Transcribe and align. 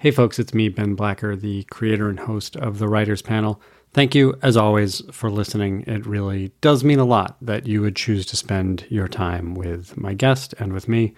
Hey, 0.00 0.12
folks, 0.12 0.38
it's 0.38 0.54
me, 0.54 0.70
Ben 0.70 0.94
Blacker, 0.94 1.36
the 1.36 1.64
creator 1.64 2.08
and 2.08 2.18
host 2.18 2.56
of 2.56 2.78
the 2.78 2.88
Writers 2.88 3.20
Panel. 3.20 3.60
Thank 3.92 4.14
you, 4.14 4.34
as 4.40 4.56
always, 4.56 5.02
for 5.12 5.30
listening. 5.30 5.84
It 5.86 6.06
really 6.06 6.52
does 6.62 6.82
mean 6.82 6.98
a 6.98 7.04
lot 7.04 7.36
that 7.42 7.66
you 7.66 7.82
would 7.82 7.96
choose 7.96 8.24
to 8.24 8.36
spend 8.36 8.86
your 8.88 9.08
time 9.08 9.54
with 9.54 9.98
my 9.98 10.14
guest 10.14 10.54
and 10.58 10.72
with 10.72 10.88
me. 10.88 11.12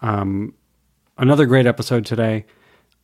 Um, 0.00 0.54
another 1.18 1.44
great 1.44 1.66
episode 1.66 2.06
today 2.06 2.46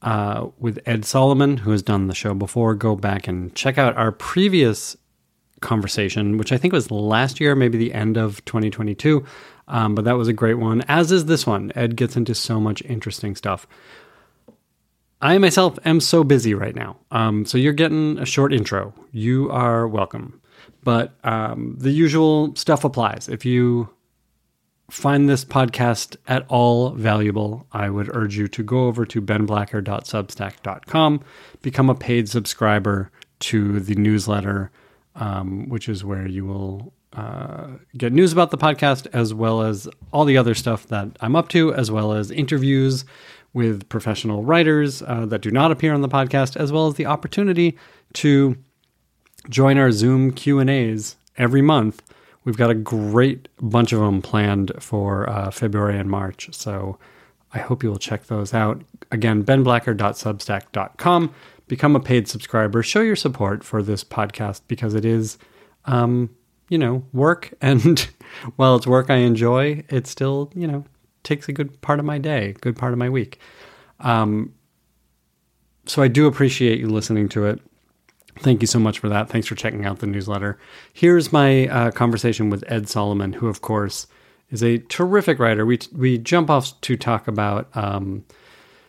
uh, 0.01 0.47
with 0.59 0.79
Ed 0.87 1.05
Solomon, 1.05 1.59
who 1.59 1.73
has 1.73 1.83
done 1.83 2.07
the 2.07 2.15
show 2.15 2.33
before. 2.33 2.75
Go 2.75 2.97
back 2.97 3.29
and 3.29 3.55
check 3.55 3.77
out 3.77 3.99
our 3.99 4.13
previous 4.13 4.97
conversation, 5.61 6.39
which 6.39 6.53
I 6.53 6.57
think 6.57 6.73
was 6.73 6.91
last 6.91 7.39
year, 7.39 7.55
maybe 7.55 7.77
the 7.77 7.93
end 7.93 8.17
of 8.17 8.43
2022. 8.47 9.27
Um, 9.69 9.95
but 9.95 10.07
that 10.07 10.17
was 10.17 10.29
a 10.29 10.33
great 10.33 10.55
one, 10.55 10.81
as 10.89 11.13
is 11.13 11.27
this 11.27 11.47
one. 11.47 11.71
Ed 11.75 11.97
gets 11.97 12.17
into 12.17 12.35
so 12.35 12.59
much 12.59 12.81
interesting 12.87 13.37
stuff. 13.37 13.67
I 15.21 15.37
myself 15.39 15.79
am 15.85 16.01
so 16.01 16.23
busy 16.23 16.55
right 16.55 16.77
now. 16.77 16.97
Um, 17.11 17.45
so 17.45 17.59
you're 17.59 17.73
getting 17.73 18.19
a 18.19 18.27
short 18.27 18.53
intro. 18.53 18.95
You 19.11 19.51
are 19.51 19.89
welcome. 19.89 20.41
But 20.85 21.15
um, 21.25 21.75
the 21.79 21.91
usual 21.91 22.55
stuff 22.55 22.85
applies. 22.85 23.29
If 23.29 23.45
you 23.45 23.89
find 24.91 25.29
this 25.29 25.45
podcast 25.45 26.17
at 26.29 26.47
all 26.49 26.91
valuable, 26.91 27.67
I 27.73 27.91
would 27.91 28.15
urge 28.15 28.37
you 28.37 28.47
to 28.49 28.63
go 28.63 28.87
over 28.87 29.05
to 29.07 29.21
benblacker.substack.com, 29.21 31.21
become 31.63 31.91
a 31.91 31.95
paid 31.95 32.29
subscriber 32.29 33.11
to 33.41 33.81
the 33.81 33.97
newsletter, 33.97 34.71
um, 35.17 35.69
which 35.69 35.89
is 35.89 36.05
where 36.05 36.29
you 36.29 36.47
will 36.47 36.93
uh, 37.13 37.67
get 37.97 38.13
news 38.13 38.33
about 38.33 38.51
the 38.51 38.59
podcast 38.59 39.07
as 39.13 39.35
well 39.35 39.63
as 39.63 39.89
all 40.13 40.25
the 40.25 40.39
other 40.39 40.55
stuff 40.55 40.87
that 40.87 41.09
I'm 41.21 41.35
up 41.35 41.49
to, 41.51 41.75
as 41.75 41.91
well 41.91 42.13
as 42.13 42.31
interviews 42.31 43.05
with 43.53 43.89
professional 43.89 44.45
writers 44.45 45.03
uh, 45.03 45.27
that 45.27 45.41
do 45.41 45.51
not 45.51 45.73
appear 45.73 45.95
on 45.95 46.03
the 46.03 46.09
podcast, 46.09 46.57
as 46.57 46.71
well 46.71 46.87
as 46.87 46.95
the 46.95 47.07
opportunity 47.07 47.77
to 48.15 48.57
join 49.49 49.79
our 49.79 49.91
Zoom 49.91 50.33
Q 50.33 50.59
and 50.59 50.69
A's 50.71 51.17
every 51.37 51.63
month. 51.63 52.03
We've 52.45 52.57
got 52.57 52.71
a 52.71 52.75
great 52.75 53.49
bunch 53.61 53.93
of 53.93 54.01
them 54.01 54.23
planned 54.23 54.73
for 54.79 55.29
uh, 55.29 55.51
February 55.51 55.99
and 55.99 56.11
March, 56.11 56.49
so 56.53 56.99
I 57.53 57.59
hope 57.59 57.83
you 57.83 57.91
will 57.91 57.99
check 57.99 58.27
those 58.27 58.53
out. 58.53 58.83
Again, 59.11 59.45
benblacker.substack.com. 59.45 61.35
Become 61.67 61.97
a 61.97 62.01
paid 62.01 62.29
subscriber. 62.29 62.83
Show 62.83 63.01
your 63.01 63.17
support 63.17 63.65
for 63.65 63.83
this 63.83 64.05
podcast 64.05 64.63
because 64.69 64.95
it 64.95 65.05
is, 65.05 65.39
um, 65.85 66.31
you 66.69 66.79
know, 66.79 67.05
work. 67.13 67.53
And 67.61 68.09
while 68.57 68.77
it's 68.77 68.87
work 68.87 69.11
I 69.11 69.17
enjoy, 69.17 69.85
it's 69.89 70.11
still, 70.11 70.53
you 70.55 70.67
know, 70.67 70.85
takes 71.23 71.49
a 71.49 71.53
good 71.53 71.81
part 71.81 71.99
of 71.99 72.05
my 72.05 72.19
day, 72.19 72.55
good 72.61 72.77
part 72.77 72.93
of 72.93 72.99
my 72.99 73.09
week. 73.09 73.41
Um, 74.01 74.55
so 75.87 76.03
I 76.03 76.09
do 76.09 76.27
appreciate 76.27 76.79
you 76.79 76.89
listening 76.89 77.29
to 77.31 77.47
it. 77.47 77.61
Thank 78.41 78.61
you 78.61 78.67
so 78.67 78.79
much 78.79 78.99
for 78.99 79.09
that. 79.09 79.29
Thanks 79.29 79.49
for 79.49 79.55
checking 79.55 79.85
out 79.85 79.99
the 79.99 80.07
newsletter. 80.07 80.59
Here's 80.93 81.33
my 81.33 81.67
uh, 81.69 81.91
conversation 81.91 82.51
with 82.51 82.63
Ed 82.69 82.89
Solomon, 82.89 83.33
who, 83.33 83.49
of 83.49 83.63
course, 83.63 84.07
is 84.51 84.63
a 84.63 84.79
terrific 84.79 85.39
writer. 85.39 85.67
We 85.67 85.81
we 85.93 86.19
jump 86.19 86.51
off 86.51 86.81
to 86.83 86.97
talk 86.97 87.27
about 87.27 87.69
um, 87.77 88.25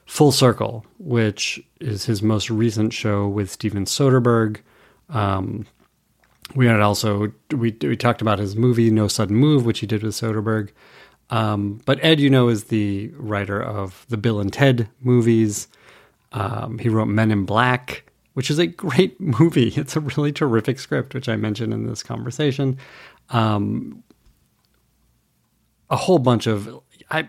Full 0.06 0.32
Circle, 0.32 0.86
which 1.00 1.60
is 1.80 2.06
his 2.06 2.22
most 2.22 2.50
recent 2.50 2.94
show 2.94 3.28
with 3.28 3.50
Steven 3.50 3.86
Soderbergh. 3.86 4.58
Um, 5.10 5.66
we 6.56 6.68
had 6.68 6.80
also 6.80 7.32
we 7.52 7.76
we 7.82 7.96
talked 7.96 8.22
about 8.22 8.40
his 8.40 8.56
movie 8.56 8.92
No 8.92 9.08
Sudden 9.08 9.36
Move, 9.36 9.66
which 9.66 9.80
he 9.80 9.88
did 9.88 10.04
with 10.04 10.14
Soderbergh. 10.14 10.70
Um, 11.30 11.82
but 11.86 12.04
Ed, 12.04 12.20
you 12.20 12.30
know, 12.30 12.50
is 12.50 12.66
the 12.66 13.12
writer 13.16 13.62
of 13.62 14.06
the 14.10 14.18
Bill 14.18 14.40
and 14.40 14.52
Ted 14.52 14.90
movies. 15.02 15.68
Um, 16.32 16.80
he 16.80 16.90
wrote 16.90 17.08
Men 17.08 17.32
in 17.32 17.46
Black, 17.46 18.04
which 18.34 18.50
is 18.50 18.60
a 18.60 18.68
great 18.68 19.20
movie. 19.40 19.74
It's 19.76 19.96
a 19.96 20.00
really 20.00 20.32
terrific 20.32 20.80
script, 20.80 21.14
which 21.14 21.30
I 21.30 21.36
mentioned 21.36 21.74
in 21.74 21.88
this 21.88 22.04
conversation. 22.04 22.78
Um, 23.30 24.04
a 25.90 25.96
whole 25.96 26.20
bunch 26.20 26.48
of 26.48 26.80
I, 27.10 27.28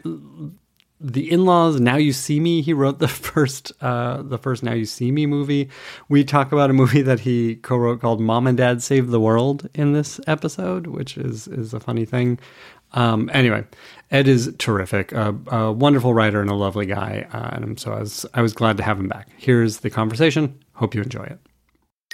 the 1.01 1.31
in-laws 1.31 1.81
now 1.81 1.97
you 1.97 2.13
see 2.13 2.39
me 2.41 2.61
he 2.61 2.73
wrote 2.75 2.99
the 2.99 3.09
first 3.09 3.73
uh, 3.81 4.23
the 4.23 4.39
first 4.39 4.63
now 4.63 4.75
you 4.75 4.85
see 4.85 5.11
me 5.11 5.27
movie 5.27 5.71
we 6.09 6.23
talk 6.25 6.53
about 6.53 6.71
a 6.71 6.75
movie 6.75 7.03
that 7.03 7.21
he 7.21 7.57
co-wrote 7.57 8.01
called 8.01 8.21
mom 8.21 8.47
and 8.47 8.59
dad 8.59 8.83
save 8.83 9.11
the 9.11 9.21
world 9.21 9.69
in 9.75 9.93
this 9.93 10.21
episode 10.27 10.87
which 10.87 11.17
is 11.17 11.49
is 11.49 11.73
a 11.73 11.81
funny 11.81 12.05
thing 12.05 12.39
um, 12.93 13.31
anyway, 13.33 13.65
Ed 14.11 14.27
is 14.27 14.55
terrific, 14.59 15.13
a, 15.13 15.37
a, 15.49 15.73
wonderful 15.73 16.13
writer 16.13 16.41
and 16.41 16.51
a 16.51 16.55
lovely 16.55 16.87
guy, 16.87 17.27
uh, 17.33 17.51
and 17.53 17.79
so 17.79 17.93
I 17.93 18.01
was 18.01 18.27
I 18.35 18.43
was 18.43 18.53
glad 18.53 18.77
to 18.79 18.83
have 18.83 18.99
him 18.99 19.09
back. 19.09 19.29
Here's 19.37 19.79
the 19.79 19.91
conversation. 19.91 20.59
Hope 20.75 20.95
you 20.95 21.03
enjoy 21.03 21.25
it. 21.25 21.39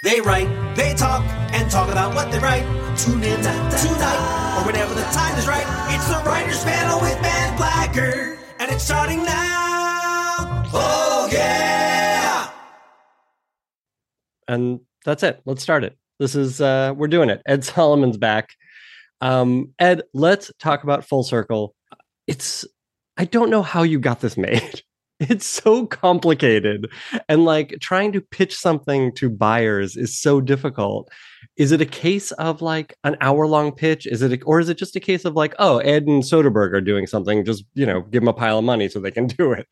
They 0.03 0.21
write, 0.21 0.75
they 0.75 0.93
talk, 0.93 1.23
and 1.53 1.71
talk 1.71 1.89
about 1.89 2.13
what 2.13 2.31
they 2.31 2.37
write. 2.37 2.63
Tune 2.97 3.23
in 3.23 3.41
tonight 3.41 4.57
or 4.59 4.65
whenever 4.67 4.93
the 4.93 5.01
time 5.05 5.35
is 5.39 5.47
right. 5.47 5.65
It's 5.95 6.07
the 6.07 6.21
Writers 6.29 6.63
Panel 6.63 7.01
with 7.01 7.19
Ben 7.21 7.57
Blacker, 7.57 8.37
and 8.59 8.71
it's 8.71 8.83
starting 8.83 9.23
now. 9.23 10.65
Oh 10.73 11.27
yeah! 11.31 12.51
And 14.47 14.81
that's 15.03 15.23
it. 15.23 15.41
Let's 15.45 15.63
start 15.63 15.83
it. 15.83 15.97
This 16.19 16.35
is 16.35 16.61
uh, 16.61 16.93
we're 16.95 17.07
doing 17.07 17.31
it. 17.31 17.41
Ed 17.47 17.63
Solomon's 17.63 18.17
back. 18.17 18.49
Um, 19.21 19.73
Ed, 19.79 20.03
let's 20.13 20.51
talk 20.59 20.83
about 20.83 21.05
Full 21.05 21.23
Circle. 21.23 21.75
It's 22.27 22.65
I 23.17 23.25
don't 23.25 23.49
know 23.49 23.63
how 23.63 23.83
you 23.83 23.99
got 23.99 24.21
this 24.21 24.37
made. 24.37 24.81
It's 25.19 25.47
so 25.47 25.87
complicated. 25.87 26.91
And 27.27 27.43
like 27.43 27.77
trying 27.81 28.11
to 28.11 28.21
pitch 28.21 28.55
something 28.55 29.11
to 29.15 29.31
buyers 29.31 29.97
is 29.97 30.15
so 30.15 30.39
difficult. 30.39 31.09
Is 31.55 31.71
it 31.71 31.81
a 31.81 31.87
case 31.87 32.31
of 32.33 32.61
like 32.61 32.95
an 33.03 33.17
hour 33.19 33.47
long 33.47 33.71
pitch? 33.71 34.05
Is 34.05 34.21
it, 34.21 34.31
a, 34.31 34.45
or 34.45 34.59
is 34.59 34.69
it 34.69 34.77
just 34.77 34.95
a 34.95 34.99
case 34.99 35.25
of 35.25 35.33
like, 35.33 35.55
oh, 35.57 35.79
Ed 35.79 36.03
and 36.05 36.21
Soderbergh 36.21 36.71
are 36.71 36.81
doing 36.81 37.07
something, 37.07 37.43
just, 37.43 37.65
you 37.73 37.83
know, 37.83 38.01
give 38.01 38.21
them 38.21 38.27
a 38.27 38.33
pile 38.33 38.59
of 38.59 38.63
money 38.63 38.89
so 38.89 38.99
they 38.99 39.09
can 39.09 39.25
do 39.39 39.53
it? 39.53 39.65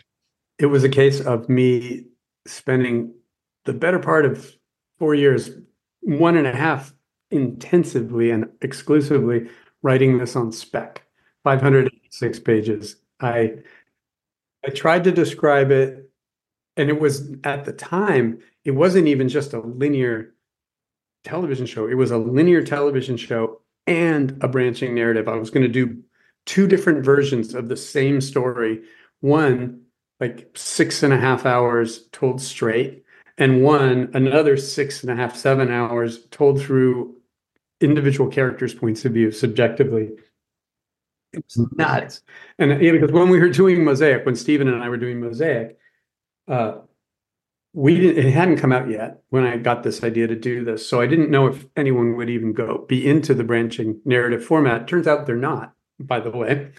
It 0.58 0.66
was 0.66 0.84
a 0.84 0.90
case 0.90 1.22
of 1.22 1.48
me 1.48 2.06
spending 2.48 3.14
the 3.66 3.74
better 3.74 4.00
part 4.00 4.26
of 4.26 4.52
four 4.98 5.14
years, 5.14 5.52
one 6.02 6.38
and 6.38 6.48
a 6.48 6.56
half 6.56 6.95
intensively 7.36 8.32
and 8.32 8.50
exclusively 8.62 9.50
writing 9.82 10.18
this 10.18 10.36
on 10.36 10.52
spec. 10.52 11.04
586 11.44 12.40
pages. 12.40 12.96
I 13.20 13.56
i 14.66 14.70
tried 14.70 15.04
to 15.04 15.12
describe 15.12 15.70
it 15.70 16.10
and 16.76 16.90
it 16.90 17.00
was 17.00 17.32
at 17.44 17.66
the 17.66 17.72
time 17.72 18.40
it 18.64 18.72
wasn't 18.72 19.08
even 19.08 19.30
just 19.30 19.54
a 19.54 19.60
linear 19.60 20.34
television 21.24 21.66
show. 21.66 21.88
It 21.88 21.94
was 21.96 22.12
a 22.12 22.18
linear 22.18 22.64
television 22.64 23.16
show 23.16 23.62
and 23.88 24.38
a 24.42 24.48
branching 24.48 24.96
narrative. 24.96 25.28
I 25.28 25.36
was 25.36 25.52
going 25.52 25.64
to 25.64 25.72
do 25.72 26.02
two 26.46 26.68
different 26.68 27.06
versions 27.06 27.54
of 27.54 27.70
the 27.70 27.78
same 27.78 28.22
story. 28.22 28.82
One 29.22 29.82
like 30.20 30.50
six 30.56 31.04
and 31.04 31.14
a 31.14 31.18
half 31.18 31.46
hours 31.46 32.08
told 32.12 32.42
straight 32.42 33.04
and 33.38 33.64
one 33.64 34.10
another 34.14 34.58
six 34.58 35.04
and 35.04 35.12
a 35.12 35.16
half 35.16 35.36
seven 35.36 35.70
hours 35.70 36.26
told 36.28 36.62
through 36.62 37.15
individual 37.86 38.30
characters 38.30 38.74
points 38.74 39.06
of 39.06 39.14
view 39.14 39.32
subjectively. 39.32 40.10
It 41.34 41.44
was 41.46 41.68
nuts 41.76 42.22
and 42.60 42.82
yeah, 42.82 42.92
because 42.94 43.12
when 43.12 43.30
we 43.30 43.40
were 43.40 43.50
doing 43.50 43.84
mosaic 43.84 44.26
when 44.26 44.38
steven 44.38 44.70
and 44.70 44.82
i 44.82 44.88
were 44.88 44.96
doing 44.96 45.20
mosaic 45.20 45.78
uh, 46.48 46.76
we 47.74 48.00
didn't 48.00 48.26
it 48.26 48.32
hadn't 48.34 48.58
come 48.58 48.72
out 48.72 48.90
yet 48.90 49.22
when 49.30 49.44
i 49.44 49.58
got 49.58 49.84
this 49.84 50.02
idea 50.02 50.28
to 50.28 50.36
do 50.36 50.64
this. 50.64 50.88
So 50.88 51.02
i 51.02 51.08
didn't 51.08 51.30
know 51.30 51.48
if 51.48 51.66
anyone 51.76 52.16
would 52.16 52.30
even 52.30 52.54
go 52.54 52.86
be 52.88 53.06
into 53.06 53.34
the 53.34 53.44
branching 53.44 54.00
narrative 54.06 54.46
format. 54.46 54.88
Turns 54.88 55.08
out 55.08 55.26
they're 55.26 55.36
not 55.36 55.74
by 56.00 56.20
the 56.20 56.32
way. 56.32 56.72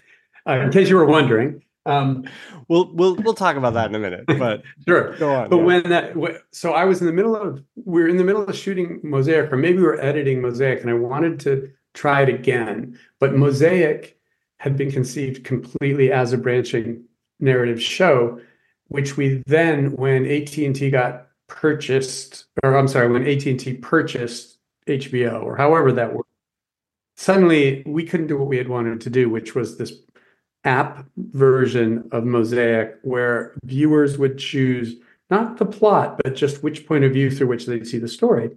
Uh, 0.47 0.59
in 0.61 0.71
case 0.71 0.89
you 0.89 0.95
were 0.95 1.05
wondering 1.05 1.61
um, 1.87 2.25
we'll 2.67 2.93
we'll 2.93 3.15
we'll 3.15 3.33
talk 3.33 3.55
about 3.55 3.73
that 3.73 3.89
in 3.89 3.95
a 3.95 3.99
minute, 3.99 4.25
but 4.27 4.63
sure. 4.87 5.15
Go 5.17 5.33
on. 5.33 5.49
But 5.49 5.57
yeah. 5.57 5.63
when 5.63 5.83
that, 5.89 6.43
so 6.51 6.73
I 6.73 6.85
was 6.85 7.01
in 7.01 7.07
the 7.07 7.13
middle 7.13 7.35
of 7.35 7.63
we 7.85 8.03
are 8.03 8.07
in 8.07 8.17
the 8.17 8.23
middle 8.23 8.43
of 8.43 8.55
shooting 8.55 8.99
Mosaic, 9.03 9.51
or 9.51 9.57
maybe 9.57 9.77
we 9.77 9.83
were 9.83 9.99
editing 9.99 10.41
Mosaic, 10.41 10.81
and 10.81 10.89
I 10.89 10.93
wanted 10.93 11.39
to 11.41 11.71
try 11.93 12.21
it 12.21 12.29
again, 12.29 12.97
but 13.19 13.35
Mosaic 13.35 14.19
had 14.57 14.77
been 14.77 14.91
conceived 14.91 15.43
completely 15.43 16.11
as 16.11 16.33
a 16.33 16.37
branching 16.37 17.03
narrative 17.39 17.81
show, 17.81 18.39
which 18.87 19.17
we 19.17 19.43
then, 19.47 19.95
when 19.95 20.25
AT 20.25 20.55
and 20.57 20.75
T 20.75 20.89
got 20.89 21.27
purchased, 21.47 22.45
or 22.63 22.77
I'm 22.77 22.87
sorry, 22.87 23.11
when 23.11 23.27
AT 23.27 23.45
and 23.45 23.59
T 23.59 23.73
purchased 23.73 24.57
HBO, 24.87 25.43
or 25.43 25.55
however 25.55 25.91
that 25.93 26.13
worked, 26.13 26.29
suddenly 27.15 27.83
we 27.85 28.03
couldn't 28.03 28.27
do 28.27 28.37
what 28.37 28.47
we 28.47 28.57
had 28.57 28.67
wanted 28.67 29.01
to 29.01 29.09
do, 29.09 29.29
which 29.29 29.55
was 29.55 29.77
this 29.77 29.93
app 30.67 31.05
version 31.17 32.07
of 32.11 32.25
Mosaic 32.25 32.97
where 33.03 33.55
viewers 33.63 34.17
would 34.17 34.37
choose 34.37 34.95
not 35.29 35.57
the 35.57 35.65
plot, 35.65 36.19
but 36.23 36.35
just 36.35 36.61
which 36.63 36.85
point 36.85 37.03
of 37.03 37.13
view 37.13 37.31
through 37.31 37.47
which 37.47 37.65
they'd 37.65 37.87
see 37.87 37.97
the 37.97 38.07
story. 38.07 38.51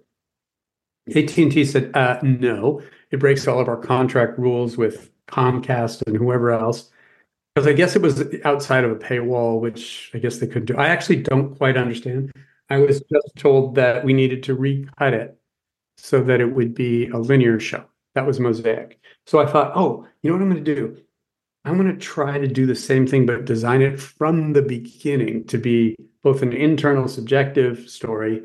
AT&T 1.14 1.64
said, 1.64 1.90
uh, 1.94 2.18
no, 2.22 2.82
it 3.10 3.18
breaks 3.18 3.48
all 3.48 3.60
of 3.60 3.68
our 3.68 3.76
contract 3.76 4.38
rules 4.38 4.76
with 4.76 5.10
Comcast 5.26 6.02
and 6.06 6.16
whoever 6.16 6.50
else. 6.50 6.90
because 7.54 7.66
I 7.66 7.72
guess 7.72 7.96
it 7.96 8.02
was 8.02 8.24
outside 8.44 8.84
of 8.84 8.92
a 8.92 8.96
paywall, 8.96 9.60
which 9.60 10.10
I 10.14 10.18
guess 10.18 10.38
they 10.38 10.46
couldn't 10.46 10.66
do. 10.66 10.76
I 10.76 10.88
actually 10.88 11.22
don't 11.22 11.56
quite 11.56 11.76
understand. 11.76 12.32
I 12.68 12.78
was 12.78 13.00
just 13.12 13.36
told 13.36 13.74
that 13.76 14.04
we 14.04 14.12
needed 14.12 14.42
to 14.44 14.54
recut 14.54 15.14
it 15.14 15.36
so 15.96 16.22
that 16.24 16.40
it 16.40 16.54
would 16.54 16.74
be 16.74 17.08
a 17.08 17.18
linear 17.18 17.58
show. 17.58 17.84
That 18.14 18.26
was 18.26 18.40
Mosaic. 18.40 19.00
So 19.26 19.40
I 19.40 19.46
thought, 19.46 19.72
oh, 19.74 20.06
you 20.22 20.30
know 20.30 20.36
what 20.36 20.42
I'm 20.42 20.50
going 20.50 20.64
to 20.64 20.74
do? 20.74 20.96
I'm 21.64 21.76
going 21.76 21.92
to 21.92 22.00
try 22.00 22.38
to 22.38 22.48
do 22.48 22.64
the 22.64 22.74
same 22.74 23.06
thing, 23.06 23.26
but 23.26 23.44
design 23.44 23.82
it 23.82 24.00
from 24.00 24.54
the 24.54 24.62
beginning 24.62 25.44
to 25.48 25.58
be 25.58 25.96
both 26.22 26.42
an 26.42 26.52
internal 26.52 27.06
subjective 27.06 27.88
story, 27.88 28.42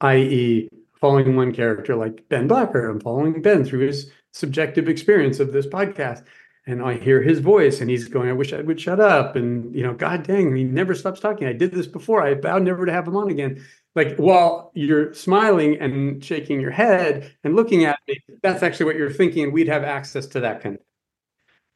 i.e., 0.00 0.68
following 1.00 1.36
one 1.36 1.52
character 1.52 1.94
like 1.94 2.28
Ben 2.28 2.48
Blacker. 2.48 2.88
I'm 2.88 3.00
following 3.00 3.42
Ben 3.42 3.64
through 3.64 3.86
his 3.86 4.10
subjective 4.32 4.88
experience 4.88 5.40
of 5.40 5.52
this 5.52 5.66
podcast. 5.66 6.24
And 6.68 6.82
I 6.82 6.94
hear 6.94 7.22
his 7.22 7.38
voice 7.38 7.80
and 7.80 7.88
he's 7.88 8.08
going, 8.08 8.28
I 8.28 8.32
wish 8.32 8.52
I 8.52 8.60
would 8.60 8.80
shut 8.80 8.98
up. 8.98 9.36
And, 9.36 9.72
you 9.72 9.84
know, 9.84 9.94
God 9.94 10.24
dang, 10.24 10.54
he 10.56 10.64
never 10.64 10.96
stops 10.96 11.20
talking. 11.20 11.46
I 11.46 11.52
did 11.52 11.70
this 11.70 11.86
before. 11.86 12.22
I 12.22 12.34
vowed 12.34 12.64
never 12.64 12.84
to 12.84 12.92
have 12.92 13.06
him 13.06 13.16
on 13.16 13.30
again. 13.30 13.64
Like 13.94 14.16
while 14.16 14.72
you're 14.74 15.14
smiling 15.14 15.78
and 15.80 16.24
shaking 16.24 16.60
your 16.60 16.72
head 16.72 17.32
and 17.44 17.54
looking 17.54 17.84
at 17.84 18.00
me, 18.08 18.18
that's 18.42 18.64
actually 18.64 18.86
what 18.86 18.96
you're 18.96 19.12
thinking. 19.12 19.52
We'd 19.52 19.68
have 19.68 19.84
access 19.84 20.26
to 20.28 20.40
that 20.40 20.60
kind 20.60 20.74
of. 20.74 20.85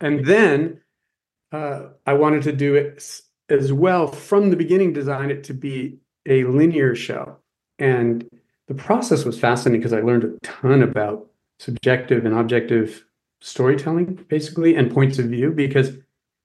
And 0.00 0.24
then 0.24 0.80
uh, 1.52 1.88
I 2.06 2.14
wanted 2.14 2.42
to 2.44 2.52
do 2.52 2.74
it 2.74 3.22
as 3.48 3.72
well 3.72 4.06
from 4.06 4.50
the 4.50 4.56
beginning, 4.56 4.92
design 4.92 5.30
it 5.30 5.44
to 5.44 5.54
be 5.54 5.98
a 6.26 6.44
linear 6.44 6.94
show. 6.94 7.36
And 7.78 8.28
the 8.68 8.74
process 8.74 9.24
was 9.24 9.38
fascinating 9.38 9.80
because 9.80 9.92
I 9.92 10.00
learned 10.00 10.24
a 10.24 10.38
ton 10.46 10.82
about 10.82 11.28
subjective 11.58 12.24
and 12.24 12.34
objective 12.34 13.04
storytelling, 13.40 14.24
basically, 14.28 14.76
and 14.76 14.92
points 14.92 15.18
of 15.18 15.26
view, 15.26 15.50
because 15.50 15.92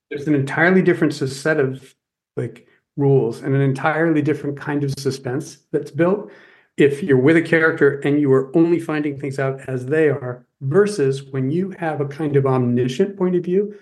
there's 0.09 0.27
an 0.27 0.35
entirely 0.35 0.81
different 0.81 1.13
set 1.13 1.59
of 1.59 1.95
like 2.35 2.67
rules 2.97 3.41
and 3.41 3.53
an 3.53 3.61
entirely 3.61 4.21
different 4.21 4.57
kind 4.57 4.83
of 4.83 4.93
suspense 4.97 5.59
that's 5.71 5.91
built 5.91 6.31
if 6.77 7.01
you're 7.03 7.17
with 7.17 7.37
a 7.37 7.41
character 7.41 7.99
and 7.99 8.19
you 8.19 8.31
are 8.33 8.55
only 8.55 8.79
finding 8.79 9.19
things 9.19 9.39
out 9.39 9.61
as 9.67 9.85
they 9.85 10.09
are 10.09 10.45
versus 10.65 11.23
when 11.23 11.49
you 11.51 11.71
have 11.71 12.01
a 12.01 12.07
kind 12.07 12.35
of 12.35 12.45
omniscient 12.45 13.17
point 13.17 13.35
of 13.35 13.43
view 13.43 13.75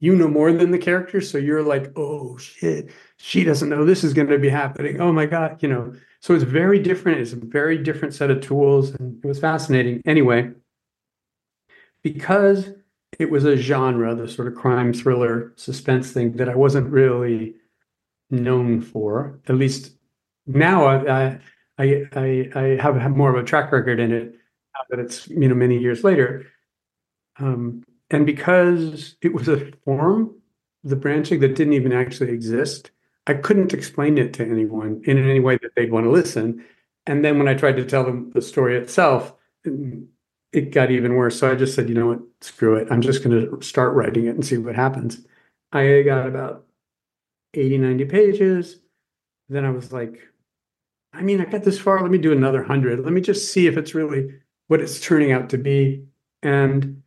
you 0.00 0.16
know 0.16 0.28
more 0.28 0.52
than 0.52 0.70
the 0.70 0.78
character 0.78 1.20
so 1.20 1.38
you're 1.38 1.62
like 1.62 1.92
oh 1.96 2.36
shit 2.38 2.90
she 3.18 3.44
doesn't 3.44 3.68
know 3.68 3.84
this 3.84 4.02
is 4.02 4.12
going 4.12 4.28
to 4.28 4.38
be 4.38 4.48
happening. 4.48 5.00
Oh 5.00 5.12
my 5.12 5.26
god 5.26 5.62
you 5.62 5.68
know? 5.68 5.94
So 6.20 6.34
it's 6.34 6.44
very 6.44 6.78
different 6.78 7.20
it's 7.20 7.32
a 7.32 7.36
very 7.36 7.78
different 7.78 8.14
set 8.14 8.30
of 8.30 8.40
tools 8.40 8.90
and 8.90 9.22
it 9.22 9.26
was 9.26 9.38
fascinating. 9.38 10.02
Anyway 10.04 10.50
because 12.02 12.70
it 13.18 13.30
was 13.30 13.44
a 13.44 13.56
genre 13.56 14.14
the 14.14 14.28
sort 14.28 14.48
of 14.48 14.54
crime 14.54 14.92
thriller 14.92 15.52
suspense 15.56 16.10
thing 16.10 16.32
that 16.32 16.48
i 16.48 16.54
wasn't 16.54 16.90
really 16.90 17.54
known 18.30 18.80
for 18.80 19.38
at 19.48 19.54
least 19.54 19.92
now 20.46 20.86
i 20.86 21.38
i 21.78 22.06
i, 22.16 22.50
I 22.54 22.62
have 22.80 23.16
more 23.16 23.30
of 23.30 23.42
a 23.42 23.46
track 23.46 23.70
record 23.70 24.00
in 24.00 24.12
it 24.12 24.34
that 24.90 24.98
it's 24.98 25.28
you 25.28 25.48
know 25.48 25.54
many 25.54 25.78
years 25.78 26.04
later 26.04 26.46
um, 27.38 27.82
and 28.10 28.26
because 28.26 29.16
it 29.22 29.32
was 29.32 29.48
a 29.48 29.72
form, 29.84 30.34
the 30.84 30.96
branching 30.96 31.40
that 31.40 31.56
didn't 31.56 31.72
even 31.72 31.92
actually 31.92 32.30
exist, 32.30 32.90
I 33.26 33.34
couldn't 33.34 33.72
explain 33.72 34.18
it 34.18 34.34
to 34.34 34.44
anyone 34.44 35.02
in 35.04 35.18
any 35.18 35.40
way 35.40 35.58
that 35.62 35.74
they'd 35.74 35.90
want 35.90 36.04
to 36.04 36.10
listen. 36.10 36.64
And 37.06 37.24
then 37.24 37.38
when 37.38 37.48
I 37.48 37.54
tried 37.54 37.76
to 37.76 37.84
tell 37.84 38.04
them 38.04 38.30
the 38.34 38.42
story 38.42 38.76
itself, 38.76 39.32
it 39.64 40.72
got 40.72 40.90
even 40.90 41.14
worse. 41.14 41.38
So 41.38 41.50
I 41.50 41.54
just 41.54 41.74
said, 41.74 41.88
you 41.88 41.94
know 41.94 42.06
what, 42.06 42.20
screw 42.40 42.76
it. 42.76 42.88
I'm 42.90 43.00
just 43.00 43.24
going 43.24 43.48
to 43.48 43.62
start 43.62 43.94
writing 43.94 44.26
it 44.26 44.34
and 44.34 44.44
see 44.44 44.58
what 44.58 44.76
happens. 44.76 45.24
I 45.72 46.02
got 46.02 46.26
about 46.26 46.66
80, 47.54 47.78
90 47.78 48.04
pages. 48.06 48.80
Then 49.48 49.64
I 49.64 49.70
was 49.70 49.92
like, 49.92 50.20
I 51.14 51.22
mean, 51.22 51.40
I 51.40 51.44
got 51.44 51.62
this 51.62 51.78
far. 51.78 52.02
Let 52.02 52.10
me 52.10 52.18
do 52.18 52.32
another 52.32 52.60
100. 52.60 53.00
Let 53.00 53.12
me 53.12 53.20
just 53.20 53.52
see 53.52 53.66
if 53.66 53.76
it's 53.76 53.94
really 53.94 54.34
what 54.68 54.80
it's 54.80 55.00
turning 55.00 55.32
out 55.32 55.50
to 55.50 55.58
be. 55.58 56.04
And 56.42 57.02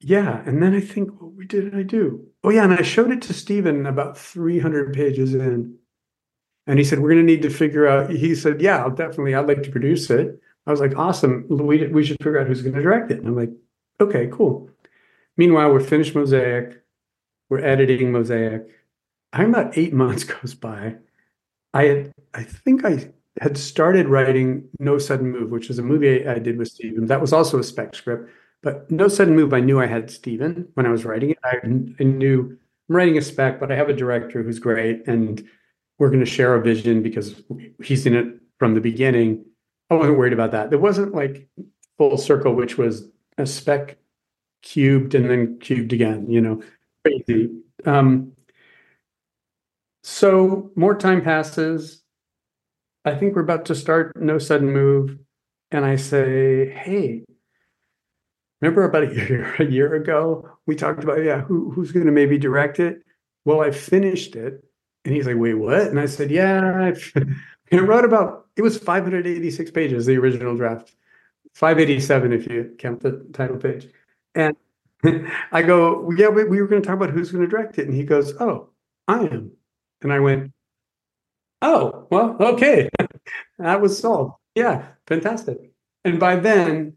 yeah, 0.00 0.42
and 0.46 0.62
then 0.62 0.74
I 0.74 0.80
think, 0.80 1.10
what 1.20 1.48
did 1.48 1.74
I 1.74 1.82
do? 1.82 2.26
Oh 2.44 2.50
yeah, 2.50 2.64
and 2.64 2.74
I 2.74 2.82
showed 2.82 3.10
it 3.10 3.22
to 3.22 3.34
Steven 3.34 3.86
about 3.86 4.18
300 4.18 4.92
pages 4.92 5.34
in. 5.34 5.76
And 6.66 6.78
he 6.78 6.84
said, 6.84 6.98
we're 6.98 7.10
going 7.10 7.26
to 7.26 7.32
need 7.32 7.42
to 7.42 7.50
figure 7.50 7.86
out, 7.86 8.10
he 8.10 8.34
said, 8.34 8.60
yeah, 8.60 8.78
I'll 8.78 8.90
definitely, 8.90 9.34
I'd 9.34 9.46
like 9.46 9.62
to 9.62 9.70
produce 9.70 10.10
it. 10.10 10.40
I 10.66 10.70
was 10.70 10.80
like, 10.80 10.96
awesome. 10.96 11.46
We, 11.48 11.86
we 11.86 12.04
should 12.04 12.18
figure 12.18 12.40
out 12.40 12.48
who's 12.48 12.62
going 12.62 12.74
to 12.74 12.82
direct 12.82 13.12
it. 13.12 13.18
And 13.18 13.28
I'm 13.28 13.36
like, 13.36 13.52
okay, 14.00 14.28
cool. 14.32 14.68
Meanwhile, 15.36 15.72
we're 15.72 15.80
finished 15.80 16.14
Mosaic. 16.14 16.82
We're 17.48 17.64
editing 17.64 18.10
Mosaic. 18.10 18.66
I'm 19.32 19.50
about 19.50 19.76
eight 19.78 19.92
months 20.02 20.24
goes 20.24 20.54
by. 20.54 20.96
I 21.72 22.10
I 22.34 22.42
think 22.42 22.84
I 22.84 23.12
had 23.40 23.58
started 23.58 24.08
writing 24.08 24.68
No 24.78 24.98
Sudden 24.98 25.30
Move, 25.30 25.50
which 25.50 25.70
is 25.70 25.78
a 25.78 25.82
movie 25.82 26.26
I 26.26 26.38
did 26.38 26.56
with 26.56 26.68
Steven. 26.68 27.06
That 27.06 27.20
was 27.20 27.32
also 27.32 27.58
a 27.58 27.64
spec 27.64 27.94
script. 27.94 28.30
But 28.62 28.90
no 28.90 29.06
sudden 29.06 29.36
move. 29.36 29.52
I 29.52 29.60
knew 29.60 29.80
I 29.80 29.86
had 29.86 30.10
Steven 30.10 30.68
when 30.74 30.86
I 30.86 30.90
was 30.90 31.04
writing 31.04 31.30
it. 31.30 31.38
I, 31.44 31.58
I 31.62 32.02
knew 32.02 32.58
I'm 32.88 32.96
writing 32.96 33.18
a 33.18 33.22
spec, 33.22 33.60
but 33.60 33.70
I 33.70 33.76
have 33.76 33.88
a 33.88 33.94
director 33.94 34.42
who's 34.42 34.58
great, 34.58 35.06
and 35.06 35.46
we're 35.98 36.08
going 36.08 36.24
to 36.24 36.26
share 36.26 36.54
a 36.54 36.62
vision 36.62 37.02
because 37.02 37.42
he's 37.82 38.06
in 38.06 38.16
it 38.16 38.26
from 38.58 38.74
the 38.74 38.80
beginning. 38.80 39.44
I 39.90 39.94
wasn't 39.94 40.18
worried 40.18 40.32
about 40.32 40.50
that. 40.52 40.70
There 40.70 40.78
wasn't 40.78 41.14
like 41.14 41.48
full 41.96 42.18
circle, 42.18 42.54
which 42.54 42.76
was 42.76 43.08
a 43.38 43.46
spec 43.46 43.98
cubed 44.62 45.14
and 45.14 45.30
then 45.30 45.58
cubed 45.60 45.92
again. 45.92 46.28
You 46.28 46.40
know, 46.40 46.62
crazy. 47.04 47.50
Um, 47.84 48.32
so 50.02 50.72
more 50.74 50.96
time 50.96 51.22
passes. 51.22 52.02
I 53.06 53.14
think 53.14 53.34
we're 53.34 53.42
about 53.42 53.64
to 53.66 53.74
start 53.74 54.12
No 54.16 54.38
Sudden 54.38 54.70
Move, 54.70 55.18
and 55.70 55.84
I 55.84 55.96
say, 55.96 56.68
"Hey, 56.68 57.24
Remember 58.60 58.84
about 58.84 59.04
a 59.04 59.14
year, 59.28 59.54
a 59.58 59.64
year 59.64 59.94
ago, 59.94 60.48
we 60.66 60.74
talked 60.74 61.04
about, 61.04 61.22
yeah, 61.22 61.40
who, 61.40 61.70
who's 61.70 61.92
going 61.92 62.06
to 62.06 62.12
maybe 62.12 62.38
direct 62.38 62.80
it? 62.80 63.02
Well, 63.44 63.60
I 63.60 63.70
finished 63.70 64.36
it. 64.36 64.64
And 65.04 65.14
he's 65.14 65.26
like, 65.26 65.36
wait, 65.36 65.54
what? 65.54 65.82
And 65.82 66.00
I 66.00 66.06
said, 66.06 66.30
yeah, 66.30 66.92
I 67.72 67.76
wrote 67.76 68.04
about, 68.04 68.46
it 68.56 68.62
was 68.62 68.78
586 68.78 69.70
pages, 69.70 70.06
the 70.06 70.16
original 70.16 70.56
draft, 70.56 70.94
587 71.54 72.32
if 72.32 72.48
you 72.48 72.74
count 72.78 73.00
the 73.00 73.24
title 73.32 73.56
page. 73.56 73.88
And 74.34 74.56
I 75.52 75.62
go, 75.62 76.10
yeah, 76.16 76.28
we, 76.28 76.44
we 76.44 76.60
were 76.60 76.66
going 76.66 76.82
to 76.82 76.86
talk 76.86 76.96
about 76.96 77.10
who's 77.10 77.30
going 77.30 77.44
to 77.44 77.50
direct 77.50 77.78
it. 77.78 77.86
And 77.86 77.94
he 77.94 78.04
goes, 78.04 78.34
oh, 78.40 78.70
I 79.06 79.20
am. 79.20 79.52
And 80.02 80.12
I 80.12 80.18
went, 80.18 80.52
oh, 81.66 82.06
well, 82.10 82.36
okay. 82.40 82.88
that 83.58 83.80
was 83.80 83.98
solved. 83.98 84.34
Yeah, 84.54 84.86
fantastic. 85.06 85.72
And 86.04 86.18
by 86.18 86.36
then, 86.36 86.96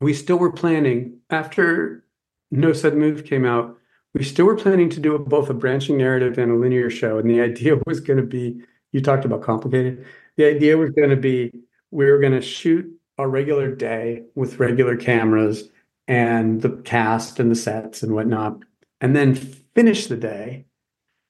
we 0.00 0.14
still 0.14 0.38
were 0.38 0.52
planning 0.52 1.18
after 1.30 2.04
No 2.50 2.72
Sudden 2.72 2.98
Move 2.98 3.24
came 3.24 3.44
out. 3.44 3.76
We 4.14 4.24
still 4.24 4.46
were 4.46 4.56
planning 4.56 4.88
to 4.90 5.00
do 5.00 5.18
both 5.18 5.50
a 5.50 5.54
branching 5.54 5.98
narrative 5.98 6.38
and 6.38 6.50
a 6.50 6.56
linear 6.56 6.90
show, 6.90 7.18
and 7.18 7.28
the 7.28 7.40
idea 7.40 7.76
was 7.86 8.00
going 8.00 8.18
to 8.18 8.26
be. 8.26 8.60
You 8.92 9.00
talked 9.00 9.24
about 9.24 9.42
complicated. 9.42 10.06
The 10.36 10.44
idea 10.44 10.76
was 10.76 10.90
going 10.90 11.10
to 11.10 11.16
be 11.16 11.52
we 11.90 12.06
were 12.06 12.18
going 12.18 12.32
to 12.32 12.40
shoot 12.40 12.86
a 13.18 13.28
regular 13.28 13.74
day 13.74 14.22
with 14.34 14.58
regular 14.58 14.96
cameras 14.96 15.68
and 16.06 16.62
the 16.62 16.70
cast 16.84 17.40
and 17.40 17.50
the 17.50 17.56
sets 17.56 18.02
and 18.02 18.14
whatnot, 18.14 18.58
and 19.00 19.16
then 19.16 19.34
finish 19.34 20.06
the 20.06 20.16
day, 20.16 20.66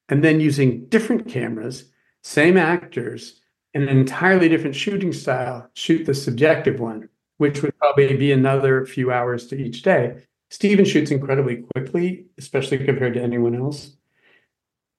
and 0.09 0.23
then 0.25 0.41
using 0.41 0.87
different 0.87 1.29
cameras, 1.29 1.91
same 2.25 2.57
actors, 2.57 3.41
and 3.75 3.85
an 3.85 3.97
entirely 3.97 4.49
different 4.49 4.75
shooting 4.75 5.13
style, 5.13 5.71
shoot 5.75 6.05
the 6.05 6.15
subjective 6.15 6.81
one 6.81 7.09
which 7.39 7.63
would 7.63 7.77
probably 7.79 8.17
be 8.17 8.33
another 8.33 8.87
few 8.87 9.11
hours 9.13 9.47
to 9.49 9.57
each 9.57 9.83
day. 9.83 10.23
Steven 10.51 10.85
shoots 10.85 11.11
incredibly 11.11 11.65
quickly, 11.75 12.27
especially 12.39 12.79
compared 12.79 13.15
to 13.15 13.23
anyone 13.23 13.55
else. 13.55 13.97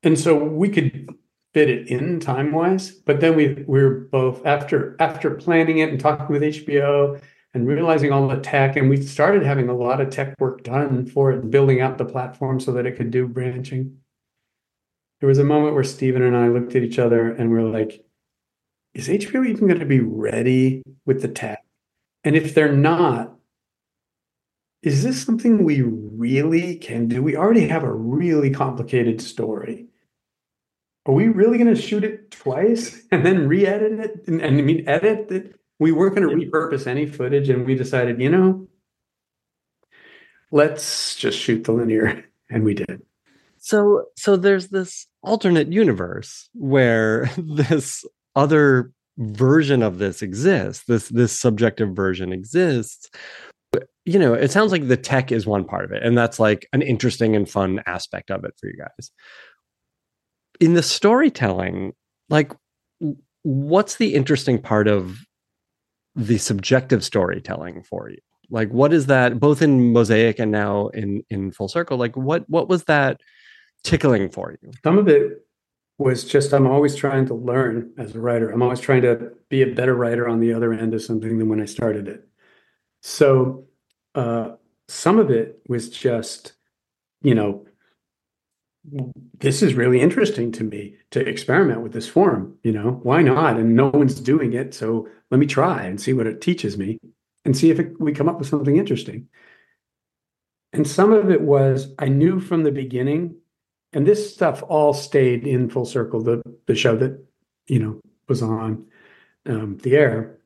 And 0.03 0.20
so 0.20 0.36
we 0.36 0.70
could 0.70 1.10
fit 1.53 1.70
it 1.70 1.88
in 1.88 2.20
time 2.20 2.51
wise, 2.51 2.91
but 2.91 3.22
then 3.22 3.36
we 3.36 3.63
we 3.67 3.82
were 3.82 4.01
both 4.12 4.46
after 4.46 4.96
after 5.00 5.32
planning 5.32 5.77
it 5.77 5.89
and 5.89 6.00
talking 6.00 6.27
with 6.27 6.41
HBO 6.41 7.20
and 7.53 7.67
realizing 7.67 8.12
all 8.12 8.27
the 8.27 8.41
tech, 8.41 8.75
and 8.75 8.89
we 8.89 9.01
started 9.01 9.44
having 9.44 9.70
a 9.70 9.75
lot 9.75 10.01
of 10.01 10.10
tech 10.10 10.36
work 10.39 10.63
done 10.63 11.05
for 11.05 11.32
it, 11.32 11.50
building 11.50 11.79
out 11.79 11.98
the 11.98 12.03
platform 12.05 12.60
so 12.60 12.74
that 12.74 12.86
it 12.86 12.98
could 12.98 13.12
do 13.12 13.27
branching. 13.27 13.98
There 15.25 15.29
was 15.29 15.39
a 15.39 15.44
moment 15.44 15.74
where 15.74 15.84
Steven 15.84 16.22
and 16.22 16.38
I 16.38 16.50
looked 16.50 16.75
at 16.75 16.84
each 16.84 17.00
other 17.00 17.32
and 17.32 17.50
we 17.50 17.58
we're 17.58 17.67
like, 17.67 18.05
is 18.94 19.08
HBO 19.08 19.44
even 19.50 19.67
going 19.67 19.79
to 19.79 19.86
be 19.88 20.00
ready 20.00 20.84
with 21.03 21.24
the 21.24 21.27
tech? 21.27 21.65
And 22.24 22.36
if 22.36 22.53
they're 22.53 22.72
not, 22.72 23.34
is 24.84 25.03
this 25.03 25.25
something 25.25 25.63
we 25.63 25.82
really 25.82 26.75
can 26.75 27.08
do? 27.08 27.24
We 27.24 27.36
already 27.36 27.67
have 27.70 27.82
a 27.82 27.91
really 27.91 28.51
complicated 28.51 29.20
story. 29.20 29.88
Are 31.08 31.13
we 31.15 31.27
really 31.27 31.58
going 31.58 31.74
to 31.74 31.82
shoot 31.82 32.03
it 32.03 32.29
twice 32.29 33.01
and 33.12 33.25
then 33.25 33.48
re-edit 33.48 34.00
it? 34.00 34.27
And, 34.27 34.44
and 34.44 34.60
I 34.60 34.62
mean, 34.62 34.88
edit 34.88 35.32
it? 35.32 35.60
We 35.79 35.91
weren't 35.91 36.15
going 36.15 36.29
to 36.29 36.36
repurpose 36.36 36.86
any 36.86 37.08
footage, 37.08 37.50
and 37.50 37.65
we 37.65 37.74
decided, 37.74 38.22
you 38.22 38.29
know, 38.29 38.67
let's 40.51 41.15
just 41.15 41.39
shoot 41.39 41.63
the 41.63 41.72
linear. 41.72 42.25
And 42.48 42.63
we 42.63 42.75
did. 42.75 43.01
So 43.65 44.05
so 44.15 44.38
there's 44.38 44.67
this 44.67 45.08
alternate 45.25 45.72
universe 45.72 46.50
where 46.53 47.29
this 47.38 48.05
other 48.36 48.91
version 49.17 49.82
of 49.82 49.98
this 49.98 50.22
exists. 50.22 50.84
This 50.88 51.10
this 51.10 51.38
subjective 51.38 51.96
version 51.96 52.34
exists. 52.34 53.10
You 54.05 54.20
know, 54.20 54.34
it 54.34 54.51
sounds 54.51 54.72
like 54.72 54.88
the 54.88 54.98
tech 54.98 55.32
is 55.32 55.46
one 55.48 55.65
part 55.65 55.86
of 55.86 55.91
it, 55.91 56.03
and 56.03 56.17
that's 56.17 56.39
like 56.39 56.67
an 56.74 56.82
interesting 56.82 57.36
and 57.36 57.50
fun 57.50 57.82
aspect 57.88 58.29
of 58.29 58.46
it 58.46 58.53
for 58.60 58.67
you 58.67 58.77
guys. 58.77 59.12
In 60.60 60.75
the 60.75 60.84
storytelling, 60.84 61.94
like 62.29 62.53
what's 63.44 63.96
the 63.98 64.15
interesting 64.15 64.62
part 64.62 64.88
of 64.88 65.20
the 66.15 66.38
subjective 66.38 67.03
storytelling 67.03 67.84
for 67.84 68.10
you? 68.10 68.20
Like 68.50 68.70
what 68.70 68.94
is 68.94 69.08
that 69.08 69.39
both 69.39 69.62
in 69.62 69.91
Mosaic 69.91 70.39
and 70.39 70.51
now 70.51 70.88
in 70.89 71.24
in 71.29 71.51
Full 71.51 71.67
Circle? 71.67 71.98
Like 71.98 72.15
what 72.15 72.48
what 72.50 72.70
was 72.70 72.84
that 72.86 73.20
tickling 73.86 74.30
for 74.30 74.56
you? 74.62 74.72
Some 74.84 74.98
of 74.98 75.08
it 75.08 75.46
was 75.98 76.25
just 76.25 76.54
I'm 76.54 76.68
always 76.68 76.96
trying 76.96 77.25
to 77.27 77.34
learn 77.34 77.94
as 77.98 78.15
a 78.15 78.20
writer. 78.20 78.50
I'm 78.50 78.62
always 78.62 78.82
trying 78.82 79.04
to 79.04 79.32
be 79.50 79.62
a 79.62 79.74
better 79.74 79.96
writer 79.96 80.27
on 80.27 80.39
the 80.39 80.54
other 80.54 80.74
end 80.74 80.94
of 80.94 81.01
something 81.01 81.38
than 81.38 81.48
when 81.48 81.62
I 81.62 81.65
started 81.65 82.08
it. 82.08 82.27
So 83.01 83.65
uh, 84.13 84.56
some 84.88 85.20
of 85.20 85.30
it 85.30 85.62
was 85.70 85.89
just, 85.89 86.54
you 87.22 87.36
know, 87.36 87.65
this 89.39 89.63
is 89.63 89.74
really 89.74 90.00
interesting 90.01 90.51
to 90.54 90.63
me 90.63 90.96
to 91.12 91.20
experiment 91.27 91.82
with 91.82 91.94
this 91.94 92.08
form. 92.08 92.58
You 92.63 92.74
know, 92.74 93.00
why 93.04 93.22
not? 93.22 93.58
And 93.58 93.75
no 93.75 93.89
one's 93.89 94.20
doing 94.20 94.54
it, 94.54 94.74
so 94.74 95.08
let 95.32 95.39
me 95.39 95.46
try 95.46 95.84
and 95.84 96.00
see 96.00 96.13
what 96.13 96.27
it 96.27 96.42
teaches 96.42 96.77
me, 96.77 97.00
and 97.46 97.56
see 97.56 97.72
if 97.72 97.80
it, 97.80 98.00
we 98.00 98.12
come 98.12 98.30
up 98.30 98.38
with 98.38 98.48
something 98.48 98.77
interesting. 98.77 99.27
And 100.74 100.88
some 100.88 101.13
of 101.13 101.32
it 101.32 101.42
was 101.42 101.94
I 101.98 102.10
knew 102.10 102.39
from 102.39 102.63
the 102.63 102.72
beginning 102.72 103.38
and 103.96 104.06
this 104.06 104.32
stuff 104.32 104.62
all 104.68 104.94
stayed 104.94 105.48
in 105.48 105.70
full 105.70 105.86
circle 105.86 106.22
the 106.22 106.44
the 106.68 106.75
show 106.75 106.96
that 106.96 107.25
you 107.68 107.80
know 107.80 108.00
was 108.28 108.44
on 108.44 108.86
um, 109.48 109.78
the 109.78 109.96
air. 109.96 110.38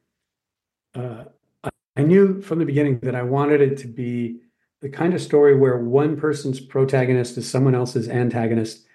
Uh, 0.96 1.26
I, 1.64 1.70
I 1.98 2.04
knew 2.04 2.42
from 2.42 2.60
the 2.60 2.66
beginning 2.66 3.00
that 3.02 3.14
i 3.14 3.22
wanted 3.22 3.62
it 3.62 3.78
to 3.80 3.88
be 3.88 4.40
the 4.82 4.90
kind 4.90 5.14
of 5.14 5.22
story 5.22 5.56
where 5.56 5.78
one 5.78 6.18
person's 6.18 6.60
protagonist 6.60 7.38
is 7.38 7.50
someone 7.50 7.76
else's 7.76 8.08
antagonist 8.08 8.86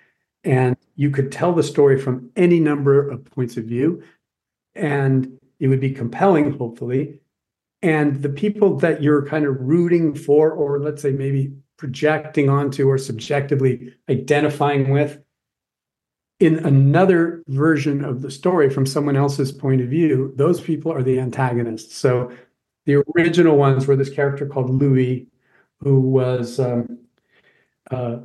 and 0.43 0.77
you 0.97 1.11
could 1.11 1.31
tell 1.31 1.53
the 1.53 1.63
story 1.63 2.01
from 2.01 2.31
any 2.37 2.61
number 2.61 3.09
of 3.09 3.25
points 3.25 3.57
of 3.57 3.65
view 3.65 4.03
and 4.75 5.39
it 5.61 5.69
would 5.69 5.81
be 5.81 5.93
compelling 5.93 6.57
hopefully. 6.59 7.21
And 7.83 8.23
the 8.23 8.31
people 8.31 8.79
that 8.79 9.03
you're 9.03 9.27
kind 9.27 9.45
of 9.45 9.61
rooting 9.61 10.15
for 10.15 10.51
or 10.51 10.81
let's 10.81 11.03
say 11.03 11.13
maybe 11.13 11.55
projecting 11.77 12.49
onto 12.49 12.89
or 12.89 12.99
subjectively 12.99 13.95
identifying 14.09 14.91
with 14.91 15.19
in 16.41 16.59
another 16.65 17.43
version 17.49 18.05
of 18.05 18.23
the 18.23 18.31
story 18.31 18.69
from 18.69 18.87
someone 18.87 19.17
else's 19.17 19.53
point 19.53 19.81
of 19.81 19.89
view, 19.89 20.33
those 20.37 20.61
people 20.61 20.93
are 20.93 21.03
the 21.03 21.19
antagonists. 21.19 21.97
So 21.97 22.33
the 22.87 23.03
original 23.17 23.57
ones 23.57 23.87
were 23.87 23.97
this 23.97 24.11
character 24.11 24.47
called 24.47 24.71
Louis, 24.71 25.29
who 25.81 26.01
was 26.01 26.59
um, 26.59 26.99
uh, 27.91 28.19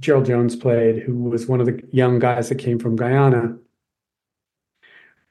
Jharrel 0.00 0.26
Jerome 0.26 0.48
played, 0.58 1.02
who 1.02 1.14
was 1.16 1.46
one 1.46 1.60
of 1.60 1.66
the 1.66 1.82
young 1.92 2.18
guys 2.18 2.48
that 2.48 2.56
came 2.56 2.78
from 2.78 2.96
Guyana. 2.96 3.58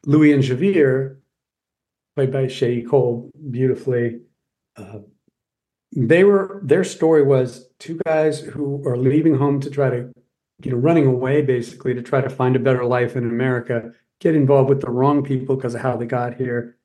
Louis 0.05 0.31
and 0.31 0.43
Javier, 0.43 1.17
played 2.15 2.31
by 2.31 2.45
Sheyi 2.45 2.87
Cole 2.87 3.31
beautifully, 3.49 4.21
uh, 4.77 4.99
they 5.91 6.23
were 6.23 6.61
their 6.63 6.83
story 6.83 7.23
was 7.23 7.67
two 7.79 7.99
guys 8.05 8.39
who 8.39 8.85
are 8.87 8.97
leaving 8.97 9.35
home 9.35 9.59
to 9.59 9.69
try 9.69 9.89
to 9.89 10.11
you 10.63 10.71
know 10.71 10.77
running 10.77 11.07
away 11.07 11.41
basically 11.41 11.93
to 11.93 12.01
try 12.01 12.21
to 12.21 12.29
find 12.29 12.55
a 12.55 12.59
better 12.59 12.85
life 12.85 13.15
in 13.15 13.23
america 13.23 13.91
get 14.19 14.35
involved 14.35 14.69
with 14.69 14.81
the 14.81 14.89
wrong 14.89 15.23
people 15.23 15.55
because 15.55 15.73
of 15.73 15.81
how 15.81 15.95
they 15.95 16.05
got 16.05 16.35
here 16.35 16.77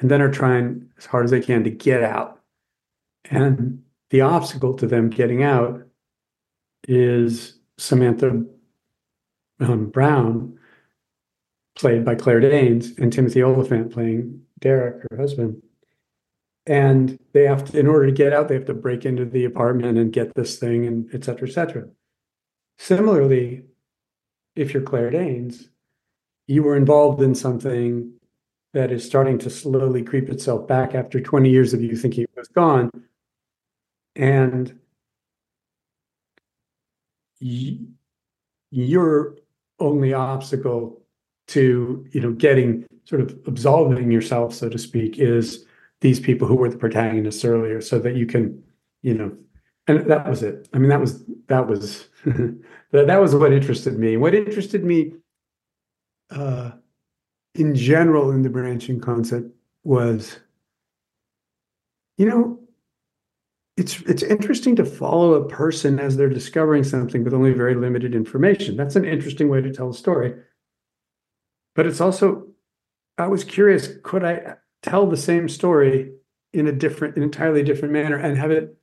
and 0.00 0.10
then 0.10 0.22
are 0.22 0.30
trying 0.30 0.88
as 0.98 1.06
hard 1.06 1.24
as 1.24 1.30
they 1.30 1.40
can 1.40 1.62
to 1.64 1.70
get 1.70 2.02
out. 2.02 2.40
And 3.30 3.82
the 4.08 4.22
obstacle 4.22 4.74
to 4.74 4.86
them 4.86 5.10
getting 5.10 5.42
out 5.42 5.82
is 6.88 7.58
samantha 7.76 8.44
um, 9.60 9.86
browne 9.90 10.58
played 11.76 12.04
by 12.04 12.14
claire 12.14 12.40
danes 12.40 12.92
and 12.98 13.12
timothy 13.12 13.42
olyphant 13.42 13.92
playing 13.92 14.40
derek 14.60 15.02
her 15.10 15.16
husband 15.18 15.62
and 16.66 17.18
they 17.32 17.44
have 17.44 17.70
to 17.70 17.78
in 17.78 17.86
order 17.86 18.06
to 18.06 18.12
get 18.12 18.32
out 18.32 18.48
they 18.48 18.54
have 18.54 18.66
to 18.66 18.74
break 18.74 19.04
into 19.04 19.24
the 19.24 19.44
apartment 19.44 19.98
and 19.98 20.12
get 20.12 20.34
this 20.34 20.58
thing 20.58 20.86
and 20.86 21.12
et 21.14 21.24
cetera 21.24 21.48
et 21.48 21.52
cetera. 21.52 21.88
Similarly 22.78 23.64
if 24.56 24.74
you're 24.74 24.82
claire 24.82 25.10
danes 25.10 25.68
you 26.46 26.62
were 26.62 26.76
involved 26.76 27.22
in 27.22 27.34
something 27.34 28.12
that 28.72 28.90
is 28.90 29.04
starting 29.04 29.38
to 29.38 29.50
slowly 29.50 30.02
creep 30.02 30.28
itself 30.28 30.66
back 30.66 30.94
after 30.94 31.20
20 31.20 31.48
years 31.48 31.72
of 31.74 31.82
you 31.82 31.96
thinking 31.96 32.24
it 32.24 32.30
was 32.36 32.48
gone. 32.48 32.90
And 34.16 34.78
your 38.70 39.36
only 39.78 40.12
obstacle 40.12 41.00
to 41.46 42.06
you 42.12 42.20
know 42.20 42.32
getting 42.32 42.84
sort 43.04 43.20
of 43.20 43.30
absolving 43.46 44.10
yourself 44.10 44.54
so 44.54 44.68
to 44.68 44.78
speak 44.78 45.18
is 45.18 45.64
these 46.00 46.20
people 46.20 46.46
who 46.48 46.56
were 46.56 46.68
the 46.68 46.78
protagonists 46.78 47.44
earlier 47.44 47.80
so 47.80 47.98
that 47.98 48.16
you 48.16 48.26
can 48.26 48.62
you 49.02 49.14
know 49.14 49.36
and 49.86 50.08
that 50.10 50.28
was 50.28 50.42
it. 50.42 50.68
I 50.72 50.78
mean 50.78 50.88
that 50.88 51.00
was 51.00 51.24
that 51.48 51.66
was 51.66 52.08
that, 52.24 53.06
that 53.06 53.20
was 53.20 53.34
what 53.34 53.52
interested 53.52 53.98
me. 53.98 54.16
What 54.16 54.34
interested 54.34 54.84
me 54.84 55.12
uh 56.30 56.72
in 57.54 57.74
general 57.74 58.30
in 58.30 58.42
the 58.42 58.50
branching 58.50 59.00
concept 59.00 59.50
was 59.82 60.38
you 62.18 62.26
know 62.26 62.58
it's 63.76 64.00
it's 64.02 64.22
interesting 64.22 64.76
to 64.76 64.84
follow 64.84 65.34
a 65.34 65.48
person 65.48 65.98
as 65.98 66.16
they're 66.16 66.28
discovering 66.28 66.84
something 66.84 67.24
with 67.24 67.34
only 67.34 67.52
very 67.52 67.74
limited 67.74 68.14
information. 68.14 68.76
That's 68.76 68.96
an 68.96 69.04
interesting 69.04 69.48
way 69.48 69.60
to 69.62 69.72
tell 69.72 69.90
a 69.90 69.94
story. 69.94 70.34
But 71.74 71.86
it's 71.86 72.00
also 72.00 72.46
i 73.18 73.26
was 73.26 73.44
curious 73.44 73.88
could 74.02 74.24
i 74.24 74.54
tell 74.82 75.06
the 75.06 75.16
same 75.16 75.48
story 75.48 76.12
in 76.52 76.66
a 76.66 76.72
different, 76.72 77.16
an 77.16 77.22
entirely 77.22 77.62
different 77.62 77.92
manner 77.92 78.16
and 78.16 78.36
have 78.36 78.50
it 78.50 78.76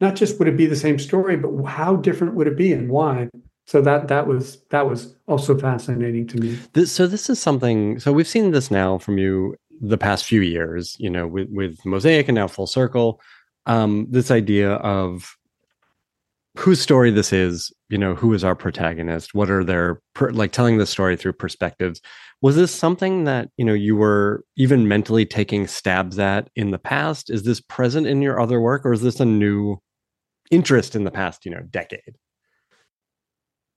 not 0.00 0.14
just 0.14 0.38
would 0.38 0.48
it 0.48 0.56
be 0.56 0.66
the 0.66 0.76
same 0.76 0.98
story, 0.98 1.36
but 1.36 1.64
how 1.64 1.96
different 1.96 2.34
would 2.34 2.46
it 2.46 2.56
be 2.56 2.72
and 2.72 2.88
why? 2.88 3.28
So 3.66 3.82
that 3.82 4.08
that 4.08 4.26
was 4.26 4.62
that 4.70 4.88
was 4.88 5.14
also 5.26 5.58
fascinating 5.58 6.26
to 6.28 6.38
me. 6.38 6.58
This, 6.72 6.92
so 6.92 7.06
this 7.06 7.28
is 7.28 7.38
something. 7.38 7.98
So 7.98 8.12
we've 8.12 8.28
seen 8.28 8.52
this 8.52 8.70
now 8.70 8.98
from 8.98 9.18
you 9.18 9.56
the 9.80 9.98
past 9.98 10.24
few 10.24 10.40
years. 10.40 10.96
You 10.98 11.10
know, 11.10 11.26
with 11.26 11.48
with 11.50 11.84
Mosaic 11.84 12.28
and 12.28 12.36
now 12.36 12.46
Full 12.46 12.66
Circle. 12.66 13.20
Um, 13.66 14.06
this 14.08 14.30
idea 14.30 14.74
of 14.74 15.36
whose 16.56 16.80
story 16.80 17.10
this 17.10 17.32
is. 17.32 17.72
You 17.90 17.98
know, 17.98 18.14
who 18.14 18.32
is 18.32 18.44
our 18.44 18.54
protagonist? 18.54 19.34
What 19.34 19.50
are 19.50 19.64
their 19.64 20.00
per, 20.14 20.30
like 20.30 20.52
telling 20.52 20.78
the 20.78 20.86
story 20.86 21.16
through 21.16 21.34
perspectives? 21.34 22.00
Was 22.40 22.54
this 22.54 22.72
something 22.72 23.24
that 23.24 23.50
you 23.56 23.64
know 23.64 23.74
you 23.74 23.96
were 23.96 24.44
even 24.56 24.86
mentally 24.86 25.26
taking 25.26 25.66
stabs 25.66 26.18
at 26.18 26.50
in 26.54 26.70
the 26.70 26.78
past? 26.78 27.30
Is 27.30 27.42
this 27.42 27.60
present 27.60 28.06
in 28.06 28.22
your 28.22 28.40
other 28.40 28.60
work 28.60 28.86
or 28.86 28.92
is 28.92 29.02
this 29.02 29.20
a 29.20 29.24
new 29.24 29.78
interest 30.50 30.94
in 30.94 31.04
the 31.04 31.10
past 31.10 31.44
you 31.44 31.50
know 31.50 31.62
decade? 31.70 32.16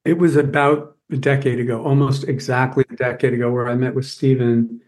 It 0.06 0.18
was 0.18 0.36
about 0.36 0.98
a 1.12 1.18
decade 1.18 1.60
ago 1.60 1.84
almost 1.84 2.24
exactly 2.24 2.86
a 2.90 2.96
decade 2.96 3.34
ago 3.34 3.52
where 3.52 3.68
i 3.68 3.76
met 3.76 3.94
with 3.94 4.06
steven 4.06 4.82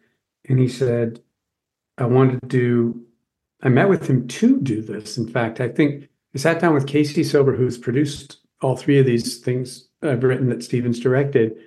and 0.48 0.60
he 0.60 0.68
said 0.68 1.22
i 1.98 2.06
wanted 2.06 2.42
to 2.42 2.48
do 2.48 3.06
i 3.62 3.70
met 3.70 3.90
with 3.90 4.08
him 4.08 4.28
to 4.28 4.60
do 4.62 4.82
this. 4.82 5.18
In 5.18 5.28
fact 5.28 5.60
i 5.60 5.68
think 5.68 6.08
i 6.34 6.38
sat 6.38 6.60
down 6.60 6.74
with 6.74 6.88
casey 6.88 7.24
silver 7.24 7.54
who's 7.54 7.78
produced 7.78 8.38
all 8.62 8.78
three 8.78 9.00
of 9.00 9.06
these 9.06 9.40
things 9.40 9.90
i've 10.02 10.24
written 10.24 10.50
that 10.50 10.64
steven's 10.64 11.00
directed 11.00 11.58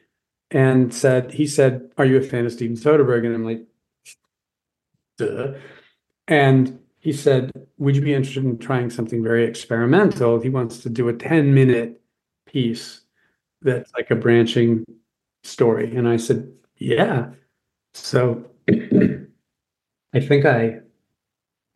and 0.51 0.95
said, 0.95 1.33
he 1.33 1.47
said, 1.47 1.91
Are 1.99 2.05
you 2.05 2.17
a 2.17 2.23
fan 2.23 2.47
of 2.47 2.53
Steven 2.53 2.77
Soderbergh? 2.77 3.27
And 3.27 3.35
I'm 3.35 3.45
like, 3.45 3.67
Duh. 5.19 5.55
And 6.29 6.79
he 6.99 7.13
said, 7.13 7.53
Would 7.79 7.97
you 7.97 8.03
be 8.03 8.15
interested 8.15 8.45
in 8.45 8.59
trying 8.59 8.91
something 8.91 9.23
very 9.23 9.45
experimental? 9.45 10.41
He 10.41 10.49
wants 10.49 10.79
to 10.79 10.91
do 10.91 11.09
a 11.09 11.13
10 11.13 11.55
minute 11.55 12.01
piece 12.47 13.01
that's 13.63 13.93
like 13.95 14.11
a 14.11 14.17
branching 14.17 14.85
story. 15.43 15.95
And 15.97 16.09
I 16.09 16.17
said, 16.17 16.53
Yeah. 16.77 17.31
So 17.95 18.45
I 18.69 20.21
think 20.21 20.45
I 20.45 20.81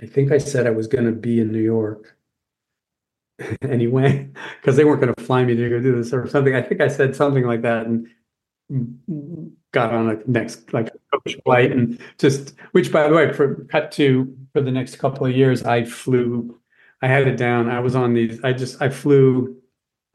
I 0.02 0.06
think 0.06 0.32
I 0.32 0.38
said 0.38 0.66
I 0.66 0.70
was 0.70 0.86
going 0.86 1.04
to 1.04 1.12
be 1.12 1.40
in 1.40 1.52
New 1.52 1.60
York 1.60 2.16
anyway, 3.62 4.28
because 4.60 4.76
they 4.76 4.84
weren't 4.84 5.00
going 5.00 5.14
to 5.14 5.24
fly 5.24 5.44
me 5.44 5.54
to 5.54 5.68
go 5.68 5.80
do 5.80 5.96
this 5.96 6.12
or 6.12 6.26
something. 6.28 6.54
I 6.54 6.62
think 6.62 6.80
I 6.80 6.88
said 6.88 7.16
something 7.16 7.44
like 7.44 7.62
that. 7.62 7.86
And 7.86 8.08
got 9.72 9.92
on 9.92 10.10
a 10.10 10.30
next 10.30 10.72
like 10.72 10.90
coach 11.12 11.36
flight 11.44 11.72
and 11.72 11.98
just 12.18 12.54
which 12.72 12.92
by 12.92 13.08
the 13.08 13.14
way 13.14 13.32
for 13.32 13.64
cut 13.64 13.90
to 13.92 14.36
for 14.52 14.60
the 14.60 14.70
next 14.70 14.96
couple 14.96 15.26
of 15.26 15.32
years 15.32 15.64
I 15.64 15.84
flew 15.84 16.58
I 17.02 17.08
had 17.08 17.26
it 17.26 17.36
down 17.36 17.68
I 17.68 17.80
was 17.80 17.96
on 17.96 18.14
these 18.14 18.42
I 18.44 18.52
just 18.52 18.80
I 18.80 18.88
flew 18.88 19.60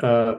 uh, 0.01 0.35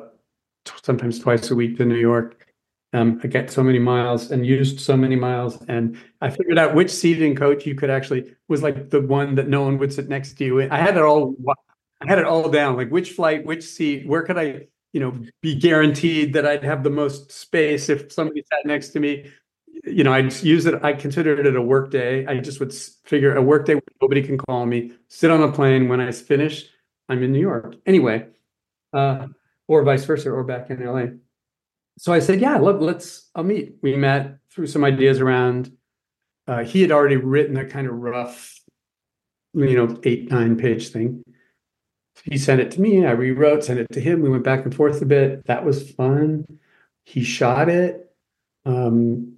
sometimes 0.82 1.18
twice 1.18 1.50
a 1.50 1.54
week 1.54 1.76
to 1.78 1.84
New 1.84 1.96
York. 1.96 2.46
Um, 2.92 3.20
I 3.22 3.26
get 3.26 3.50
so 3.50 3.62
many 3.62 3.78
miles 3.78 4.30
and 4.30 4.46
used 4.46 4.80
so 4.80 4.96
many 4.96 5.16
miles, 5.16 5.62
and 5.68 5.98
I 6.20 6.30
figured 6.30 6.58
out 6.58 6.74
which 6.74 6.90
seating 6.90 7.34
coach 7.34 7.66
you 7.66 7.74
could 7.74 7.90
actually 7.90 8.34
was 8.48 8.62
like 8.62 8.90
the 8.90 9.00
one 9.00 9.34
that 9.34 9.48
no 9.48 9.62
one 9.62 9.78
would 9.78 9.92
sit 9.92 10.08
next 10.08 10.34
to 10.38 10.44
you. 10.44 10.62
I 10.62 10.78
had 10.78 10.96
it 10.96 11.02
all, 11.02 11.34
I 12.00 12.08
had 12.08 12.18
it 12.18 12.24
all 12.24 12.48
down, 12.48 12.76
like 12.76 12.90
which 12.90 13.10
flight, 13.10 13.44
which 13.44 13.64
seat, 13.64 14.06
where 14.06 14.22
could 14.22 14.38
I, 14.38 14.68
you 14.92 15.00
know, 15.00 15.18
be 15.42 15.54
guaranteed 15.54 16.32
that 16.34 16.46
I'd 16.46 16.64
have 16.64 16.82
the 16.82 16.90
most 16.90 17.32
space 17.32 17.88
if 17.88 18.12
somebody 18.12 18.42
sat 18.50 18.64
next 18.64 18.90
to 18.90 19.00
me. 19.00 19.30
You 19.84 20.04
know, 20.04 20.12
I'd 20.12 20.32
use 20.42 20.66
it. 20.66 20.82
I 20.82 20.94
considered 20.94 21.46
it 21.46 21.54
a 21.54 21.62
work 21.62 21.90
day. 21.90 22.26
I 22.26 22.38
just 22.38 22.60
would 22.60 22.72
figure 22.72 23.36
a 23.36 23.42
work 23.42 23.66
day 23.66 23.74
where 23.74 23.82
nobody 24.00 24.22
can 24.22 24.38
call 24.38 24.66
me. 24.66 24.92
Sit 25.08 25.30
on 25.30 25.42
a 25.42 25.52
plane. 25.52 25.88
When 25.88 26.00
I 26.00 26.10
finish, 26.12 26.66
I'm 27.08 27.22
in 27.22 27.32
New 27.32 27.40
York. 27.40 27.76
Anyway, 27.84 28.26
uh, 28.92 29.26
or 29.68 29.82
vice 29.82 30.04
versa, 30.04 30.30
or 30.30 30.44
back 30.44 30.70
in 30.70 30.84
LA 30.84 31.06
so 31.98 32.12
I 32.12 32.18
said, 32.18 32.40
"Yeah, 32.40 32.56
let, 32.58 32.80
let's. 32.80 33.30
I'll 33.34 33.44
meet." 33.44 33.76
We 33.82 33.96
met, 33.96 34.38
threw 34.50 34.66
some 34.66 34.84
ideas 34.84 35.20
around. 35.20 35.72
Uh, 36.46 36.62
he 36.62 36.82
had 36.82 36.92
already 36.92 37.16
written 37.16 37.56
a 37.56 37.64
kind 37.64 37.86
of 37.86 37.94
rough, 37.94 38.60
you 39.54 39.76
know, 39.76 39.98
eight 40.04 40.30
nine 40.30 40.56
page 40.56 40.88
thing. 40.90 41.22
He 42.30 42.38
sent 42.38 42.60
it 42.60 42.70
to 42.72 42.80
me. 42.80 43.06
I 43.06 43.12
rewrote, 43.12 43.64
sent 43.64 43.78
it 43.78 43.92
to 43.92 44.00
him. 44.00 44.20
We 44.20 44.28
went 44.28 44.44
back 44.44 44.64
and 44.64 44.74
forth 44.74 45.00
a 45.00 45.06
bit. 45.06 45.46
That 45.46 45.64
was 45.64 45.90
fun. 45.92 46.58
He 47.04 47.22
shot 47.22 47.68
it. 47.68 48.12
Um, 48.64 49.36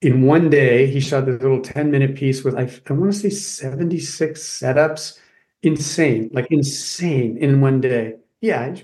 in 0.00 0.22
one 0.22 0.50
day, 0.50 0.86
he 0.86 1.00
shot 1.00 1.26
this 1.26 1.40
little 1.40 1.62
ten 1.62 1.90
minute 1.90 2.16
piece 2.16 2.44
with 2.44 2.54
I, 2.54 2.70
I 2.88 2.92
want 2.92 3.12
to 3.12 3.18
say 3.18 3.30
seventy 3.30 3.98
six 3.98 4.42
setups. 4.42 5.18
Insane, 5.62 6.28
like 6.32 6.48
insane 6.50 7.38
in 7.38 7.60
one 7.60 7.80
day. 7.80 8.16
Yeah, 8.40 8.74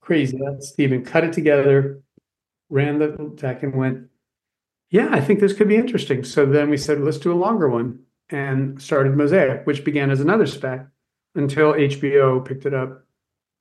crazy. 0.00 0.38
That's 0.38 0.68
Steven. 0.68 1.02
Cut 1.02 1.24
it 1.24 1.32
together 1.32 2.02
ran 2.70 2.98
the 2.98 3.08
deck 3.34 3.62
and 3.62 3.74
went, 3.74 4.08
yeah, 4.90 5.08
I 5.10 5.20
think 5.20 5.40
this 5.40 5.52
could 5.52 5.68
be 5.68 5.76
interesting. 5.76 6.24
So 6.24 6.46
then 6.46 6.70
we 6.70 6.76
said, 6.76 7.00
let's 7.00 7.18
do 7.18 7.32
a 7.32 7.34
longer 7.34 7.68
one 7.68 8.00
and 8.30 8.80
started 8.80 9.16
Mosaic, 9.16 9.66
which 9.66 9.84
began 9.84 10.10
as 10.10 10.20
another 10.20 10.46
spec 10.46 10.86
until 11.34 11.72
HBO 11.74 12.44
picked 12.44 12.66
it 12.66 12.74
up 12.74 13.04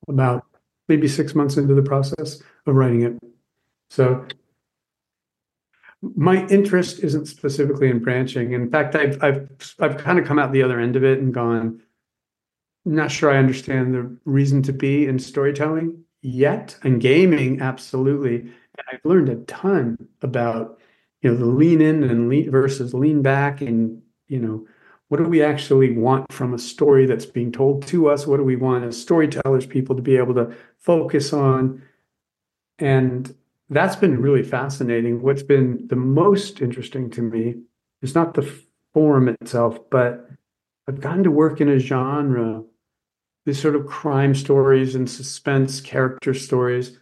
about 0.07 0.45
maybe 0.87 1.07
six 1.07 1.35
months 1.35 1.57
into 1.57 1.75
the 1.75 1.83
process 1.83 2.41
of 2.65 2.75
writing 2.75 3.03
it. 3.03 3.19
So 3.89 4.25
my 6.01 6.45
interest 6.47 6.99
isn't 6.99 7.27
specifically 7.27 7.89
in 7.89 7.99
branching. 7.99 8.53
In 8.53 8.69
fact, 8.69 8.95
I've 8.95 9.21
I've 9.23 9.75
I've 9.79 9.97
kind 9.97 10.19
of 10.19 10.25
come 10.25 10.39
out 10.39 10.51
the 10.51 10.63
other 10.63 10.79
end 10.79 10.95
of 10.95 11.03
it 11.03 11.19
and 11.19 11.33
gone, 11.33 11.81
not 12.85 13.11
sure 13.11 13.31
I 13.31 13.37
understand 13.37 13.93
the 13.93 14.17
reason 14.25 14.61
to 14.63 14.73
be 14.73 15.05
in 15.05 15.19
storytelling 15.19 16.03
yet. 16.21 16.77
And 16.83 17.01
gaming, 17.01 17.61
absolutely. 17.61 18.51
I've 18.91 19.03
learned 19.03 19.29
a 19.29 19.35
ton 19.45 20.07
about 20.21 20.79
you 21.21 21.31
know 21.31 21.37
the 21.37 21.45
lean 21.45 21.81
in 21.81 22.03
and 22.03 22.29
lean 22.29 22.49
versus 22.49 22.93
lean 22.93 23.21
back 23.21 23.61
and 23.61 24.01
you 24.27 24.39
know 24.39 24.65
what 25.09 25.17
do 25.17 25.25
we 25.25 25.43
actually 25.43 25.91
want 25.91 26.31
from 26.31 26.53
a 26.53 26.59
story 26.59 27.05
that's 27.05 27.25
being 27.25 27.51
told 27.51 27.85
to 27.87 28.09
us 28.09 28.25
what 28.25 28.37
do 28.37 28.43
we 28.43 28.55
want 28.55 28.83
as 28.83 28.99
storytellers 28.99 29.65
people 29.65 29.95
to 29.95 30.01
be 30.01 30.17
able 30.17 30.33
to 30.33 30.55
focus 30.77 31.33
on 31.33 31.81
and 32.79 33.35
that's 33.69 33.95
been 33.95 34.21
really 34.21 34.43
fascinating 34.43 35.21
what's 35.21 35.43
been 35.43 35.85
the 35.87 35.95
most 35.95 36.61
interesting 36.61 37.09
to 37.09 37.21
me 37.21 37.55
is 38.01 38.15
not 38.15 38.33
the 38.33 38.53
form 38.93 39.27
itself 39.27 39.77
but 39.89 40.29
i've 40.87 41.01
gotten 41.01 41.23
to 41.23 41.31
work 41.31 41.59
in 41.59 41.69
a 41.69 41.79
genre 41.79 42.63
these 43.45 43.61
sort 43.61 43.75
of 43.75 43.87
crime 43.87 44.35
stories 44.35 44.95
and 44.95 45.09
suspense 45.09 45.81
character 45.81 46.33
stories 46.33 46.99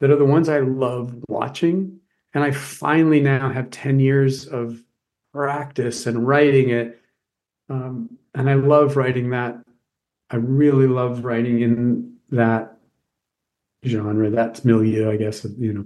that 0.00 0.10
are 0.10 0.16
the 0.16 0.24
ones 0.24 0.48
I 0.48 0.58
love 0.58 1.14
watching. 1.28 2.00
And 2.34 2.42
I 2.42 2.50
finally 2.50 3.20
now 3.20 3.48
have 3.50 3.70
10 3.70 4.00
years 4.00 4.46
of 4.46 4.82
practice 5.32 6.06
and 6.06 6.26
writing 6.26 6.70
it. 6.70 7.00
Um, 7.68 8.18
and 8.34 8.48
I 8.48 8.54
love 8.54 8.96
writing 8.96 9.30
that. 9.30 9.56
I 10.30 10.36
really 10.36 10.86
love 10.86 11.24
writing 11.24 11.60
in 11.60 12.16
that 12.30 12.76
genre, 13.86 14.30
that 14.30 14.64
milieu, 14.64 15.10
I 15.10 15.16
guess, 15.16 15.44
you 15.58 15.72
know. 15.72 15.84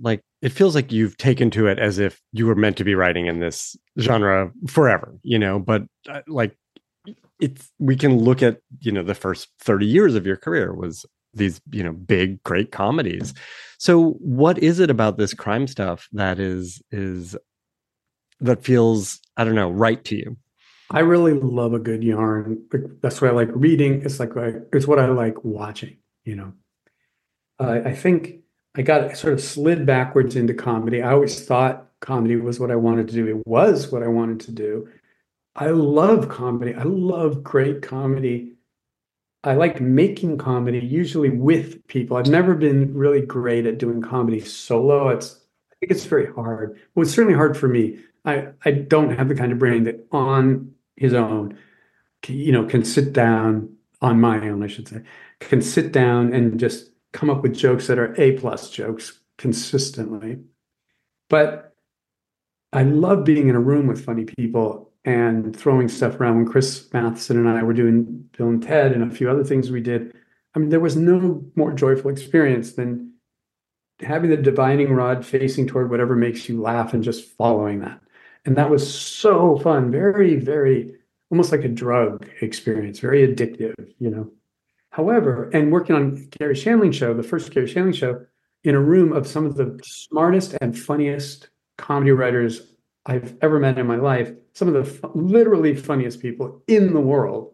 Like 0.00 0.20
it 0.40 0.50
feels 0.50 0.74
like 0.74 0.90
you've 0.90 1.16
taken 1.16 1.50
to 1.50 1.68
it 1.68 1.78
as 1.78 1.98
if 1.98 2.20
you 2.32 2.46
were 2.46 2.54
meant 2.54 2.76
to 2.78 2.84
be 2.84 2.94
writing 2.94 3.26
in 3.26 3.40
this 3.40 3.76
genre 4.00 4.50
forever, 4.66 5.18
you 5.22 5.38
know, 5.38 5.58
but 5.58 5.82
uh, 6.08 6.22
like 6.26 6.56
it's 7.40 7.70
we 7.78 7.96
can 7.96 8.18
look 8.18 8.42
at, 8.42 8.60
you 8.80 8.90
know, 8.90 9.02
the 9.02 9.14
first 9.14 9.48
30 9.60 9.86
years 9.86 10.14
of 10.14 10.26
your 10.26 10.36
career 10.36 10.74
was 10.74 11.04
these 11.34 11.60
you 11.70 11.82
know 11.82 11.92
big 11.92 12.42
great 12.42 12.72
comedies 12.72 13.34
so 13.78 14.10
what 14.20 14.58
is 14.58 14.80
it 14.80 14.90
about 14.90 15.16
this 15.16 15.34
crime 15.34 15.66
stuff 15.66 16.08
that 16.12 16.38
is 16.38 16.82
is 16.90 17.36
that 18.40 18.62
feels 18.62 19.20
i 19.36 19.44
don't 19.44 19.54
know 19.54 19.70
right 19.70 20.04
to 20.04 20.16
you 20.16 20.36
i 20.90 21.00
really 21.00 21.34
love 21.34 21.72
a 21.72 21.78
good 21.78 22.02
yarn 22.02 22.62
that's 23.00 23.20
why 23.20 23.28
i 23.28 23.30
like 23.32 23.48
reading 23.52 24.02
it's 24.02 24.20
like 24.20 24.30
it's 24.72 24.86
what 24.86 24.98
i 24.98 25.06
like 25.06 25.44
watching 25.44 25.96
you 26.24 26.34
know 26.34 26.52
uh, 27.60 27.80
i 27.84 27.92
think 27.92 28.40
i 28.74 28.82
got 28.82 29.16
sort 29.16 29.32
of 29.32 29.40
slid 29.40 29.86
backwards 29.86 30.36
into 30.36 30.54
comedy 30.54 31.02
i 31.02 31.12
always 31.12 31.44
thought 31.44 31.88
comedy 32.00 32.36
was 32.36 32.58
what 32.58 32.70
i 32.70 32.76
wanted 32.76 33.08
to 33.08 33.14
do 33.14 33.26
it 33.26 33.46
was 33.46 33.90
what 33.90 34.02
i 34.02 34.08
wanted 34.08 34.40
to 34.40 34.50
do 34.50 34.88
i 35.56 35.68
love 35.68 36.28
comedy 36.28 36.74
i 36.74 36.82
love 36.82 37.42
great 37.42 37.82
comedy 37.82 38.52
I 39.44 39.54
like 39.54 39.80
making 39.80 40.38
comedy 40.38 40.78
usually 40.78 41.30
with 41.30 41.84
people. 41.88 42.16
I've 42.16 42.28
never 42.28 42.54
been 42.54 42.94
really 42.94 43.22
great 43.22 43.66
at 43.66 43.78
doing 43.78 44.00
comedy 44.00 44.40
solo. 44.40 45.08
It's 45.08 45.34
I 45.72 45.74
think 45.80 45.90
it's 45.90 46.04
very 46.04 46.32
hard. 46.32 46.78
Well, 46.94 47.04
it's 47.04 47.14
certainly 47.14 47.34
hard 47.36 47.56
for 47.56 47.66
me. 47.66 47.98
I 48.24 48.48
I 48.64 48.70
don't 48.72 49.16
have 49.16 49.28
the 49.28 49.34
kind 49.34 49.52
of 49.52 49.58
brain 49.58 49.84
that 49.84 50.06
on 50.12 50.74
his 50.96 51.14
own, 51.14 51.58
you 52.26 52.52
know, 52.52 52.64
can 52.64 52.84
sit 52.84 53.12
down 53.12 53.74
on 54.00 54.20
my 54.20 54.48
own, 54.48 54.62
I 54.62 54.66
should 54.66 54.88
say, 54.88 55.02
can 55.40 55.62
sit 55.62 55.92
down 55.92 56.32
and 56.32 56.58
just 56.58 56.90
come 57.12 57.30
up 57.30 57.42
with 57.42 57.54
jokes 57.54 57.86
that 57.86 57.98
are 57.98 58.14
A 58.20 58.32
plus 58.32 58.70
jokes 58.70 59.20
consistently. 59.38 60.38
But 61.28 61.74
I 62.72 62.84
love 62.84 63.24
being 63.24 63.48
in 63.48 63.54
a 63.54 63.60
room 63.60 63.86
with 63.86 64.04
funny 64.04 64.24
people 64.24 64.92
and 65.04 65.54
throwing 65.54 65.88
stuff 65.88 66.18
around 66.20 66.36
when 66.36 66.46
Chris 66.46 66.88
Matheson 66.92 67.36
and 67.36 67.48
I 67.48 67.62
were 67.62 67.74
doing 67.74 68.28
Bill 68.36 68.48
and 68.48 68.62
Ted 68.62 68.92
and 68.92 69.02
a 69.02 69.14
few 69.14 69.28
other 69.28 69.44
things 69.44 69.70
we 69.70 69.80
did. 69.80 70.14
I 70.54 70.58
mean, 70.58 70.68
there 70.68 70.80
was 70.80 70.96
no 70.96 71.44
more 71.54 71.72
joyful 71.72 72.10
experience 72.10 72.72
than 72.72 73.12
having 74.00 74.30
the 74.30 74.36
divining 74.36 74.92
rod 74.92 75.24
facing 75.24 75.66
toward 75.66 75.90
whatever 75.90 76.16
makes 76.16 76.48
you 76.48 76.60
laugh 76.60 76.94
and 76.94 77.02
just 77.02 77.28
following 77.36 77.80
that. 77.80 78.00
And 78.44 78.56
that 78.56 78.70
was 78.70 78.82
so 78.92 79.58
fun, 79.58 79.90
very, 79.90 80.36
very 80.36 80.94
almost 81.30 81.52
like 81.52 81.64
a 81.64 81.68
drug 81.68 82.26
experience, 82.42 82.98
very 82.98 83.26
addictive, 83.26 83.74
you 83.98 84.10
know. 84.10 84.30
However, 84.90 85.48
and 85.54 85.72
working 85.72 85.96
on 85.96 86.28
Garry 86.38 86.54
Shandling 86.54 86.92
show, 86.92 87.14
the 87.14 87.22
first 87.22 87.50
Garry 87.50 87.66
Shandling 87.66 87.94
show, 87.94 88.26
in 88.64 88.74
a 88.74 88.80
room 88.80 89.12
of 89.12 89.26
some 89.26 89.46
of 89.46 89.56
the 89.56 89.80
smartest 89.82 90.54
and 90.60 90.78
funniest 90.78 91.48
comedy 91.78 92.10
writers 92.10 92.72
I've 93.06 93.36
ever 93.42 93.58
met 93.58 93.78
in 93.78 93.86
my 93.86 93.96
life, 93.96 94.30
some 94.52 94.68
of 94.68 94.74
the 94.74 95.08
literally 95.14 95.74
funniest 95.74 96.20
people 96.20 96.62
in 96.68 96.92
the 96.92 97.00
world. 97.00 97.52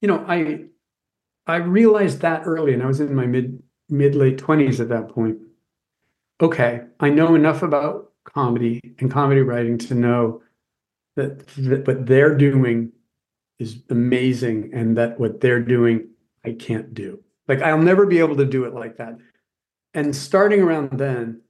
You 0.00 0.08
know, 0.08 0.24
I 0.26 0.66
I 1.46 1.56
realized 1.56 2.20
that 2.20 2.42
early, 2.46 2.72
and 2.72 2.82
I 2.82 2.86
was 2.86 3.00
in 3.00 3.14
my 3.14 3.26
mid 3.26 3.62
mid 3.88 4.14
late 4.14 4.38
twenties 4.38 4.80
at 4.80 4.88
that 4.90 5.08
point. 5.08 5.38
Okay, 6.40 6.82
I 7.00 7.10
know 7.10 7.34
enough 7.34 7.62
about 7.62 8.12
comedy 8.24 8.80
and 8.98 9.10
comedy 9.10 9.40
writing 9.40 9.78
to 9.78 9.94
know 9.94 10.42
that, 11.16 11.46
that 11.48 11.86
what 11.86 12.06
they're 12.06 12.36
doing 12.36 12.92
is 13.58 13.82
amazing, 13.88 14.70
and 14.74 14.96
that 14.96 15.18
what 15.20 15.40
they're 15.40 15.62
doing 15.62 16.08
I 16.44 16.52
can't 16.52 16.92
do. 16.92 17.20
Like 17.48 17.62
I'll 17.62 17.78
never 17.78 18.06
be 18.06 18.18
able 18.18 18.36
to 18.36 18.44
do 18.44 18.64
it 18.64 18.74
like 18.74 18.96
that. 18.96 19.16
And 19.92 20.14
starting 20.14 20.60
around 20.60 20.98
then, 20.98 21.42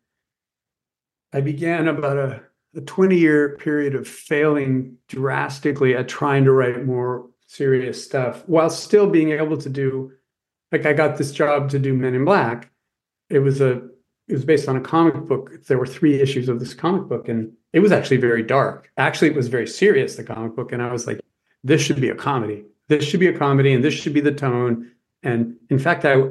I 1.33 1.41
began 1.41 1.89
about 1.89 2.17
a, 2.17 2.43
a 2.77 2.81
20 2.83 3.17
year 3.17 3.57
period 3.57 3.95
of 3.95 4.07
failing 4.07 4.99
drastically 5.09 5.97
at 5.97 6.09
trying 6.09 6.45
to 6.45 6.53
write 6.53 6.85
more 6.85 7.31
serious 7.47 8.05
stuff 8.05 8.43
while 8.47 8.71
still 8.71 9.09
being 9.09 9.31
able 9.31 9.57
to 9.57 9.69
do 9.69 10.13
like 10.73 10.87
I 10.87 10.93
got 10.93 11.17
this 11.17 11.33
job 11.33 11.71
to 11.71 11.79
do 11.79 11.95
Men 11.95 12.15
in 12.15 12.25
Black. 12.25 12.71
It 13.31 13.39
was 13.39 13.61
a 13.61 13.89
it 14.29 14.33
was 14.33 14.45
based 14.45 14.69
on 14.69 14.77
a 14.77 14.81
comic 14.81 15.15
book. 15.27 15.65
There 15.67 15.79
were 15.79 15.87
three 15.87 16.21
issues 16.21 16.49
of 16.49 16.61
this 16.61 16.75
comic 16.75 17.09
book, 17.09 17.29
and 17.29 17.53
it 17.73 17.81
was 17.81 17.93
actually 17.93 18.17
very 18.17 18.43
dark. 18.43 18.91
Actually, 18.97 19.29
it 19.29 19.37
was 19.37 19.49
very 19.49 19.67
serious, 19.67 20.17
the 20.17 20.25
comic 20.25 20.57
book. 20.57 20.73
And 20.73 20.83
I 20.83 20.93
was 20.93 21.07
like, 21.07 21.21
this 21.63 21.83
should 21.83 22.01
be 22.01 22.09
a 22.09 22.15
comedy. 22.15 22.65
This 22.89 23.05
should 23.05 23.21
be 23.21 23.29
a 23.29 23.39
comedy, 23.39 23.73
and 23.73 23.85
this 23.85 23.95
should 23.95 24.15
be 24.15 24.21
the 24.21 24.33
tone. 24.33 24.91
And 25.23 25.57
in 25.71 25.79
fact, 25.79 26.05
I 26.05 26.23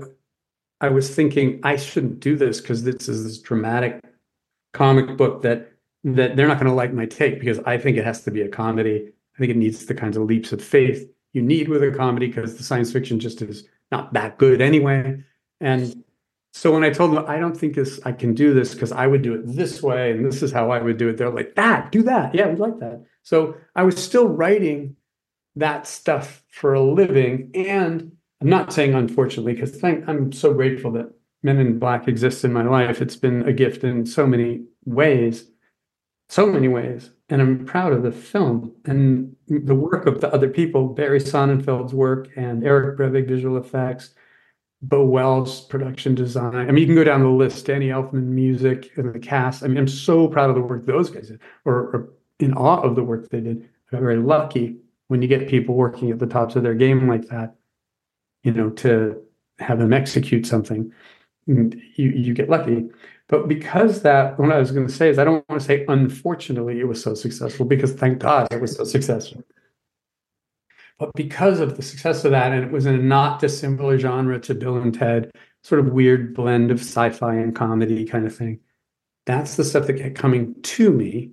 I 0.82 0.90
was 0.90 1.14
thinking 1.14 1.60
I 1.64 1.76
shouldn't 1.78 2.20
do 2.20 2.36
this 2.36 2.62
because 2.62 2.84
this 2.84 3.08
is 3.08 3.24
this 3.24 3.40
dramatic 3.40 4.04
comic 4.74 5.18
book 5.18 5.42
that 5.44 5.72
that 6.04 6.36
they're 6.36 6.48
not 6.48 6.58
going 6.60 6.70
to 6.70 6.74
like 6.74 6.94
my 6.94 7.06
take 7.06 7.40
because 7.40 7.60
I 7.60 7.78
think 7.78 7.98
it 7.98 8.04
has 8.04 8.24
to 8.24 8.32
be 8.32 8.42
a 8.42 8.50
comedy. 8.50 9.12
I 9.36 9.40
think 9.40 9.52
it 9.52 9.58
needs 9.58 9.86
the 9.86 9.96
kinds 9.96 10.18
of 10.18 10.24
leaps 10.24 10.52
of 10.52 10.62
faith 10.62 11.10
you 11.34 11.42
need 11.42 11.68
with 11.68 11.84
a 11.84 11.92
comedy 11.92 12.28
because 12.28 12.56
the 12.56 12.64
science 12.64 12.92
fiction 12.92 13.20
just 13.20 13.42
is 13.42 13.68
not 13.92 14.14
that 14.14 14.38
good 14.38 14.62
anyway. 14.62 15.22
And 15.60 16.04
so 16.54 16.72
when 16.72 16.84
I 16.84 16.92
told 16.92 17.14
them 17.14 17.26
I 17.28 17.40
don't 17.40 17.58
think 17.58 17.76
this 17.76 18.00
I 18.06 18.12
can 18.12 18.34
do 18.34 18.54
this 18.54 18.74
because 18.74 18.92
I 18.92 19.08
would 19.08 19.24
do 19.24 19.34
it 19.34 19.42
this 19.46 19.82
way 19.82 20.12
and 20.12 20.24
this 20.24 20.44
is 20.44 20.52
how 20.52 20.72
I 20.72 20.82
would 20.82 20.98
do 20.98 21.10
it, 21.10 21.18
they're 21.18 21.30
like, 21.30 21.56
that, 21.56 21.92
do 21.92 22.04
that. 22.04 22.34
Yeah, 22.34 22.48
we 22.48 22.56
like 22.56 22.80
that. 22.80 23.04
So 23.24 23.58
I 23.76 23.84
was 23.84 24.02
still 24.02 24.28
writing 24.28 24.96
that 25.56 25.88
stuff 25.88 26.44
for 26.50 26.74
a 26.74 26.82
living. 26.82 27.52
And 27.56 28.12
I'm 28.42 28.50
not 28.50 28.72
saying 28.72 28.94
unfortunately, 28.94 29.54
because 29.54 29.84
I'm 29.84 30.32
so 30.32 30.54
grateful 30.54 30.92
that 30.94 31.12
Men 31.42 31.60
in 31.60 31.80
Black 31.80 32.08
exists 32.08 32.44
in 32.44 32.54
my 32.54 32.64
life. 32.64 33.02
It's 33.02 33.18
been 33.18 33.48
a 33.48 33.54
gift 33.54 33.84
in 33.84 34.06
so 34.06 34.26
many 34.26 34.64
ways, 34.86 35.50
so 36.30 36.46
many 36.46 36.68
ways. 36.68 37.10
And 37.30 37.42
I'm 37.42 37.66
proud 37.66 37.94
of 37.94 38.04
the 38.04 38.12
film 38.12 38.74
and 38.86 39.36
the 39.48 39.76
work 39.76 40.06
of 40.06 40.22
the 40.22 40.34
other 40.34 40.50
people, 40.50 40.88
Barry 40.88 41.20
Sonnenfeld's 41.20 41.94
work 41.94 42.30
and 42.36 42.64
Eric 42.64 42.98
Brevig 42.98 43.28
visual 43.28 43.58
effects, 43.58 44.14
Bo 44.84 45.06
Welch 45.06 45.68
production 45.70 46.14
design. 46.14 46.56
I 46.56 46.66
mean, 46.66 46.78
you 46.78 46.86
can 46.86 46.96
go 46.96 47.06
down 47.06 47.22
the 47.22 47.30
list, 47.30 47.66
Danny 47.66 47.88
Elfman 47.88 48.26
music 48.26 48.92
and 48.98 49.14
the 49.14 49.20
cast. 49.20 49.64
I 49.64 49.68
mean, 49.68 49.78
I'm 49.78 49.88
so 49.88 50.28
proud 50.28 50.50
of 50.50 50.56
the 50.56 50.62
work 50.62 50.86
those 50.86 51.10
guys 51.10 51.30
did, 51.30 51.40
or, 51.64 51.74
or 51.74 52.10
in 52.40 52.54
awe 52.54 52.82
of 52.82 52.96
the 52.96 53.04
work 53.04 53.30
they 53.30 53.40
did. 53.40 53.70
I'm 53.94 54.00
very 54.02 54.18
lucky 54.18 54.78
when 55.08 55.22
you 55.22 55.28
get 55.28 55.48
people 55.48 55.76
working 55.76 56.12
at 56.12 56.20
the 56.20 56.28
tops 56.28 56.56
of 56.56 56.64
their 56.64 56.74
game 56.74 57.08
like 57.08 57.28
that, 57.28 57.56
you 58.44 58.52
know, 58.52 58.72
to 58.72 59.22
have 59.60 59.80
them 59.80 59.94
execute 59.94 60.46
something, 60.46 60.92
you 61.46 61.72
you 61.96 62.34
get 62.34 62.50
lucky. 62.50 62.90
But 63.28 63.48
because 63.48 64.02
that, 64.02 64.38
what 64.38 64.52
I 64.52 64.60
was 64.60 64.72
going 64.72 64.88
to 64.88 64.94
say 64.94 65.10
is, 65.10 65.18
I 65.18 65.24
don't 65.24 65.48
want 65.48 65.62
to 65.62 65.66
say 65.66 65.86
unfortunately 65.88 66.80
it 66.80 66.88
was 66.88 67.02
so 67.02 67.14
successful 67.14 67.66
because 67.66 67.94
thank 67.94 68.20
God 68.20 68.48
it 68.52 68.60
was 68.60 68.76
so 68.76 68.84
successful. 68.84 69.44
But 71.04 71.12
because 71.16 71.60
of 71.60 71.76
the 71.76 71.84
success 71.84 72.24
of 72.24 72.32
that, 72.32 72.54
and 72.54 72.64
it 72.64 72.72
was 72.72 72.86
in 72.86 72.96
a 72.96 72.98
not 72.98 73.42
dissimilar 73.42 74.00
genre 74.00 74.40
to 74.40 74.56
Bill 74.56 74.78
and 74.78 74.98
Ted, 74.98 75.32
sort 75.62 75.82
of 75.82 75.92
weird 75.92 76.34
blend 76.34 76.72
of 76.72 76.80
sci-fi 76.80 77.36
and 77.36 77.54
comedy 77.54 78.06
kind 78.06 78.26
of 78.26 78.34
thing. 78.34 78.62
That's 79.26 79.58
the 79.58 79.66
stuff 79.66 79.88
that 79.88 79.98
kept 79.98 80.16
coming 80.16 80.56
to 80.62 80.92
me. 80.92 81.32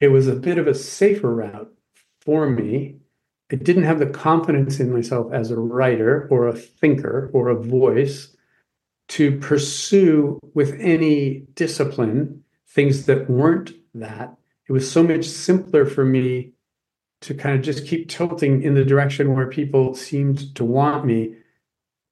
It 0.00 0.08
was 0.08 0.26
a 0.26 0.34
bit 0.34 0.58
of 0.58 0.66
a 0.66 0.74
safer 0.74 1.32
route 1.32 1.72
for 2.22 2.50
me. 2.50 2.96
I 3.52 3.54
didn't 3.54 3.84
have 3.84 4.00
the 4.00 4.06
confidence 4.06 4.80
in 4.80 4.92
myself 4.92 5.32
as 5.32 5.52
a 5.52 5.60
writer 5.60 6.26
or 6.28 6.48
a 6.48 6.52
thinker 6.52 7.30
or 7.32 7.50
a 7.50 7.62
voice 7.62 8.36
to 9.10 9.38
pursue 9.38 10.40
with 10.54 10.74
any 10.80 11.44
discipline 11.54 12.42
things 12.66 13.06
that 13.06 13.30
weren't 13.30 13.74
that. 13.94 14.34
It 14.68 14.72
was 14.72 14.90
so 14.90 15.04
much 15.04 15.26
simpler 15.26 15.86
for 15.86 16.04
me 16.04 16.54
to 17.22 17.34
kind 17.34 17.56
of 17.56 17.62
just 17.62 17.86
keep 17.86 18.08
tilting 18.08 18.62
in 18.62 18.74
the 18.74 18.84
direction 18.84 19.34
where 19.34 19.46
people 19.46 19.94
seemed 19.94 20.54
to 20.56 20.64
want 20.64 21.04
me 21.04 21.34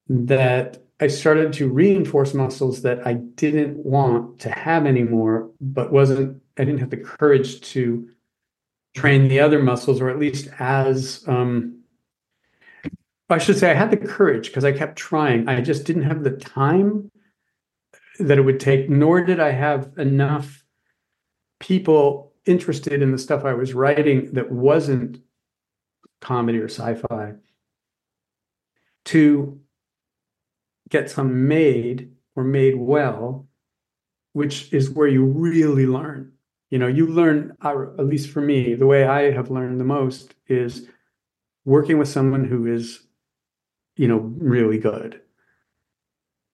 that 0.09 0.83
I 1.01 1.07
started 1.07 1.53
to 1.55 1.69
reinforce 1.69 2.35
muscles 2.35 2.83
that 2.83 3.07
I 3.07 3.15
didn't 3.15 3.79
want 3.79 4.39
to 4.41 4.51
have 4.51 4.87
anymore, 4.87 5.51
but 5.61 5.93
wasn't, 5.93 6.43
I 6.59 6.65
didn't 6.65 6.81
have 6.81 6.91
the 6.91 6.97
courage 6.97 7.61
to 7.73 8.09
train 8.95 9.29
the 9.29 9.41
other 9.41 9.63
muscles, 9.63 10.01
or 10.01 10.11
at 10.11 10.19
least 10.19 10.49
as, 10.59 11.25
um, 11.27 11.81
I 13.29 13.39
should 13.39 13.59
say, 13.59 13.71
I 13.71 13.75
had 13.75 13.91
the 13.91 13.97
courage 13.97 14.49
because 14.49 14.65
I 14.65 14.73
kept 14.73 14.97
trying. 14.97 15.49
I 15.49 15.61
just 15.61 15.85
didn't 15.85 16.03
have 16.03 16.25
the 16.25 16.33
time 16.33 17.11
that 18.19 18.39
it 18.39 18.43
would 18.43 18.61
take, 18.61 18.91
nor 18.91 19.23
did 19.25 19.41
I 19.41 19.53
have 19.53 19.93
enough 19.97 20.65
people 21.61 22.30
interested 22.51 23.01
in 23.01 23.13
the 23.13 23.19
stuff 23.19 23.45
I 23.45 23.55
was 23.55 23.75
writing 23.75 24.33
that 24.33 24.51
wasn't 24.51 25.23
comedy 26.21 26.59
or 26.59 26.69
sci-fi 26.69 27.35
to 29.07 29.61
get 30.91 31.11
some 31.11 31.49
made 31.49 32.13
or 32.35 32.45
made 32.45 32.77
well, 32.77 33.49
which 34.33 34.73
is 34.73 34.91
where 34.91 35.09
you 35.09 35.25
really 35.25 35.87
learn. 35.87 36.33
You 36.71 36.79
know, 36.79 36.87
you 36.87 37.07
learn, 37.07 37.57
uh, 37.63 37.87
at 37.99 38.07
least 38.07 38.31
for 38.31 38.41
me, 38.41 38.75
the 38.75 38.87
way 38.87 39.05
I 39.05 39.31
have 39.31 39.51
learned 39.51 39.81
the 39.81 39.85
most 39.85 40.35
is 40.47 40.87
working 41.65 41.99
with 41.99 42.09
someone 42.09 42.45
who 42.45 42.67
is, 42.67 43.01
you 43.97 44.09
know, 44.09 44.19
really 44.19 44.79
good. 44.79 45.21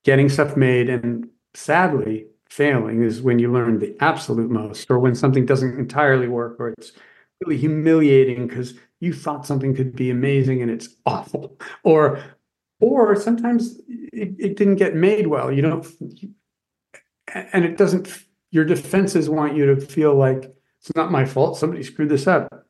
Getting 0.04 0.28
stuff 0.28 0.56
made 0.56 0.88
and 0.88 1.28
sadly, 1.54 2.26
failing 2.48 3.02
is 3.02 3.22
when 3.22 3.38
you 3.38 3.52
learn 3.52 3.78
the 3.78 3.96
absolute 4.00 4.50
most, 4.50 4.90
or 4.90 4.98
when 4.98 5.14
something 5.14 5.46
doesn't 5.46 5.78
entirely 5.78 6.28
work, 6.28 6.56
or 6.58 6.68
it's 6.70 6.92
really 7.44 7.56
humiliating 7.56 8.46
because 8.46 8.74
you 9.00 9.12
thought 9.12 9.46
something 9.46 9.74
could 9.74 9.94
be 9.94 10.10
amazing 10.10 10.62
and 10.62 10.70
it's 10.70 10.88
awful, 11.04 11.58
or 11.82 12.22
or 12.80 13.16
sometimes 13.16 13.80
it, 13.88 14.34
it 14.38 14.56
didn't 14.56 14.76
get 14.76 14.94
made 14.94 15.26
well. 15.26 15.52
You 15.52 15.62
don't, 15.62 15.86
and 17.52 17.64
it 17.64 17.76
doesn't. 17.76 18.24
Your 18.50 18.64
defenses 18.64 19.28
want 19.28 19.56
you 19.56 19.66
to 19.74 19.80
feel 19.80 20.14
like 20.14 20.56
it's 20.80 20.94
not 20.94 21.10
my 21.10 21.24
fault. 21.24 21.58
Somebody 21.58 21.82
screwed 21.82 22.08
this 22.08 22.26
up. 22.26 22.66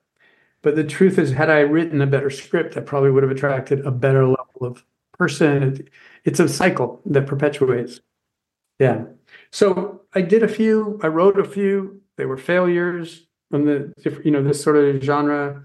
But 0.62 0.75
the 0.75 0.85
truth 0.85 1.19
is, 1.19 1.33
had 1.33 1.51
I 1.51 1.61
written 1.61 2.01
a 2.01 2.07
better 2.07 2.31
script, 2.31 2.77
I 2.77 2.81
probably 2.81 3.11
would 3.11 3.23
have 3.23 3.31
attracted 3.31 3.87
a 3.87 3.91
better 3.91 4.27
level 4.27 4.62
of 4.62 4.85
person. 5.12 5.87
It's 6.25 6.41
a 6.41 6.49
cycle 6.49 7.03
that 7.07 7.27
perpetuates. 7.27 8.01
Yeah. 8.79 9.05
So 9.51 10.03
I 10.15 10.23
did 10.23 10.43
a 10.43 10.49
few, 10.49 11.01
I 11.03 11.09
wrote 11.09 11.39
a 11.39 11.45
few, 11.45 12.01
they 12.17 12.27
were 12.27 12.37
failures 12.37 13.27
from 13.51 13.65
the 13.65 13.93
you 14.25 14.31
know, 14.31 14.43
this 14.43 14.62
sort 14.62 14.77
of 14.77 15.03
genre. 15.03 15.65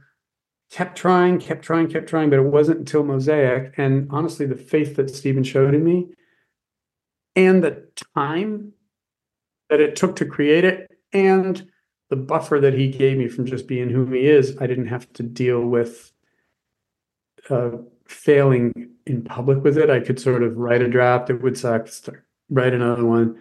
Kept 0.71 0.97
trying, 0.97 1.37
kept 1.39 1.63
trying, 1.63 1.89
kept 1.89 2.07
trying, 2.07 2.29
but 2.29 2.39
it 2.39 2.43
wasn't 2.43 2.79
until 2.79 3.03
Mosaic. 3.03 3.73
And 3.75 4.07
honestly, 4.09 4.45
the 4.45 4.55
faith 4.55 4.95
that 4.95 5.09
Steven 5.09 5.43
showed 5.43 5.75
in 5.75 5.83
me 5.83 6.11
and 7.35 7.61
the 7.61 7.87
time 8.15 8.71
that 9.69 9.81
it 9.81 9.97
took 9.97 10.15
to 10.17 10.25
create 10.25 10.63
it 10.63 10.89
and 11.11 11.69
the 12.09 12.15
buffer 12.15 12.59
that 12.59 12.73
he 12.73 12.89
gave 12.89 13.17
me 13.17 13.27
from 13.27 13.45
just 13.45 13.67
being 13.67 13.89
who 13.89 14.05
he 14.05 14.27
is, 14.27 14.57
I 14.61 14.67
didn't 14.67 14.87
have 14.87 15.11
to 15.13 15.23
deal 15.23 15.61
with 15.61 16.11
uh, 17.49 17.71
failing 18.05 18.91
in 19.05 19.23
public 19.23 19.63
with 19.63 19.77
it. 19.77 19.89
I 19.89 19.99
could 19.99 20.19
sort 20.19 20.43
of 20.43 20.57
write 20.57 20.81
a 20.81 20.87
draft, 20.89 21.29
it 21.29 21.41
would 21.41 21.57
suck, 21.57 21.89
write 22.51 22.73
another 22.73 23.05
one, 23.05 23.39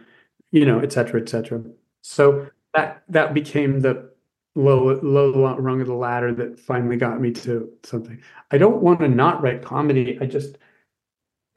you 0.51 0.65
know, 0.65 0.81
et 0.81 0.93
cetera, 0.93 1.21
et 1.21 1.29
cetera. 1.29 1.63
So 2.01 2.49
that 2.73 3.03
that 3.09 3.35
became 3.35 3.81
the 3.81 4.11
low 4.55 4.99
low 5.03 5.57
rung 5.59 5.81
of 5.83 5.87
the 5.87 5.95
ladder 5.95 6.33
that 6.35 6.59
finally 6.59 6.97
got 6.97 7.21
me 7.21 7.33
to 7.33 7.71
something. 7.83 8.23
I 8.51 8.57
don't 8.57 8.83
want 8.83 9.01
to 9.01 9.09
not 9.09 9.43
write 9.43 9.63
comedy. 9.63 10.19
I 10.21 10.27
just 10.27 10.57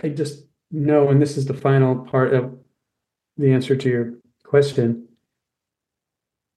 I 0.03 0.09
just 0.09 0.43
know, 0.71 1.09
and 1.09 1.21
this 1.21 1.37
is 1.37 1.45
the 1.45 1.53
final 1.53 1.95
part 1.95 2.33
of 2.33 2.57
the 3.37 3.53
answer 3.53 3.75
to 3.75 3.89
your 3.89 4.13
question. 4.43 5.07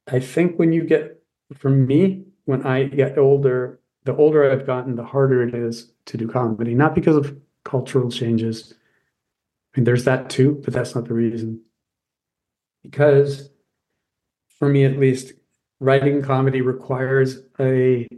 I 0.09 0.20
think 0.20 0.59
when 0.59 0.72
you 0.72 0.85
get, 0.85 1.22
for 1.54 1.70
me, 1.70 2.24
when 2.44 2.64
I 2.64 2.85
get 2.85 3.18
older, 3.18 3.80
the 4.04 4.16
older 4.16 4.50
I've 4.50 4.66
gotten, 4.66 4.94
the 4.94 5.04
harder 5.04 5.42
it 5.42 5.54
is 5.54 5.92
to 6.06 6.16
do 6.16 6.28
comedy. 6.28 6.74
Not 6.74 6.94
because 6.94 7.16
of 7.16 7.37
cultural 7.64 8.11
changes. 8.11 8.74
Mean, 9.77 9.85
there's 9.85 10.05
that 10.05 10.31
too, 10.31 10.61
but 10.65 10.73
that's 10.73 10.95
not 10.95 11.07
the 11.07 11.15
reason. 11.15 11.61
Because 12.83 13.51
for 14.59 14.69
me 14.69 14.85
at 14.85 14.99
least 14.99 15.35
writing 15.81 16.23
comedy 16.23 16.62
requires 16.62 17.41
a 17.61 18.09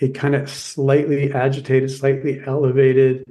a 0.00 0.08
kind 0.10 0.34
of 0.34 0.48
slightly 0.48 1.30
agitated 1.32 1.90
slightly 1.90 2.40
elevated 2.46 3.24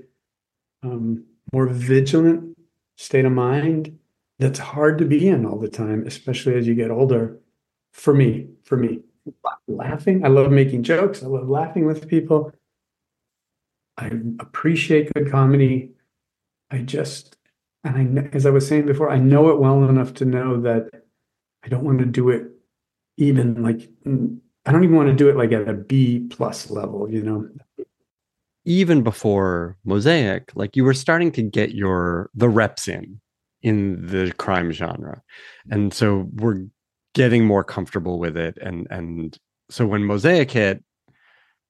um, 0.84 1.26
more 1.52 1.66
vigilant 1.68 2.56
state 2.98 3.26
of 3.26 3.32
mind 3.32 3.98
that's 4.38 4.60
hard 4.60 5.00
to 5.00 5.06
be 5.06 5.28
in 5.28 5.46
all 5.46 5.58
the 5.58 5.68
time 5.68 6.06
especially 6.06 6.56
as 6.56 6.68
you 6.68 6.76
get 6.76 6.92
older. 6.92 7.40
For 7.94 8.14
me 8.14 8.48
for 8.64 8.78
me. 8.78 9.02
Laughing 9.68 10.24
i 10.24 10.28
love 10.28 10.52
making 10.52 10.84
jokes 10.84 11.24
i 11.24 11.26
love 11.26 11.50
laughing 11.50 11.86
with 11.86 12.08
people. 12.08 12.52
I 13.98 14.12
appreciate 14.40 15.14
good 15.14 15.32
comedy 15.32 15.92
i 16.72 16.80
just 16.80 17.38
and 17.84 18.20
I, 18.20 18.30
as 18.34 18.46
I 18.46 18.52
was 18.52 18.68
saying 18.68 18.86
before, 18.86 19.10
I 19.10 19.18
know 19.18 19.50
it 19.50 19.60
well 19.60 19.84
enough 19.90 20.14
to 20.16 20.26
know 20.26 20.62
that 20.62 20.90
I 21.64 21.68
don't 21.68 21.84
want 21.84 22.00
to 22.00 22.06
do 22.06 22.30
it 22.30 22.48
even 23.18 23.62
like 23.62 23.90
I 24.06 24.72
don't 24.72 24.84
even 24.84 24.96
want 24.96 25.10
to 25.10 25.16
do 25.16 25.30
it 25.30 25.36
like 25.36 25.52
at 25.52 25.68
a 25.68 25.74
B 25.74 26.28
plus 26.30 26.70
level, 26.70 27.10
you 27.10 27.24
know. 27.24 27.50
Even 28.66 29.02
before 29.02 29.78
Mosaic, 29.84 30.52
like 30.56 30.76
you 30.76 30.84
were 30.84 30.94
starting 30.94 31.32
to 31.34 31.42
get 31.42 31.74
your 31.74 32.30
the 32.36 32.50
reps 32.50 32.88
in 32.88 33.20
in 33.64 34.06
the 34.06 34.32
crime 34.38 34.72
genre, 34.72 35.22
and 35.70 35.94
so 35.94 36.30
we're 36.36 36.66
getting 37.14 37.46
more 37.46 37.64
comfortable 37.64 38.20
with 38.20 38.38
it. 38.38 38.58
And 38.62 38.88
and 38.92 39.38
so 39.72 39.88
when 39.88 40.04
Mosaic 40.04 40.52
hit, 40.52 40.84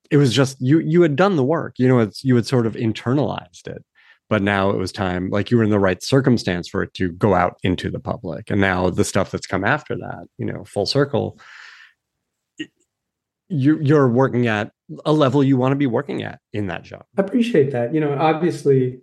it 0.10 0.18
was 0.18 0.34
just 0.34 0.60
you 0.60 0.80
you 0.80 1.02
had 1.02 1.16
done 1.16 1.38
the 1.38 1.44
work, 1.46 1.76
you 1.78 1.88
know, 1.88 2.00
it's 2.00 2.26
you 2.26 2.36
had 2.36 2.46
sort 2.46 2.66
of 2.66 2.74
internalized 2.74 3.68
it 3.68 3.86
but 4.32 4.42
now 4.42 4.72
it 4.72 4.78
was 4.78 4.92
time 4.92 5.30
like 5.30 5.52
you 5.52 5.58
were 5.58 5.64
in 5.64 5.70
the 5.70 5.78
right 5.78 6.02
circumstance 6.02 6.68
for 6.68 6.82
it 6.82 6.94
to 6.96 7.12
go 7.12 7.36
out 7.36 7.58
into 7.62 7.92
the 7.92 8.00
public 8.00 8.50
and 8.50 8.60
now 8.60 8.90
the 8.90 9.04
stuff 9.04 9.30
that's 9.30 9.46
come 9.46 9.64
after 9.64 9.96
that 9.96 10.26
you 10.40 10.46
know 10.46 10.64
full 10.64 10.88
circle 10.88 11.38
you, 13.52 13.78
you're 13.82 14.08
working 14.08 14.48
at 14.48 14.72
a 15.06 15.12
level 15.12 15.44
you 15.44 15.58
want 15.58 15.74
to 15.74 15.76
be 15.76 15.88
working 15.88 16.24
at 16.24 16.40
in 16.54 16.68
that 16.68 16.84
job. 16.84 17.04
I 17.18 17.22
appreciate 17.22 17.72
that. 17.72 17.94
You 17.94 18.00
know, 18.00 18.18
obviously, 18.18 19.00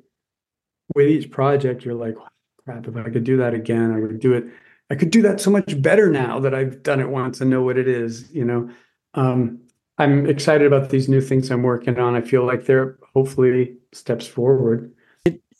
with 0.95 1.09
each 1.09 1.31
project, 1.31 1.85
you're 1.85 1.95
like, 1.95 2.17
crap, 2.65 2.87
if 2.89 2.97
I 2.97 3.11
could 3.11 3.25
do 3.25 3.37
that 3.37 3.55
again, 3.55 3.93
I 3.93 4.01
would 4.01 4.21
do 4.21 4.33
it. 4.33 4.47
I 4.91 4.95
could 4.95 5.11
do 5.11 5.21
that 5.23 5.41
so 5.41 5.51
much 5.51 5.81
better 5.83 6.11
now 6.11 6.41
that 6.41 6.55
I've 6.55 6.83
done 6.83 7.01
it 7.01 7.11
once 7.11 7.41
and 7.41 7.51
know 7.51 7.63
what 7.63 7.77
it 7.77 7.87
is. 7.87 8.33
You 8.33 8.45
know, 8.45 8.71
um, 9.15 9.61
I'm 9.99 10.27
excited 10.27 10.67
about 10.67 10.89
these 10.89 11.09
new 11.09 11.21
things 11.21 11.51
I'm 11.51 11.63
working 11.63 11.99
on. 11.99 12.15
I 12.15 12.23
feel 12.23 12.47
like 12.47 12.65
they're 12.65 12.97
hopefully 13.13 13.77
steps 13.93 14.27
forward. 14.27 14.93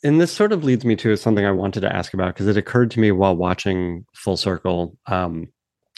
And 0.03 0.21
this 0.21 0.31
sort 0.31 0.51
of 0.51 0.63
leads 0.63 0.85
me 0.85 0.95
to 0.97 1.15
something 1.15 1.45
I 1.45 1.51
wanted 1.51 1.81
to 1.81 1.93
ask 1.93 2.13
about 2.13 2.33
because 2.33 2.47
it 2.47 2.57
occurred 2.57 2.91
to 2.91 2.99
me 2.99 3.11
while 3.11 3.35
watching 3.35 4.05
Full 4.13 4.37
Circle. 4.37 4.97
Um, 5.07 5.49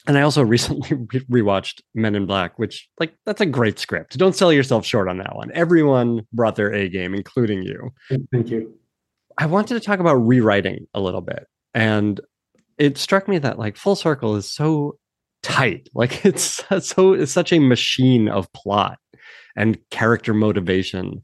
and 0.08 0.18
I 0.18 0.22
also 0.22 0.42
recently 0.44 0.98
re- 1.14 1.42
rewatched 1.42 1.82
Men 1.94 2.16
in 2.16 2.26
Black, 2.26 2.58
which 2.58 2.90
like 3.00 3.14
that's 3.26 3.42
a 3.42 3.46
great 3.46 3.80
script. 3.80 4.18
Don't 4.18 4.36
sell 4.36 4.52
yourself 4.52 4.86
short 4.86 5.08
on 5.08 5.18
that 5.20 5.36
one. 5.36 5.52
Everyone 5.54 6.26
brought 6.34 6.56
their 6.56 6.74
A 6.74 6.90
game, 6.90 7.14
including 7.14 7.64
you. 7.64 7.92
Thank 8.32 8.50
you. 8.50 8.74
I 9.38 9.46
wanted 9.46 9.76
to 9.76 9.80
talk 9.80 10.00
about 10.00 10.16
rewriting 10.16 10.88
a 10.94 11.00
little 11.00 11.22
bit, 11.22 11.48
and 11.74 12.20
it 12.78 12.98
struck 12.98 13.28
me 13.28 13.38
that 13.40 13.60
like 13.60 13.78
Full 13.78 13.96
Circle 13.96 14.36
is 14.36 14.52
so 14.52 14.98
tight, 15.44 15.90
like 15.94 16.26
it's 16.26 16.64
so 16.80 17.14
it's 17.14 17.32
such 17.32 17.54
a 17.54 17.60
machine 17.60 18.28
of 18.28 18.52
plot 18.54 18.98
and 19.56 19.78
character 19.92 20.34
motivation. 20.34 21.22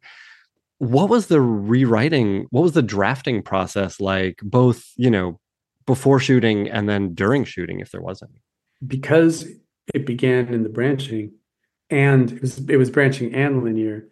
What 0.80 1.10
was 1.10 1.28
the 1.28 1.42
rewriting? 1.42 2.48
What 2.52 2.62
was 2.62 2.74
the 2.74 2.82
drafting 2.82 3.42
process 3.42 4.00
like? 4.00 4.40
Both, 4.44 4.92
you 4.96 5.10
know, 5.10 5.40
before 5.86 6.20
shooting 6.20 6.70
and 6.70 6.88
then 6.88 7.14
during 7.14 7.46
shooting, 7.46 7.80
if 7.80 7.92
there 7.92 8.02
was 8.02 8.22
any 8.22 8.42
because 8.86 9.48
it 9.94 10.06
began 10.06 10.54
in 10.54 10.64
the 10.64 10.70
branching 10.70 11.32
and 11.90 12.32
it 12.34 12.42
was 12.42 12.60
it 12.70 12.78
was 12.78 12.92
branching 12.92 13.34
and 13.34 13.64
linear 13.64 14.10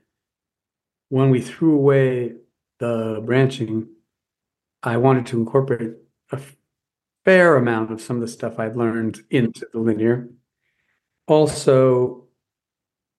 when 1.09 1.29
we 1.29 1.41
threw 1.41 1.75
away 1.75 2.33
the 2.79 3.21
branching 3.25 3.87
i 4.81 4.97
wanted 4.97 5.25
to 5.25 5.37
incorporate 5.37 5.91
a 6.31 6.39
fair 7.23 7.57
amount 7.57 7.91
of 7.91 8.01
some 8.01 8.15
of 8.15 8.21
the 8.21 8.27
stuff 8.27 8.57
i'd 8.59 8.75
learned 8.75 9.19
into 9.29 9.67
the 9.73 9.79
linear 9.79 10.29
also 11.27 12.23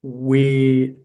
we 0.02 0.96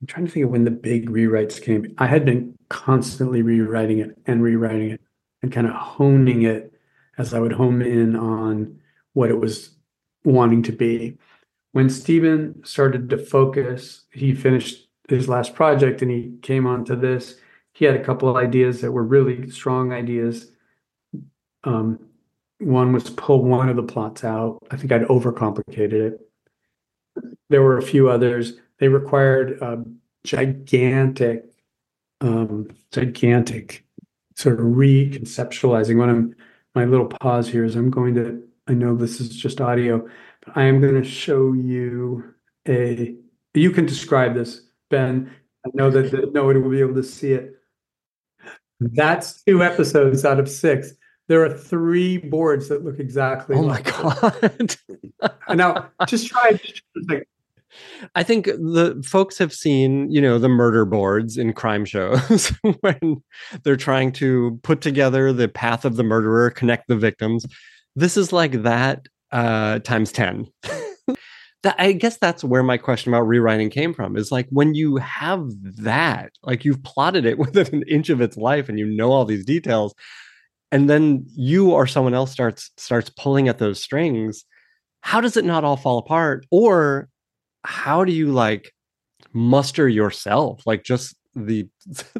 i'm 0.00 0.06
trying 0.06 0.26
to 0.26 0.32
think 0.32 0.44
of 0.44 0.50
when 0.50 0.64
the 0.64 0.70
big 0.70 1.10
rewrites 1.10 1.60
came 1.60 1.94
i 1.98 2.06
had 2.06 2.24
been 2.24 2.54
constantly 2.68 3.42
rewriting 3.42 3.98
it 3.98 4.16
and 4.26 4.42
rewriting 4.42 4.90
it 4.90 5.00
and 5.42 5.52
kind 5.52 5.66
of 5.66 5.74
honing 5.74 6.42
it 6.42 6.72
as 7.18 7.34
i 7.34 7.38
would 7.38 7.52
home 7.52 7.82
in 7.82 8.16
on 8.16 8.78
what 9.14 9.30
it 9.30 9.38
was 9.38 9.74
wanting 10.24 10.62
to 10.64 10.72
be. 10.72 11.16
When 11.72 11.90
Steven 11.90 12.64
started 12.64 13.10
to 13.10 13.18
focus, 13.18 14.04
he 14.12 14.34
finished 14.34 14.88
his 15.08 15.28
last 15.28 15.54
project 15.54 16.02
and 16.02 16.10
he 16.10 16.34
came 16.42 16.66
onto 16.66 16.96
this. 16.96 17.36
He 17.72 17.84
had 17.84 17.96
a 17.96 18.04
couple 18.04 18.28
of 18.28 18.36
ideas 18.36 18.80
that 18.80 18.92
were 18.92 19.02
really 19.02 19.50
strong 19.50 19.92
ideas. 19.92 20.50
Um, 21.64 21.98
one 22.58 22.92
was 22.92 23.10
pull 23.10 23.42
one 23.42 23.68
of 23.68 23.76
the 23.76 23.82
plots 23.82 24.24
out. 24.24 24.58
I 24.70 24.76
think 24.76 24.92
I'd 24.92 25.02
overcomplicated 25.02 25.92
it. 25.92 26.20
There 27.50 27.62
were 27.62 27.78
a 27.78 27.82
few 27.82 28.08
others. 28.08 28.54
They 28.84 28.88
required 28.88 29.62
a 29.62 29.82
gigantic, 30.24 31.46
um, 32.20 32.68
gigantic 32.92 33.86
sort 34.36 34.60
of 34.60 34.66
reconceptualizing. 34.66 35.96
What 35.96 36.10
I'm, 36.10 36.36
my 36.74 36.84
little 36.84 37.06
pause 37.06 37.48
here 37.48 37.64
is 37.64 37.76
I'm 37.76 37.90
going 37.90 38.14
to 38.16 38.42
I 38.66 38.74
know 38.74 38.94
this 38.94 39.22
is 39.22 39.30
just 39.30 39.62
audio, 39.62 40.06
but 40.44 40.54
I 40.54 40.64
am 40.64 40.82
going 40.82 41.02
to 41.02 41.08
show 41.08 41.54
you 41.54 42.34
a, 42.68 43.14
you 43.54 43.70
can 43.70 43.86
describe 43.86 44.34
this, 44.34 44.60
Ben. 44.90 45.30
I 45.66 45.70
know 45.72 45.88
that, 45.88 46.10
that 46.10 46.34
nobody 46.34 46.60
will 46.60 46.70
be 46.70 46.80
able 46.80 46.96
to 46.96 47.02
see 47.02 47.32
it. 47.32 47.54
That's 48.80 49.42
two 49.44 49.64
episodes 49.64 50.26
out 50.26 50.38
of 50.38 50.46
six. 50.46 50.92
There 51.28 51.42
are 51.42 51.56
three 51.56 52.18
boards 52.18 52.68
that 52.68 52.84
look 52.84 52.98
exactly. 52.98 53.56
Oh 53.56 53.60
like 53.60 53.86
my 54.02 54.30
god! 54.42 54.76
now, 55.56 55.90
just 56.06 56.26
try. 56.26 56.60
Like, 57.08 57.26
I 58.14 58.22
think 58.22 58.46
the 58.46 59.02
folks 59.04 59.38
have 59.38 59.52
seen, 59.52 60.10
you 60.10 60.20
know, 60.20 60.38
the 60.38 60.48
murder 60.48 60.84
boards 60.84 61.36
in 61.36 61.52
crime 61.52 61.84
shows 61.84 62.48
when 62.80 63.22
they're 63.62 63.76
trying 63.76 64.12
to 64.12 64.58
put 64.62 64.80
together 64.80 65.32
the 65.32 65.48
path 65.48 65.84
of 65.84 65.96
the 65.96 66.02
murderer, 66.02 66.50
connect 66.50 66.88
the 66.88 66.96
victims. 66.96 67.46
This 67.96 68.16
is 68.16 68.32
like 68.32 68.62
that 68.62 69.06
uh, 69.32 69.80
times 69.80 70.12
10 70.12 70.46
that 71.64 71.74
i 71.78 71.90
guess 71.90 72.18
that's 72.18 72.44
where 72.44 72.62
my 72.62 72.76
question 72.76 73.12
about 73.12 73.26
rewriting 73.26 73.68
came 73.68 73.92
from 73.92 74.16
is 74.16 74.30
like 74.30 74.46
when 74.50 74.76
you 74.76 74.96
have 74.98 75.44
that 75.76 76.30
like 76.44 76.64
you've 76.64 76.80
plotted 76.84 77.24
it 77.24 77.36
within 77.38 77.66
an 77.74 77.82
inch 77.88 78.10
of 78.10 78.20
its 78.20 78.36
life 78.36 78.68
and 78.68 78.78
you 78.78 78.86
know 78.86 79.10
all 79.10 79.24
these 79.24 79.44
details 79.44 79.92
and 80.70 80.88
then 80.88 81.26
you 81.34 81.72
or 81.72 81.84
someone 81.84 82.14
else 82.14 82.30
starts 82.30 82.70
starts 82.76 83.10
pulling 83.10 83.48
at 83.48 83.58
those 83.58 83.82
strings 83.82 84.44
how 85.04 85.20
does 85.20 85.36
it 85.36 85.44
not 85.44 85.64
all 85.64 85.76
fall 85.76 85.98
apart? 85.98 86.46
Or 86.50 87.10
how 87.64 88.04
do 88.04 88.12
you 88.12 88.32
like 88.32 88.72
muster 89.32 89.88
yourself 89.88 90.62
like 90.66 90.84
just 90.84 91.16
the 91.34 91.68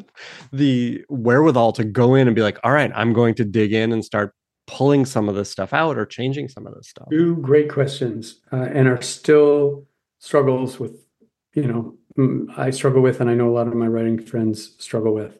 the 0.51 1.03
wherewithal 1.09 1.71
to 1.71 1.83
go 1.83 2.15
in 2.15 2.27
and 2.27 2.35
be 2.35 2.41
like 2.41 2.57
all 2.63 2.71
right 2.71 2.91
i'm 2.95 3.13
going 3.13 3.33
to 3.33 3.45
dig 3.45 3.73
in 3.73 3.91
and 3.91 4.03
start 4.03 4.33
pulling 4.67 5.05
some 5.05 5.29
of 5.29 5.35
this 5.35 5.49
stuff 5.49 5.73
out 5.73 5.97
or 5.97 6.05
changing 6.05 6.47
some 6.47 6.65
of 6.67 6.73
this 6.75 6.89
stuff? 6.89 7.07
Two 7.09 7.35
great 7.37 7.69
questions, 7.69 8.41
uh, 8.51 8.67
and 8.73 8.87
are 8.87 9.01
still 9.01 9.85
struggles 10.19 10.79
with, 10.79 11.05
you 11.53 11.67
know, 11.67 12.47
I 12.57 12.69
struggle 12.69 13.01
with, 13.01 13.19
and 13.21 13.29
I 13.29 13.35
know 13.35 13.49
a 13.49 13.53
lot 13.53 13.67
of 13.67 13.75
my 13.75 13.87
writing 13.87 14.19
friends 14.19 14.75
struggle 14.79 15.13
with. 15.13 15.37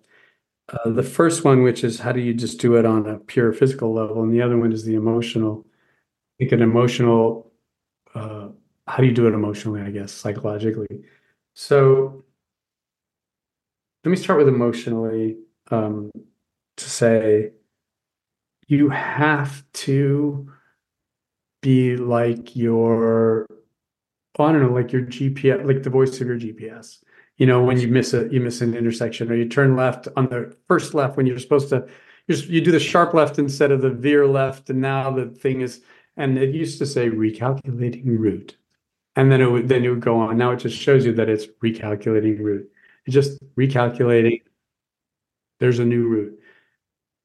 Uh, 0.70 0.89
the 0.89 1.04
first 1.04 1.44
one, 1.44 1.63
which 1.63 1.84
is 1.84 2.00
how 2.00 2.12
do 2.12 2.20
you 2.20 2.34
just 2.34 2.60
do 2.60 2.76
it 2.76 2.86
on 2.86 3.08
a 3.08 3.20
pure 3.20 3.54
physical 3.54 3.94
level, 3.94 4.22
and 4.22 4.34
the 4.34 4.41
other 4.41 4.58
one 4.58 4.74
is 4.74 4.84
the 4.84 4.96
emotional. 4.96 5.65
I 5.65 6.34
think 6.39 6.52
an 6.52 6.62
emotional, 6.62 7.52
uh, 8.13 8.50
how 8.88 8.98
do 8.98 9.06
you 9.06 9.13
do 9.13 9.28
it 9.28 9.34
emotionally? 9.34 9.82
I 9.82 9.91
guess 9.91 10.12
psychologically. 10.12 11.04
So 11.54 12.24
let 14.04 14.12
me 14.12 14.17
start 14.17 14.38
with 14.38 14.48
emotionally 14.48 15.38
um, 15.71 16.12
to 16.78 16.89
say 16.89 17.52
you 18.67 18.89
have 18.89 19.63
to 19.74 20.52
be 21.62 21.98
like 21.98 22.56
your 22.56 23.48
I 24.38 24.52
don't 24.52 24.62
know, 24.62 24.74
like 24.74 24.91
your 24.91 25.04
GPS, 25.04 25.65
like 25.65 25.84
the 25.84 25.89
voice 25.89 26.19
of 26.19 26.28
your 26.28 26.38
GPS. 26.38 27.04
You 27.38 27.45
know, 27.45 27.63
when 27.63 27.80
you 27.80 27.88
miss 27.88 28.13
a 28.13 28.28
you 28.32 28.39
miss 28.41 28.62
an 28.62 28.76
intersection 28.76 29.32
or 29.32 29.36
you 29.36 29.48
turn 29.48 29.76
left 29.76 30.08
on 30.15 30.28
the 30.28 30.56
first 30.67 30.93
left 30.93 31.17
when 31.17 31.26
you're 31.26 31.39
supposed 31.39 31.69
to, 31.69 31.88
you 32.28 32.36
you 32.36 32.62
do 32.62 32.71
the 32.71 32.80
sharp 32.80 33.13
left 33.13 33.39
instead 33.39 33.71
of 33.71 33.82
the 33.82 33.89
veer 33.89 34.28
left, 34.28 34.69
and 34.69 34.82
now 34.82 35.12
the 35.12 35.28
thing 35.28 35.62
is, 35.62 35.82
and 36.17 36.38
it 36.38 36.54
used 36.54 36.80
to 36.80 36.86
say 36.86 37.10
recalculating 37.10 38.04
route, 38.06 38.58
and 39.15 39.32
then 39.32 39.41
it 39.41 39.49
would 39.49 39.69
then 39.69 39.86
it 39.86 39.89
would 39.89 40.01
go 40.01 40.19
on. 40.19 40.38
Now 40.38 40.51
it 40.51 40.58
just 40.58 40.78
shows 40.78 41.06
you 41.06 41.13
that 41.13 41.30
it's 41.30 41.47
recalculating 41.63 42.39
route. 42.39 42.69
It's 43.06 43.13
just 43.13 43.39
recalculating. 43.56 44.41
There's 45.60 45.80
a 45.80 45.86
new 45.86 46.08
route. 46.08 46.39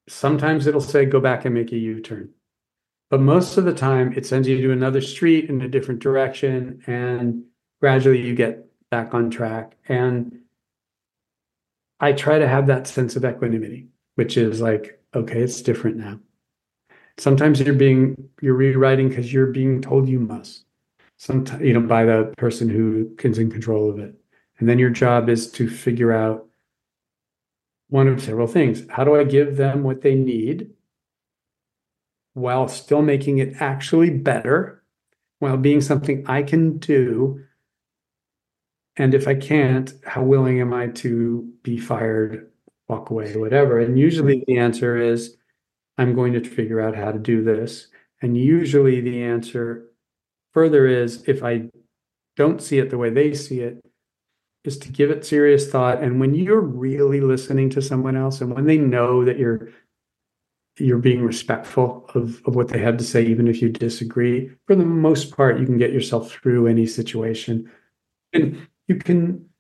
Sometimes 0.09 0.66
it'll 0.66 0.81
say 0.81 1.05
go 1.05 1.20
back 1.20 1.44
and 1.44 1.55
make 1.55 1.72
a 1.72 1.76
U 1.76 2.00
turn. 2.00 2.31
But 3.11 3.20
most 3.20 3.57
of 3.57 3.64
the 3.64 3.74
time, 3.74 4.12
it 4.16 4.24
sends 4.24 4.46
you 4.46 4.61
to 4.61 4.72
another 4.72 5.00
street 5.00 5.50
in 5.50 5.61
a 5.62 5.68
different 5.68 6.00
direction, 6.00 6.83
and 6.87 7.42
gradually 7.81 8.20
you 8.20 8.37
get 8.37 8.66
back 8.90 9.14
on 9.14 9.31
track. 9.31 9.76
And 9.88 10.40
I 11.98 12.12
try 12.12 12.38
to 12.38 12.46
have 12.46 12.68
that 12.68 12.87
sense 12.87 13.16
of 13.16 13.24
equanimity, 13.24 13.88
which 14.14 14.37
is 14.37 14.61
like, 14.61 15.03
okay, 15.14 15.40
it's 15.40 15.61
different 15.61 15.96
now. 15.96 16.20
Sometimes 17.18 17.61
you're 17.61 17.74
being 17.74 18.31
you're 18.40 18.55
rewriting 18.55 19.09
because 19.09 19.33
you're 19.33 19.46
being 19.48 19.83
told 19.83 20.09
you 20.09 20.20
must. 20.20 20.64
Sometimes 21.21 21.63
you 21.63 21.75
know 21.75 21.83
by 21.83 22.07
the 22.07 22.33
person 22.39 22.71
who 22.71 23.15
is 23.23 23.39
in 23.39 23.51
control 23.51 23.91
of 23.91 23.99
it, 23.99 24.15
and 24.59 24.67
then 24.67 24.79
your 24.79 24.89
job 24.89 25.29
is 25.29 25.53
to 25.53 25.69
figure 25.69 26.13
out 26.13 26.47
one 27.91 28.09
of 28.09 28.23
several 28.23 28.47
things. 28.47 28.85
How 28.89 29.05
do 29.05 29.15
I 29.15 29.25
give 29.25 29.59
them 29.59 29.83
what 29.83 30.01
they 30.01 30.15
need 30.15 30.71
while 32.33 32.69
still 32.69 33.03
making 33.03 33.37
it 33.37 33.61
actually 33.61 34.09
better, 34.09 34.83
while 35.41 35.59
being 35.59 35.83
something 35.83 36.25
I 36.27 36.43
can 36.43 36.79
do? 36.79 37.45
And 38.97 39.13
if 39.13 39.29
I 39.29 39.35
can't, 39.35 39.93
how 40.07 40.23
willing 40.23 40.59
am 40.59 40.73
I 40.73 40.87
to 40.87 41.53
be 41.63 41.77
fired, 41.77 42.51
walk 42.89 43.11
away, 43.11 43.37
whatever? 43.37 43.79
And 43.79 43.99
usually 43.99 44.43
the 44.47 44.57
answer 44.57 44.97
is, 44.97 45.37
I'm 45.99 46.15
going 46.15 46.33
to 46.33 46.41
figure 46.41 46.81
out 46.81 46.97
how 46.97 47.13
to 47.13 47.19
do 47.19 47.45
this. 47.45 47.89
And 48.23 48.39
usually 48.39 49.03
the 49.03 49.23
answer 49.23 49.89
further 50.53 50.87
is, 50.87 51.25
if 51.27 51.43
I 51.43 51.69
don't 52.37 52.63
see 52.63 52.79
it 52.79 52.91
the 52.91 52.99
way 52.99 53.11
they 53.11 53.35
see 53.35 53.61
it, 53.61 53.85
is 54.65 54.79
to 54.79 54.91
give 54.91 55.11
it 55.11 55.25
serious 55.25 55.71
thought 55.71 56.03
and 56.03 56.21
when 56.21 56.35
you're 56.35 56.61
really 56.61 57.23
listening 57.23 57.71
to 57.71 57.81
someone 57.81 58.15
else 58.15 58.43
and 58.43 58.55
when 58.55 58.67
they 58.67 58.77
know 58.77 59.25
that 59.25 59.39
you're 59.39 59.71
you're 60.79 60.99
being 60.99 61.23
respectful 61.23 62.05
of, 62.15 62.43
of 62.47 62.55
what 62.55 62.69
they 62.69 62.79
have 62.79 62.99
to 62.99 63.05
say 63.05 63.25
even 63.25 63.49
if 63.49 63.63
you 63.63 63.71
disagree 63.71 64.51
for 64.67 64.77
the 64.77 64.85
most 64.85 65.35
part 65.35 65.59
you 65.59 65.65
can 65.65 65.79
get 65.79 65.95
yourself 65.95 66.31
through 66.31 66.67
any 66.67 66.87
situation 66.87 67.71
and 68.35 68.69
you 68.87 68.97
can 68.97 69.51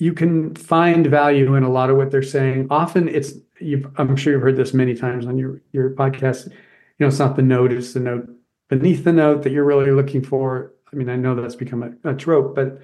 you 0.00 0.14
can 0.14 0.54
find 0.54 1.06
value 1.06 1.54
in 1.54 1.62
a 1.62 1.70
lot 1.70 1.90
of 1.90 1.96
what 1.96 2.10
they're 2.10 2.22
saying. 2.22 2.66
Often 2.70 3.08
it's 3.08 3.34
you've 3.60 3.86
I'm 3.96 4.16
sure 4.16 4.32
you've 4.32 4.42
heard 4.42 4.56
this 4.56 4.72
many 4.72 4.94
times 4.94 5.26
on 5.26 5.36
your 5.38 5.60
your 5.72 5.90
podcast. 5.90 6.46
You 6.48 7.06
know, 7.06 7.08
it's 7.08 7.18
not 7.18 7.36
the 7.36 7.42
note, 7.42 7.70
it's 7.70 7.92
the 7.92 8.00
note 8.00 8.28
beneath 8.70 9.04
the 9.04 9.12
note 9.12 9.42
that 9.42 9.52
you're 9.52 9.64
really 9.64 9.90
looking 9.90 10.22
for. 10.22 10.72
I 10.90 10.96
mean, 10.96 11.10
I 11.10 11.16
know 11.16 11.34
that's 11.34 11.56
become 11.56 11.82
a, 11.82 12.10
a 12.10 12.14
trope, 12.14 12.54
but 12.54 12.80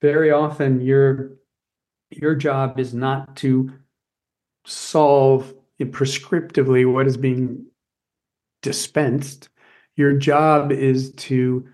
very 0.00 0.30
often 0.30 0.80
your 0.80 1.32
your 2.10 2.34
job 2.34 2.78
is 2.78 2.94
not 2.94 3.36
to 3.36 3.70
solve 4.64 5.52
prescriptively 5.78 6.90
what 6.90 7.06
is 7.06 7.18
being 7.18 7.66
dispensed. 8.62 9.50
Your 9.96 10.14
job 10.14 10.72
is 10.72 11.12
to 11.14 11.68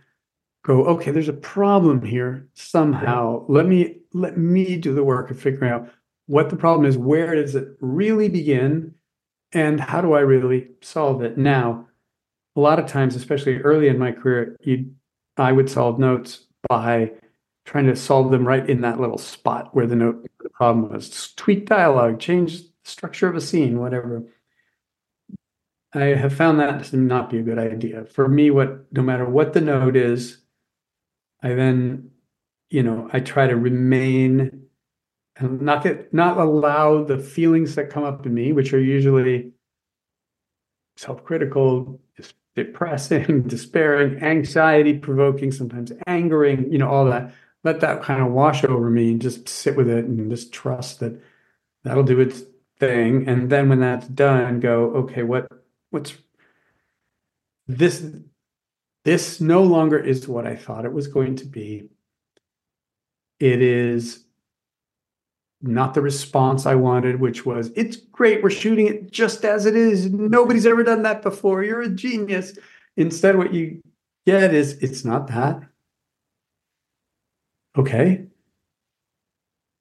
go, 0.64 0.84
okay, 0.86 1.10
there's 1.10 1.28
a 1.28 1.32
problem 1.34 2.02
here 2.02 2.48
somehow. 2.54 3.44
Let 3.48 3.66
me 3.66 3.98
let 4.12 4.36
me 4.36 4.76
do 4.76 4.94
the 4.94 5.04
work 5.04 5.30
of 5.30 5.38
figuring 5.38 5.70
out 5.70 5.90
what 6.26 6.48
the 6.48 6.56
problem 6.56 6.86
is, 6.86 6.96
where 6.96 7.34
does 7.34 7.54
it 7.54 7.68
really 7.80 8.30
begin, 8.30 8.94
and 9.52 9.78
how 9.78 10.00
do 10.00 10.14
I 10.14 10.20
really 10.20 10.70
solve 10.80 11.22
it? 11.22 11.36
Now, 11.36 11.86
a 12.56 12.60
lot 12.60 12.78
of 12.78 12.86
times, 12.86 13.16
especially 13.16 13.58
early 13.58 13.88
in 13.88 13.98
my 13.98 14.12
career, 14.12 14.56
I 15.36 15.52
would 15.52 15.68
solve 15.68 15.98
notes 15.98 16.46
by 16.68 17.12
trying 17.64 17.86
to 17.86 17.96
solve 17.96 18.30
them 18.30 18.46
right 18.46 18.68
in 18.68 18.82
that 18.82 19.00
little 19.00 19.18
spot 19.18 19.74
where 19.74 19.86
the 19.86 19.96
note 19.96 20.26
the 20.40 20.50
problem 20.50 20.90
was. 20.92 21.32
Tweak 21.36 21.66
dialogue, 21.66 22.20
change 22.20 22.62
the 22.62 22.68
structure 22.84 23.28
of 23.28 23.36
a 23.36 23.40
scene, 23.40 23.80
whatever. 23.80 24.24
I 25.94 26.06
have 26.06 26.34
found 26.34 26.60
that 26.60 26.84
to 26.84 26.96
not 26.96 27.30
be 27.30 27.38
a 27.38 27.42
good 27.42 27.58
idea. 27.58 28.04
For 28.04 28.28
me, 28.28 28.50
what 28.50 28.92
no 28.92 29.02
matter 29.02 29.24
what 29.24 29.52
the 29.52 29.60
note 29.60 29.96
is, 29.96 30.38
I 31.42 31.54
then, 31.54 32.10
you 32.70 32.82
know, 32.82 33.08
I 33.12 33.20
try 33.20 33.46
to 33.46 33.56
remain 33.56 34.66
and 35.36 35.62
not 35.62 35.82
get 35.82 36.12
not 36.12 36.38
allow 36.38 37.02
the 37.04 37.18
feelings 37.18 37.74
that 37.74 37.90
come 37.90 38.04
up 38.04 38.26
in 38.26 38.34
me, 38.34 38.52
which 38.52 38.72
are 38.72 38.80
usually 38.80 39.52
self-critical, 40.96 42.00
depressing, 42.54 43.42
despairing, 43.46 44.22
anxiety 44.22 44.98
provoking, 44.98 45.52
sometimes 45.52 45.92
angering, 46.06 46.70
you 46.72 46.78
know, 46.78 46.88
all 46.88 47.04
that. 47.06 47.32
Let 47.62 47.80
that 47.80 48.02
kind 48.02 48.22
of 48.22 48.30
wash 48.30 48.62
over 48.62 48.90
me 48.90 49.12
and 49.12 49.22
just 49.22 49.48
sit 49.48 49.74
with 49.74 49.88
it 49.88 50.04
and 50.04 50.30
just 50.30 50.52
trust 50.52 51.00
that 51.00 51.18
that'll 51.82 52.02
do 52.02 52.20
its 52.20 52.42
thing. 52.78 53.26
And 53.26 53.48
then 53.48 53.68
when 53.68 53.80
that's 53.80 54.06
done, 54.06 54.60
go, 54.60 54.90
okay, 54.96 55.22
what 55.22 55.48
what's 55.90 56.14
this 57.66 58.04
this 59.04 59.40
no 59.40 59.62
longer 59.62 59.98
is 59.98 60.28
what 60.28 60.46
I 60.46 60.56
thought 60.56 60.84
it 60.84 60.92
was 60.92 61.08
going 61.08 61.36
to 61.36 61.46
be. 61.46 61.88
It 63.38 63.62
is 63.62 64.24
not 65.66 65.94
the 65.94 66.02
response 66.02 66.66
I 66.66 66.74
wanted, 66.74 67.20
which 67.20 67.46
was, 67.46 67.70
it's 67.74 67.96
great, 67.96 68.42
we're 68.42 68.50
shooting 68.50 68.86
it 68.86 69.10
just 69.10 69.44
as 69.44 69.66
it 69.66 69.74
is. 69.74 70.10
Nobody's 70.10 70.66
ever 70.66 70.82
done 70.82 71.02
that 71.02 71.22
before. 71.22 71.64
You're 71.64 71.82
a 71.82 71.88
genius. 71.88 72.58
Instead, 72.96 73.36
what 73.36 73.52
you 73.54 73.80
get 74.26 74.54
is, 74.54 74.74
it's 74.82 75.04
not 75.04 75.26
that. 75.28 75.62
Okay. 77.76 78.26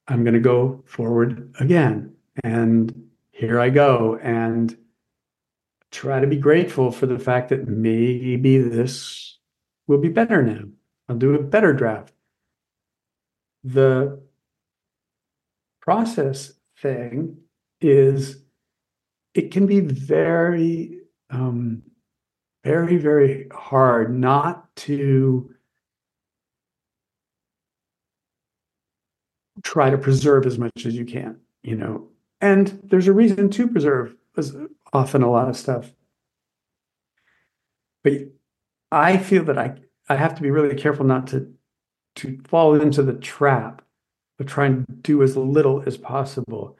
I'm 0.08 0.24
going 0.24 0.34
to 0.34 0.39
go 0.39 0.84
forward 0.86 1.54
again. 1.60 2.15
And 2.43 3.10
here 3.32 3.60
I 3.60 3.69
go. 3.69 4.19
And 4.22 4.76
try 5.91 6.19
to 6.19 6.28
be 6.28 6.38
grateful 6.38 6.91
for 6.91 7.06
the 7.06 7.19
fact 7.19 7.50
that 7.50 7.67
maybe 7.67 8.58
this 8.58 9.38
will 9.88 10.00
be 10.00 10.10
better 10.10 10.41
now. 10.41 10.63
I'll 11.08 11.17
do 11.17 11.36
a 11.36 11.43
better 11.43 11.74
draft. 11.74 12.13
The 13.63 14.22
process 15.84 16.54
thing 16.82 17.38
is 17.82 18.43
it 19.34 19.52
can 19.52 19.65
be 19.65 19.82
very, 19.82 21.00
um, 21.30 21.84
very, 22.63 22.96
very 22.96 23.48
hard 23.52 24.15
not 24.15 24.74
to 24.78 25.50
try 29.63 29.89
to 29.89 29.98
preserve 29.98 30.46
as 30.46 30.58
much 30.58 30.86
as 30.86 30.96
you 30.96 31.06
can, 31.06 31.38
you 31.63 31.76
know. 31.76 32.08
And 32.39 32.80
there's 32.84 33.08
a 33.08 33.13
reason 33.13 33.50
to 33.50 33.67
preserve 33.67 34.15
as 34.38 34.56
often 34.93 35.22
a 35.22 35.32
lot 35.32 35.50
of 35.50 35.58
stuff. 35.58 35.91
But 38.04 38.13
I 38.91 39.17
feel 39.17 39.43
that 39.46 39.58
I 39.58 39.76
I 40.08 40.15
have 40.15 40.36
to 40.36 40.41
be 40.41 40.52
really 40.52 40.76
careful 40.76 41.06
not 41.06 41.28
to 41.28 41.54
to 42.15 42.39
fall 42.46 42.80
into 42.80 43.02
the 43.04 43.13
trap 43.13 43.83
of 44.43 44.49
trying 44.49 44.86
to 44.86 44.91
do 45.01 45.23
as 45.23 45.36
little 45.36 45.84
as 45.86 45.97
possible, 45.97 46.77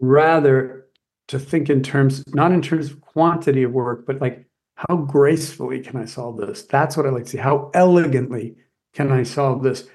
rather 0.00 0.86
to 1.28 1.38
think 1.38 1.68
in 1.68 1.82
terms 1.82 2.24
not 2.28 2.52
in 2.52 2.62
terms 2.62 2.90
of 2.90 3.00
quantity 3.00 3.62
of 3.62 3.72
work, 3.72 4.06
but 4.06 4.20
like 4.20 4.46
how 4.76 4.96
gracefully 4.96 5.80
can 5.80 5.96
I 5.96 6.04
solve 6.04 6.36
this? 6.36 6.62
That's 6.62 6.96
what 6.96 7.06
I 7.06 7.10
like 7.10 7.24
to 7.24 7.30
see. 7.30 7.38
How 7.38 7.70
elegantly 7.74 8.56
can 8.94 9.10
I 9.10 9.24
solve 9.24 9.62
this? 9.62 9.88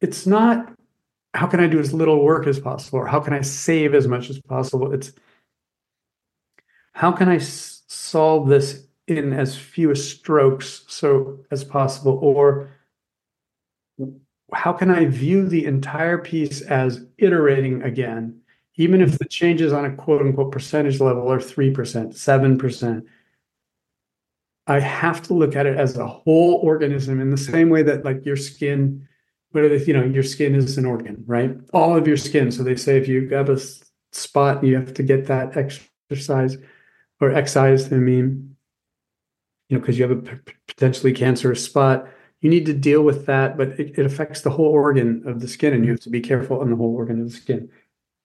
It's 0.00 0.26
not 0.26 0.72
how 1.34 1.46
can 1.46 1.60
I 1.60 1.66
do 1.66 1.78
as 1.78 1.92
little 1.92 2.24
work 2.24 2.46
as 2.46 2.58
possible 2.58 2.98
or 2.98 3.06
how 3.06 3.20
can 3.20 3.34
I 3.34 3.42
save 3.42 3.94
as 3.94 4.08
much 4.08 4.30
as 4.30 4.40
possible? 4.40 4.92
It's 4.92 5.12
how 6.92 7.12
can 7.12 7.28
I 7.28 7.36
s- 7.36 7.82
solve 7.88 8.48
this 8.48 8.86
in 9.06 9.32
as 9.32 9.56
few 9.56 9.94
strokes 9.94 10.84
so 10.88 11.44
as 11.50 11.62
possible 11.62 12.18
or 12.22 12.70
how 14.52 14.72
can 14.72 14.90
I 14.90 15.06
view 15.06 15.46
the 15.46 15.66
entire 15.66 16.18
piece 16.18 16.62
as 16.62 17.04
iterating 17.18 17.82
again, 17.82 18.40
even 18.76 19.00
if 19.00 19.18
the 19.18 19.24
changes 19.24 19.72
on 19.72 19.84
a 19.84 19.94
quote 19.94 20.22
unquote 20.22 20.52
percentage 20.52 21.00
level 21.00 21.30
are 21.30 21.38
3%, 21.38 21.72
7%? 21.74 23.06
I 24.68 24.80
have 24.80 25.22
to 25.22 25.34
look 25.34 25.54
at 25.54 25.66
it 25.66 25.76
as 25.76 25.96
a 25.96 26.06
whole 26.06 26.54
organism 26.54 27.20
in 27.20 27.30
the 27.30 27.36
same 27.36 27.68
way 27.70 27.82
that, 27.84 28.04
like, 28.04 28.26
your 28.26 28.36
skin, 28.36 29.06
whatever, 29.50 29.76
you 29.76 29.92
know, 29.92 30.04
your 30.04 30.24
skin 30.24 30.54
is 30.54 30.76
an 30.76 30.84
organ, 30.84 31.22
right? 31.26 31.56
All 31.72 31.96
of 31.96 32.08
your 32.08 32.16
skin. 32.16 32.50
So 32.50 32.64
they 32.64 32.74
say 32.74 32.96
if 32.98 33.06
you 33.06 33.28
have 33.28 33.48
a 33.48 33.60
spot, 34.12 34.64
you 34.64 34.74
have 34.76 34.92
to 34.94 35.02
get 35.04 35.26
that 35.26 35.56
exercise 35.56 36.56
or 37.20 37.32
excised. 37.32 37.92
I 37.92 37.98
mean, 37.98 38.56
you 39.68 39.76
know, 39.76 39.80
because 39.80 39.98
you 39.98 40.08
have 40.08 40.18
a 40.18 40.38
potentially 40.66 41.12
cancerous 41.12 41.64
spot, 41.64 42.08
you 42.40 42.50
need 42.50 42.66
to 42.66 42.74
deal 42.74 43.02
with 43.02 43.26
that, 43.26 43.56
but 43.56 43.68
it, 43.80 43.98
it 43.98 44.06
affects 44.06 44.42
the 44.42 44.50
whole 44.50 44.66
organ 44.66 45.22
of 45.26 45.40
the 45.40 45.48
skin, 45.48 45.72
and 45.72 45.84
you 45.84 45.92
have 45.92 46.00
to 46.00 46.10
be 46.10 46.20
careful 46.20 46.60
on 46.60 46.70
the 46.70 46.76
whole 46.76 46.94
organ 46.94 47.20
of 47.20 47.30
the 47.30 47.36
skin. 47.36 47.68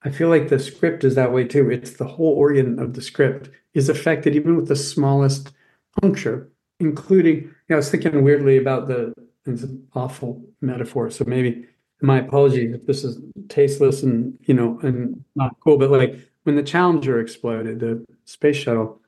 I 0.02 0.10
feel 0.10 0.28
like 0.28 0.48
the 0.48 0.58
script 0.58 1.04
is 1.04 1.14
that 1.14 1.32
way 1.32 1.44
too. 1.44 1.70
It's 1.70 1.92
the 1.92 2.06
whole 2.06 2.34
organ 2.34 2.78
of 2.78 2.94
the 2.94 3.02
script 3.02 3.50
is 3.74 3.88
affected 3.88 4.34
even 4.34 4.56
with 4.56 4.68
the 4.68 4.76
smallest 4.76 5.52
puncture, 6.00 6.50
including, 6.80 7.36
you 7.36 7.50
know, 7.68 7.76
I 7.76 7.78
was 7.78 7.90
thinking 7.90 8.22
weirdly 8.22 8.58
about 8.58 8.88
the, 8.88 9.14
it's 9.46 9.62
an 9.62 9.86
awful 9.94 10.44
metaphor. 10.60 11.10
So 11.10 11.24
maybe 11.26 11.66
my 12.00 12.18
apologies 12.18 12.74
if 12.74 12.86
this 12.86 13.04
is 13.04 13.20
tasteless 13.48 14.02
and, 14.02 14.36
you 14.42 14.54
know, 14.54 14.78
and 14.82 15.24
not 15.36 15.56
cool, 15.60 15.78
but 15.78 15.90
like 15.90 16.18
when 16.42 16.56
the 16.56 16.62
Challenger 16.62 17.20
exploded, 17.20 17.78
the 17.78 18.04
space 18.24 18.56
shuttle, 18.56 19.00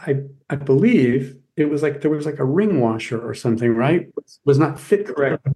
I 0.00 0.22
I 0.48 0.56
believe 0.56 1.36
it 1.56 1.66
was 1.66 1.82
like 1.82 2.00
there 2.00 2.10
was 2.10 2.26
like 2.26 2.38
a 2.38 2.44
ring 2.44 2.80
washer 2.80 3.20
or 3.20 3.34
something, 3.34 3.74
right? 3.74 4.02
Mm-hmm. 4.02 4.10
Was, 4.16 4.40
was 4.44 4.58
not 4.58 4.80
fit 4.80 5.06
correct. 5.06 5.46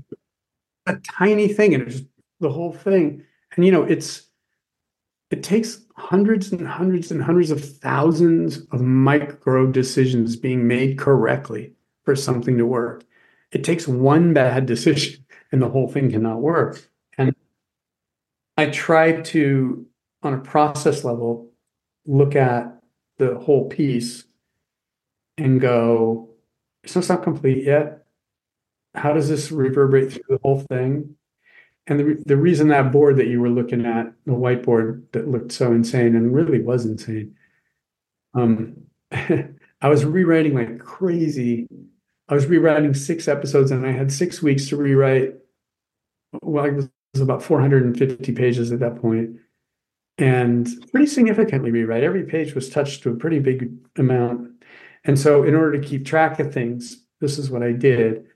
A 0.87 0.97
tiny 0.97 1.49
thing, 1.49 1.75
and 1.75 1.83
it 1.83 1.91
just 1.91 2.05
the 2.41 2.51
whole 2.51 2.73
thing. 2.73 3.25
And 3.57 3.65
you 3.65 3.73
know, 3.73 3.83
it's 3.83 4.27
it 5.31 5.43
takes 5.43 5.81
hundreds 5.97 6.53
and 6.53 6.67
hundreds 6.67 7.11
and 7.11 7.23
hundreds 7.23 7.51
of 7.51 7.65
thousands 7.79 8.59
of 8.71 8.81
micro 8.81 9.67
decisions 9.67 10.37
being 10.37 10.69
made 10.69 10.99
correctly 10.99 11.73
for 12.05 12.15
something 12.15 12.57
to 12.59 12.67
work. 12.67 13.05
It 13.51 13.65
takes 13.65 13.89
one 13.89 14.35
bad 14.35 14.67
decision 14.67 15.25
and 15.53 15.61
the 15.61 15.69
whole 15.69 15.89
thing 15.89 16.11
cannot 16.11 16.41
work. 16.41 16.89
And 17.19 17.35
I 18.57 18.67
try 18.67 19.21
to, 19.21 19.87
on 20.23 20.35
a 20.35 20.39
process 20.39 21.05
level, 21.05 21.51
look 22.07 22.37
at 22.37 22.81
the 23.19 23.39
whole 23.39 23.69
piece 23.69 24.25
and 25.39 25.61
go, 25.61 26.31
so 26.87 27.01
it's 27.01 27.09
not 27.09 27.23
complete 27.23 27.65
yet. 27.65 28.07
How 28.95 29.13
does 29.13 29.29
this 29.29 29.53
reverberate 29.53 30.13
through 30.13 30.23
the 30.29 30.39
whole 30.43 30.61
thing? 30.61 31.17
And 31.87 32.01
the, 32.01 32.23
the 32.27 32.37
reason 32.37 32.69
that 32.69 32.91
board 32.91 33.17
that 33.17 33.29
you 33.29 33.41
were 33.41 33.51
looking 33.51 33.85
at, 33.85 34.13
the 34.25 34.33
whiteboard 34.33 35.03
that 35.13 35.29
looked 35.29 35.53
so 35.53 35.73
insane 35.73 36.17
and 36.17 36.35
really 36.35 36.61
was 36.61 36.85
insane, 36.85 37.35
um, 38.35 38.77
I 39.13 39.89
was 39.89 40.05
rewriting 40.05 40.55
like 40.55 40.79
crazy. 40.79 41.69
I 42.29 42.35
was 42.35 42.47
rewriting 42.47 42.95
six 42.95 43.29
episodes 43.29 43.71
and 43.71 43.87
I 43.87 43.93
had 43.93 44.11
six 44.11 44.43
weeks 44.43 44.69
to 44.69 44.77
rewrite. 44.77 45.35
Well, 46.43 46.65
it 46.65 46.75
was 46.75 47.21
about 47.21 47.43
450 47.43 48.33
pages 48.33 48.73
at 48.73 48.81
that 48.81 49.01
point 49.01 49.37
and 50.19 50.69
pretty 50.91 51.07
significantly 51.07 51.71
rewrite. 51.71 52.03
Every 52.03 52.25
page 52.25 52.55
was 52.55 52.71
touched 52.71 53.03
to 53.03 53.11
a 53.11 53.17
pretty 53.17 53.39
big 53.39 53.71
amount. 53.97 54.56
And 55.07 55.19
so, 55.19 55.45
in 55.45 55.55
order 55.55 55.81
to 55.81 55.87
keep 55.87 56.05
track 56.05 56.41
of 56.41 56.53
things, 56.53 56.97
this 57.21 57.39
is 57.39 57.49
what 57.49 57.63
I 57.63 57.73
did. 57.73 58.27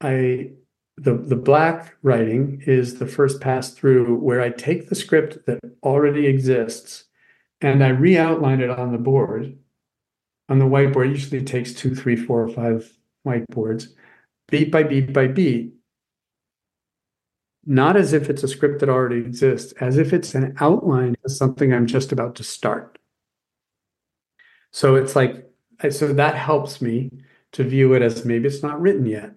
I 0.00 0.50
the 0.96 1.14
the 1.14 1.36
black 1.36 1.96
writing 2.02 2.62
is 2.66 2.98
the 2.98 3.06
first 3.06 3.40
pass 3.40 3.72
through 3.72 4.16
where 4.16 4.40
I 4.40 4.50
take 4.50 4.88
the 4.88 4.96
script 4.96 5.46
that 5.46 5.60
already 5.82 6.26
exists 6.26 7.04
and 7.60 7.82
I 7.84 7.88
re-outline 7.88 8.60
it 8.60 8.70
on 8.70 8.92
the 8.92 8.98
board. 8.98 9.56
On 10.48 10.58
the 10.58 10.64
whiteboard, 10.64 11.10
usually 11.10 11.44
takes 11.44 11.74
two, 11.74 11.94
three, 11.94 12.16
four, 12.16 12.42
or 12.42 12.48
five 12.48 12.90
whiteboards, 13.26 13.88
beat 14.48 14.72
by 14.72 14.82
beat 14.82 15.12
by 15.12 15.26
beat. 15.26 15.74
Not 17.66 17.96
as 17.96 18.12
if 18.12 18.30
it's 18.30 18.42
a 18.42 18.48
script 18.48 18.80
that 18.80 18.88
already 18.88 19.18
exists, 19.18 19.72
as 19.72 19.98
if 19.98 20.12
it's 20.12 20.34
an 20.34 20.56
outline 20.58 21.16
of 21.24 21.32
something 21.32 21.72
I'm 21.72 21.86
just 21.86 22.12
about 22.12 22.34
to 22.36 22.44
start. 22.44 22.98
So 24.78 24.94
it's 24.94 25.16
like, 25.16 25.44
so 25.90 26.12
that 26.12 26.36
helps 26.36 26.80
me 26.80 27.10
to 27.50 27.64
view 27.64 27.94
it 27.94 28.02
as 28.02 28.24
maybe 28.24 28.46
it's 28.46 28.62
not 28.62 28.80
written 28.80 29.06
yet. 29.06 29.32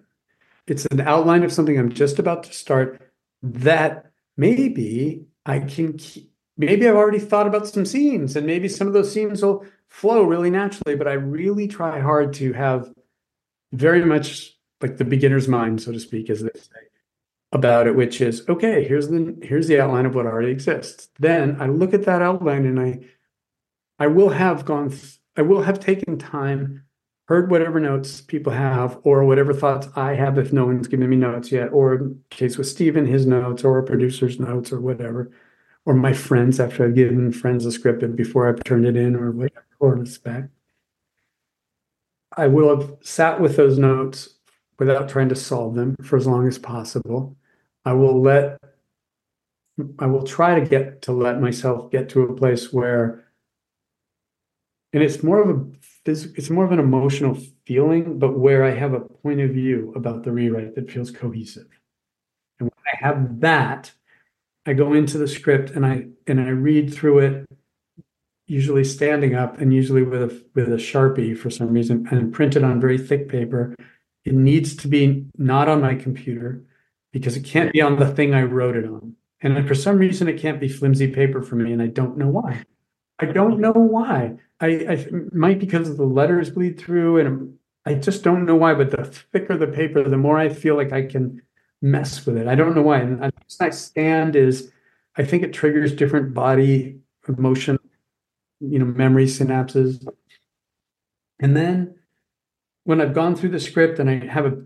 It's 0.68 0.86
an 0.86 1.00
outline 1.00 1.42
of 1.42 1.50
something 1.50 1.76
I'm 1.76 1.90
just 1.90 2.20
about 2.20 2.44
to 2.44 2.52
start 2.52 3.10
that 3.42 4.12
maybe 4.36 5.26
I 5.44 5.58
can 5.58 5.98
keep, 5.98 6.30
maybe 6.56 6.86
I've 6.86 6.94
already 6.94 7.18
thought 7.18 7.48
about 7.48 7.66
some 7.66 7.84
scenes 7.84 8.36
and 8.36 8.46
maybe 8.46 8.68
some 8.68 8.86
of 8.86 8.92
those 8.92 9.12
scenes 9.12 9.42
will 9.42 9.66
flow 9.88 10.22
really 10.22 10.48
naturally, 10.48 10.94
but 10.94 11.08
I 11.08 11.14
really 11.14 11.66
try 11.66 11.98
hard 11.98 12.34
to 12.34 12.52
have 12.52 12.94
very 13.72 14.04
much 14.04 14.56
like 14.80 14.96
the 14.96 15.04
beginner's 15.04 15.48
mind, 15.48 15.82
so 15.82 15.90
to 15.90 15.98
speak, 15.98 16.30
as 16.30 16.42
they 16.42 16.50
say, 16.54 16.86
about 17.50 17.88
it, 17.88 17.96
which 17.96 18.20
is 18.20 18.48
okay, 18.48 18.84
here's 18.84 19.08
the 19.08 19.36
here's 19.42 19.66
the 19.66 19.80
outline 19.80 20.06
of 20.06 20.14
what 20.14 20.26
already 20.26 20.52
exists. 20.52 21.08
Then 21.18 21.60
I 21.60 21.66
look 21.66 21.94
at 21.94 22.04
that 22.04 22.22
outline 22.22 22.64
and 22.64 22.78
I 22.78 23.00
I 23.98 24.06
will 24.06 24.28
have 24.28 24.64
gone 24.64 24.90
I 25.36 25.42
will 25.42 25.62
have 25.62 25.80
taken 25.80 26.18
time 26.18 26.82
heard 27.26 27.50
whatever 27.50 27.80
notes 27.80 28.20
people 28.20 28.52
have 28.52 28.98
or 29.04 29.24
whatever 29.24 29.54
thoughts 29.54 29.88
I 29.96 30.14
have 30.14 30.38
if 30.38 30.52
no 30.52 30.66
one's 30.66 30.88
given 30.88 31.08
me 31.08 31.16
notes 31.16 31.50
yet, 31.50 31.72
or 31.72 32.10
case 32.30 32.58
with 32.58 32.66
Steven, 32.66 33.06
his 33.06 33.26
notes 33.26 33.64
or 33.64 33.78
a 33.78 33.84
producer's 33.84 34.38
notes 34.38 34.72
or 34.72 34.80
whatever, 34.80 35.30
or 35.86 35.94
my 35.94 36.12
friends 36.12 36.60
after 36.60 36.84
I've 36.84 36.94
given 36.94 37.32
friends 37.32 37.64
a 37.64 37.72
script 37.72 38.02
and 38.02 38.16
before 38.16 38.48
I've 38.48 38.62
turned 38.64 38.86
it 38.86 38.96
in 38.96 39.16
or 39.16 39.30
whatever, 39.30 39.64
or 39.78 39.96
a 39.96 40.06
spec. 40.06 40.44
I 42.36 42.48
will 42.48 42.76
have 42.76 42.96
sat 43.02 43.40
with 43.40 43.56
those 43.56 43.78
notes 43.78 44.36
without 44.78 45.08
trying 45.08 45.28
to 45.28 45.36
solve 45.36 45.74
them 45.74 45.96
for 46.02 46.16
as 46.16 46.26
long 46.26 46.46
as 46.48 46.58
possible. 46.58 47.36
I 47.84 47.92
will 47.92 48.20
let 48.20 48.58
I 49.98 50.06
will 50.06 50.24
try 50.24 50.58
to 50.58 50.66
get 50.66 51.02
to 51.02 51.12
let 51.12 51.40
myself 51.40 51.90
get 51.90 52.10
to 52.10 52.22
a 52.22 52.34
place 52.34 52.72
where 52.72 53.24
and 54.92 55.02
it's 55.02 55.22
more 55.22 55.40
of 55.40 55.58
a 55.58 55.64
it's 56.04 56.50
more 56.50 56.64
of 56.64 56.72
an 56.72 56.80
emotional 56.80 57.38
feeling, 57.64 58.18
but 58.18 58.38
where 58.38 58.64
I 58.64 58.72
have 58.72 58.92
a 58.92 59.00
point 59.00 59.40
of 59.40 59.50
view 59.50 59.92
about 59.94 60.24
the 60.24 60.32
rewrite 60.32 60.74
that 60.74 60.90
feels 60.90 61.12
cohesive. 61.12 61.68
And 62.58 62.68
when 62.68 62.84
I 62.92 63.06
have 63.06 63.40
that, 63.40 63.92
I 64.66 64.72
go 64.72 64.92
into 64.92 65.18
the 65.18 65.28
script 65.28 65.70
and 65.70 65.86
I 65.86 66.08
and 66.26 66.40
I 66.40 66.48
read 66.48 66.92
through 66.92 67.20
it, 67.20 67.46
usually 68.46 68.84
standing 68.84 69.34
up 69.34 69.58
and 69.58 69.72
usually 69.72 70.02
with 70.02 70.22
a 70.22 70.44
with 70.54 70.72
a 70.72 70.76
sharpie 70.76 71.36
for 71.36 71.50
some 71.50 71.72
reason, 71.72 72.06
and 72.10 72.32
printed 72.32 72.64
on 72.64 72.80
very 72.80 72.98
thick 72.98 73.28
paper. 73.28 73.74
It 74.24 74.34
needs 74.34 74.76
to 74.76 74.88
be 74.88 75.26
not 75.36 75.68
on 75.68 75.80
my 75.80 75.94
computer 75.94 76.64
because 77.12 77.36
it 77.36 77.44
can't 77.44 77.72
be 77.72 77.80
on 77.80 77.98
the 77.98 78.12
thing 78.12 78.34
I 78.34 78.42
wrote 78.42 78.76
it 78.76 78.84
on. 78.84 79.16
And 79.40 79.66
for 79.66 79.74
some 79.74 79.98
reason, 79.98 80.28
it 80.28 80.40
can't 80.40 80.60
be 80.60 80.68
flimsy 80.68 81.08
paper 81.08 81.42
for 81.42 81.56
me, 81.56 81.72
and 81.72 81.82
I 81.82 81.88
don't 81.88 82.16
know 82.16 82.28
why. 82.28 82.62
I 83.18 83.26
don't 83.26 83.58
know 83.58 83.72
why. 83.72 84.36
I, 84.62 84.68
I 84.88 85.06
might 85.32 85.58
because 85.58 85.96
the 85.96 86.04
letters 86.04 86.50
bleed 86.50 86.78
through, 86.78 87.18
and 87.18 87.58
I 87.84 87.94
just 87.94 88.22
don't 88.22 88.46
know 88.46 88.56
why. 88.56 88.74
But 88.74 88.90
the 88.90 89.04
thicker 89.04 89.56
the 89.56 89.66
paper, 89.66 90.02
the 90.08 90.16
more 90.16 90.38
I 90.38 90.48
feel 90.48 90.76
like 90.76 90.92
I 90.92 91.02
can 91.02 91.42
mess 91.82 92.24
with 92.24 92.38
it. 92.38 92.46
I 92.46 92.54
don't 92.54 92.74
know 92.74 92.82
why. 92.82 93.00
And 93.00 93.20
the 93.20 93.32
I 93.60 93.70
stand 93.70 94.36
is, 94.36 94.70
I 95.16 95.24
think 95.24 95.42
it 95.42 95.52
triggers 95.52 95.92
different 95.92 96.32
body 96.32 97.00
emotion, 97.28 97.78
you 98.60 98.78
know, 98.78 98.84
memory 98.84 99.26
synapses. 99.26 100.06
And 101.40 101.56
then 101.56 101.96
when 102.84 103.00
I've 103.00 103.14
gone 103.14 103.34
through 103.34 103.50
the 103.50 103.60
script 103.60 103.98
and 103.98 104.08
I 104.08 104.26
have 104.26 104.46
a 104.46 104.62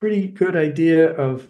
pretty 0.00 0.26
good 0.26 0.56
idea 0.56 1.10
of 1.12 1.48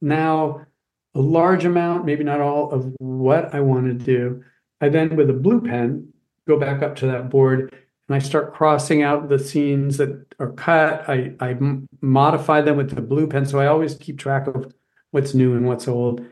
now 0.00 0.66
a 1.14 1.20
large 1.20 1.64
amount, 1.64 2.04
maybe 2.04 2.24
not 2.24 2.40
all, 2.40 2.72
of 2.72 2.92
what 2.98 3.54
I 3.54 3.60
want 3.60 3.86
to 3.86 4.04
do. 4.04 4.42
I 4.80 4.88
then, 4.88 5.14
with 5.16 5.30
a 5.30 5.34
blue 5.34 5.60
pen, 5.60 6.12
go 6.46 6.58
back 6.58 6.82
up 6.82 6.96
to 6.96 7.06
that 7.06 7.30
board 7.30 7.74
and 8.08 8.14
I 8.14 8.18
start 8.18 8.54
crossing 8.54 9.02
out 9.02 9.28
the 9.28 9.38
scenes 9.38 9.96
that 9.96 10.26
are 10.38 10.52
cut. 10.52 11.08
I, 11.08 11.34
I 11.40 11.56
modify 12.00 12.60
them 12.60 12.76
with 12.76 12.94
the 12.94 13.00
blue 13.00 13.26
pen. 13.26 13.46
So 13.46 13.58
I 13.58 13.66
always 13.66 13.94
keep 13.94 14.18
track 14.18 14.46
of 14.46 14.72
what's 15.10 15.32
new 15.32 15.54
and 15.54 15.66
what's 15.66 15.88
old, 15.88 16.24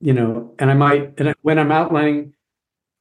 you 0.00 0.12
know, 0.12 0.54
and 0.58 0.70
I 0.70 0.74
might, 0.74 1.14
and 1.18 1.34
when 1.42 1.58
I'm 1.58 1.70
outlining 1.70 2.34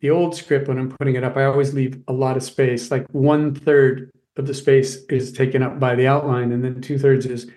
the 0.02 0.12
old 0.12 0.36
script, 0.36 0.68
when 0.68 0.78
I'm 0.78 0.90
putting 0.90 1.16
it 1.16 1.24
up, 1.24 1.36
I 1.36 1.46
always 1.46 1.74
leave 1.74 2.02
a 2.08 2.14
lot 2.14 2.38
of 2.38 2.44
space, 2.44 2.92
like 2.92 3.08
one 3.12 3.56
third 3.56 4.12
of 4.38 4.46
the 4.46 4.54
space 4.54 5.04
is 5.06 5.32
taken 5.32 5.64
up 5.64 5.80
by 5.80 5.96
the 5.96 6.08
outline 6.08 6.52
and 6.52 6.64
then 6.64 6.82
two 6.82 6.98
thirds 6.98 7.26
is 7.26 7.50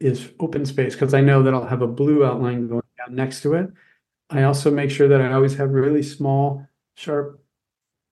is 0.00 0.32
open 0.40 0.66
space 0.66 0.94
because 0.94 1.14
I 1.14 1.20
know 1.20 1.44
that 1.44 1.54
I'll 1.54 1.64
have 1.64 1.82
a 1.82 1.86
blue 1.86 2.24
outline 2.24 2.66
going 2.66 2.82
down 2.98 3.14
next 3.14 3.42
to 3.42 3.54
it. 3.54 3.70
I 4.30 4.42
also 4.42 4.70
make 4.70 4.90
sure 4.90 5.06
that 5.06 5.20
I 5.20 5.32
always 5.32 5.54
have 5.54 5.70
really 5.70 6.02
small, 6.02 6.66
sharp, 6.96 7.41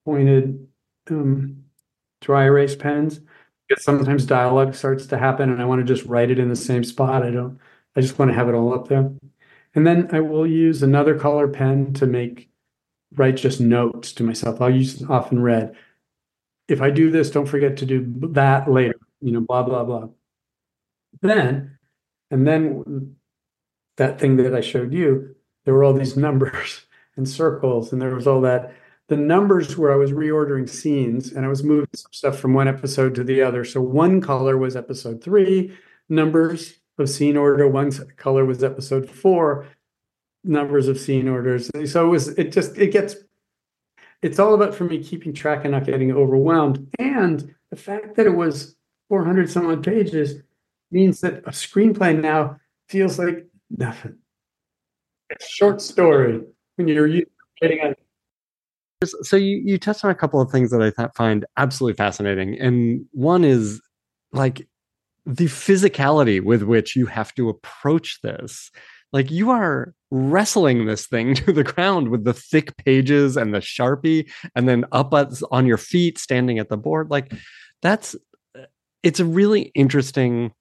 pointed 0.04 0.66
um, 1.10 1.64
dry 2.20 2.44
erase 2.44 2.76
pens 2.76 3.20
because 3.68 3.84
sometimes 3.84 4.26
dialogue 4.26 4.74
starts 4.74 5.06
to 5.06 5.18
happen 5.18 5.50
and 5.50 5.62
I 5.62 5.64
want 5.64 5.86
to 5.86 5.94
just 5.94 6.06
write 6.06 6.30
it 6.30 6.38
in 6.38 6.48
the 6.48 6.56
same 6.56 6.84
spot. 6.84 7.22
I 7.22 7.30
don't, 7.30 7.58
I 7.96 8.00
just 8.00 8.18
want 8.18 8.30
to 8.30 8.34
have 8.34 8.48
it 8.48 8.54
all 8.54 8.74
up 8.74 8.88
there. 8.88 9.12
And 9.74 9.86
then 9.86 10.08
I 10.12 10.20
will 10.20 10.46
use 10.46 10.82
another 10.82 11.18
color 11.18 11.46
pen 11.46 11.92
to 11.94 12.06
make, 12.06 12.50
write 13.14 13.36
just 13.36 13.60
notes 13.60 14.12
to 14.14 14.24
myself. 14.24 14.60
I'll 14.60 14.70
use 14.70 15.04
often 15.08 15.40
red. 15.40 15.76
If 16.68 16.80
I 16.80 16.90
do 16.90 17.10
this, 17.10 17.30
don't 17.30 17.46
forget 17.46 17.76
to 17.78 17.86
do 17.86 18.04
that 18.32 18.70
later, 18.70 18.98
you 19.20 19.32
know, 19.32 19.40
blah, 19.40 19.62
blah, 19.62 19.84
blah. 19.84 20.08
Then, 21.20 21.78
and 22.30 22.46
then 22.46 23.16
that 23.96 24.18
thing 24.18 24.36
that 24.36 24.54
I 24.54 24.60
showed 24.60 24.92
you, 24.92 25.34
there 25.64 25.74
were 25.74 25.84
all 25.84 25.92
these 25.92 26.16
numbers 26.16 26.86
and 27.16 27.28
circles, 27.28 27.92
and 27.92 28.00
there 28.00 28.14
was 28.14 28.26
all 28.26 28.40
that. 28.42 28.74
The 29.10 29.16
numbers 29.16 29.76
where 29.76 29.92
I 29.92 29.96
was 29.96 30.12
reordering 30.12 30.68
scenes 30.68 31.32
and 31.32 31.44
I 31.44 31.48
was 31.48 31.62
moving 31.62 31.88
some 31.94 32.12
stuff 32.12 32.38
from 32.38 32.54
one 32.54 32.68
episode 32.68 33.14
to 33.16 33.24
the 33.24 33.42
other. 33.42 33.64
So 33.64 33.80
one 33.80 34.20
color 34.20 34.56
was 34.56 34.76
episode 34.76 35.22
three, 35.22 35.76
numbers 36.08 36.78
of 36.98 37.10
scene 37.10 37.36
order. 37.36 37.68
One 37.68 37.90
color 38.16 38.44
was 38.44 38.64
episode 38.64 39.10
four, 39.10 39.66
numbers 40.44 40.88
of 40.88 40.98
scene 40.98 41.28
orders. 41.28 41.70
So 41.90 42.06
it 42.06 42.08
was, 42.08 42.28
it 42.28 42.52
just, 42.52 42.78
it 42.78 42.92
gets, 42.92 43.16
it's 44.22 44.38
all 44.38 44.54
about 44.54 44.74
for 44.74 44.84
me 44.84 45.02
keeping 45.02 45.34
track 45.34 45.64
and 45.64 45.72
not 45.72 45.84
getting 45.84 46.12
overwhelmed. 46.12 46.88
And 46.98 47.54
the 47.68 47.76
fact 47.76 48.14
that 48.14 48.26
it 48.26 48.36
was 48.36 48.76
400 49.10 49.50
some 49.50 49.66
odd 49.66 49.84
pages 49.84 50.40
means 50.90 51.20
that 51.20 51.38
a 51.38 51.50
screenplay 51.50 52.18
now 52.18 52.58
feels 52.88 53.18
like 53.18 53.46
nothing 53.70 54.16
a 55.30 55.44
short 55.44 55.80
story 55.80 56.40
when 56.76 56.88
you're 56.88 57.08
getting 57.60 57.80
on 57.80 57.94
so 59.04 59.36
you 59.36 59.62
you 59.64 59.78
touched 59.78 60.04
on 60.04 60.10
a 60.10 60.14
couple 60.14 60.40
of 60.40 60.50
things 60.50 60.70
that 60.70 60.82
I 60.82 61.08
find 61.16 61.46
absolutely 61.56 61.96
fascinating, 61.96 62.58
and 62.60 63.06
one 63.12 63.44
is 63.44 63.80
like 64.32 64.68
the 65.24 65.46
physicality 65.46 66.42
with 66.42 66.62
which 66.62 66.96
you 66.96 67.06
have 67.06 67.34
to 67.36 67.48
approach 67.48 68.20
this. 68.22 68.70
Like 69.12 69.30
you 69.30 69.50
are 69.50 69.94
wrestling 70.10 70.86
this 70.86 71.06
thing 71.06 71.34
to 71.46 71.52
the 71.52 71.64
ground 71.64 72.08
with 72.08 72.24
the 72.24 72.34
thick 72.34 72.76
pages 72.76 73.36
and 73.36 73.54
the 73.54 73.58
sharpie, 73.58 74.30
and 74.54 74.68
then 74.68 74.84
up 74.92 75.14
on 75.50 75.66
your 75.66 75.78
feet, 75.78 76.18
standing 76.18 76.58
at 76.58 76.68
the 76.68 76.76
board. 76.76 77.10
Like 77.10 77.32
that's 77.80 78.14
uh, 78.58 78.64
it's 79.02 79.20
a 79.20 79.24
really 79.24 79.72
interesting 79.74 80.52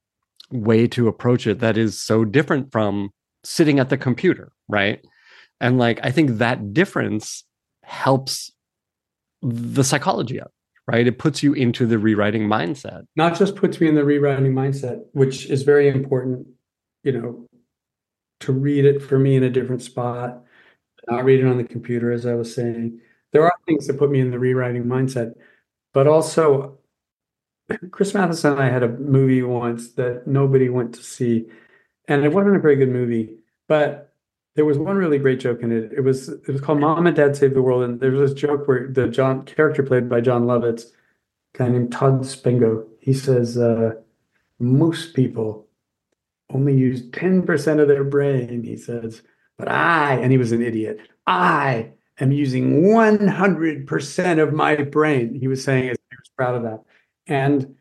way 0.52 0.88
to 0.88 1.08
approach 1.08 1.46
it 1.46 1.60
that 1.60 1.78
is 1.78 2.02
so 2.02 2.26
different 2.26 2.72
from 2.72 3.12
sitting 3.44 3.80
at 3.80 3.90
the 3.90 3.98
computer, 3.98 4.52
right? 4.70 5.06
And 5.60 5.78
like 5.78 6.00
I 6.04 6.12
think 6.12 6.38
that 6.38 6.74
difference 6.74 7.44
helps 7.90 8.52
the 9.42 9.84
psychology 9.84 10.38
it, 10.38 10.48
right? 10.88 11.08
It 11.08 11.20
puts 11.20 11.44
you 11.44 11.54
into 11.54 11.86
the 11.86 12.00
rewriting 12.00 12.44
mindset. 12.44 13.04
Not 13.16 13.38
just 13.38 13.56
puts 13.56 13.80
me 13.82 13.88
in 13.88 13.96
the 13.96 14.04
rewriting 14.04 14.54
mindset, 14.54 15.02
which 15.14 15.50
is 15.50 15.64
very 15.64 15.88
important, 15.88 16.48
you 17.04 17.12
know, 17.14 17.48
to 18.42 18.52
read 18.52 18.86
it 18.86 19.02
for 19.02 19.20
me 19.20 19.36
in 19.36 19.44
a 19.44 19.50
different 19.50 19.82
spot, 19.82 20.44
not 21.08 21.26
read 21.26 21.40
it 21.40 21.48
on 21.48 21.58
the 21.58 21.64
computer, 21.64 22.12
as 22.12 22.26
I 22.26 22.36
was 22.36 22.54
saying. 22.54 23.00
There 23.32 23.44
are 23.44 23.54
things 23.66 23.88
that 23.88 24.00
put 24.00 24.12
me 24.12 24.20
in 24.20 24.32
the 24.32 24.40
rewriting 24.40 24.86
mindset, 24.86 25.34
but 25.94 26.08
also 26.08 26.78
Chris 27.92 28.14
Matheson 28.14 28.54
and 28.54 28.62
I 28.62 28.70
had 28.70 28.84
a 28.84 28.90
movie 28.90 29.44
once 29.44 29.92
that 29.94 30.26
nobody 30.26 30.70
went 30.70 30.96
to 30.96 31.04
see 31.04 31.48
and 32.10 32.26
it 32.26 32.34
wasn't 32.34 32.56
a 32.56 32.60
very 32.60 32.76
good 32.76 32.90
movie, 32.90 33.36
but 33.68 34.09
there 34.56 34.66
was 34.66 34.78
one 34.78 34.98
really 34.98 35.20
great 35.20 35.40
joke 35.40 35.62
in 35.62 35.72
it. 35.72 35.92
It 35.94 36.02
was 36.02 36.30
it 36.30 36.48
was 36.48 36.62
called 36.62 36.80
Mom 36.80 37.08
and 37.08 37.16
Dad 37.16 37.36
Save 37.36 37.54
the 37.54 37.62
World, 37.62 37.84
and 37.84 38.00
there 38.00 38.12
was 38.12 38.32
this 38.32 38.40
joke 38.40 38.68
where 38.68 38.88
the 38.88 39.08
John 39.08 39.44
character 39.46 39.84
played 39.84 40.10
by 40.10 40.22
Jon 40.22 40.44
Lovitz, 40.44 40.86
guy 41.54 41.70
named 41.70 41.92
Tod 41.92 42.22
Spengo, 42.22 42.86
he 43.00 43.14
says, 43.14 43.58
uh, 43.58 43.94
most 44.60 45.14
people 45.14 45.68
only 46.52 46.76
use 46.76 47.10
10% 47.10 47.80
of 47.80 47.88
their 47.88 48.04
brain, 48.04 48.64
he 48.64 48.76
says. 48.76 49.22
But 49.58 49.70
I, 49.70 50.16
and 50.16 50.32
he 50.32 50.38
was 50.38 50.52
an 50.52 50.62
idiot, 50.62 51.00
I 51.28 51.92
am 52.20 52.32
using 52.32 52.84
100% 52.84 54.44
of 54.44 54.54
my 54.54 54.76
brain. 54.76 55.36
He 55.36 55.48
was 55.48 55.64
saying 55.64 55.84
he 55.84 55.90
was 55.90 56.32
proud 56.36 56.56
of 56.56 56.64
that. 56.64 56.84
And 57.28 57.76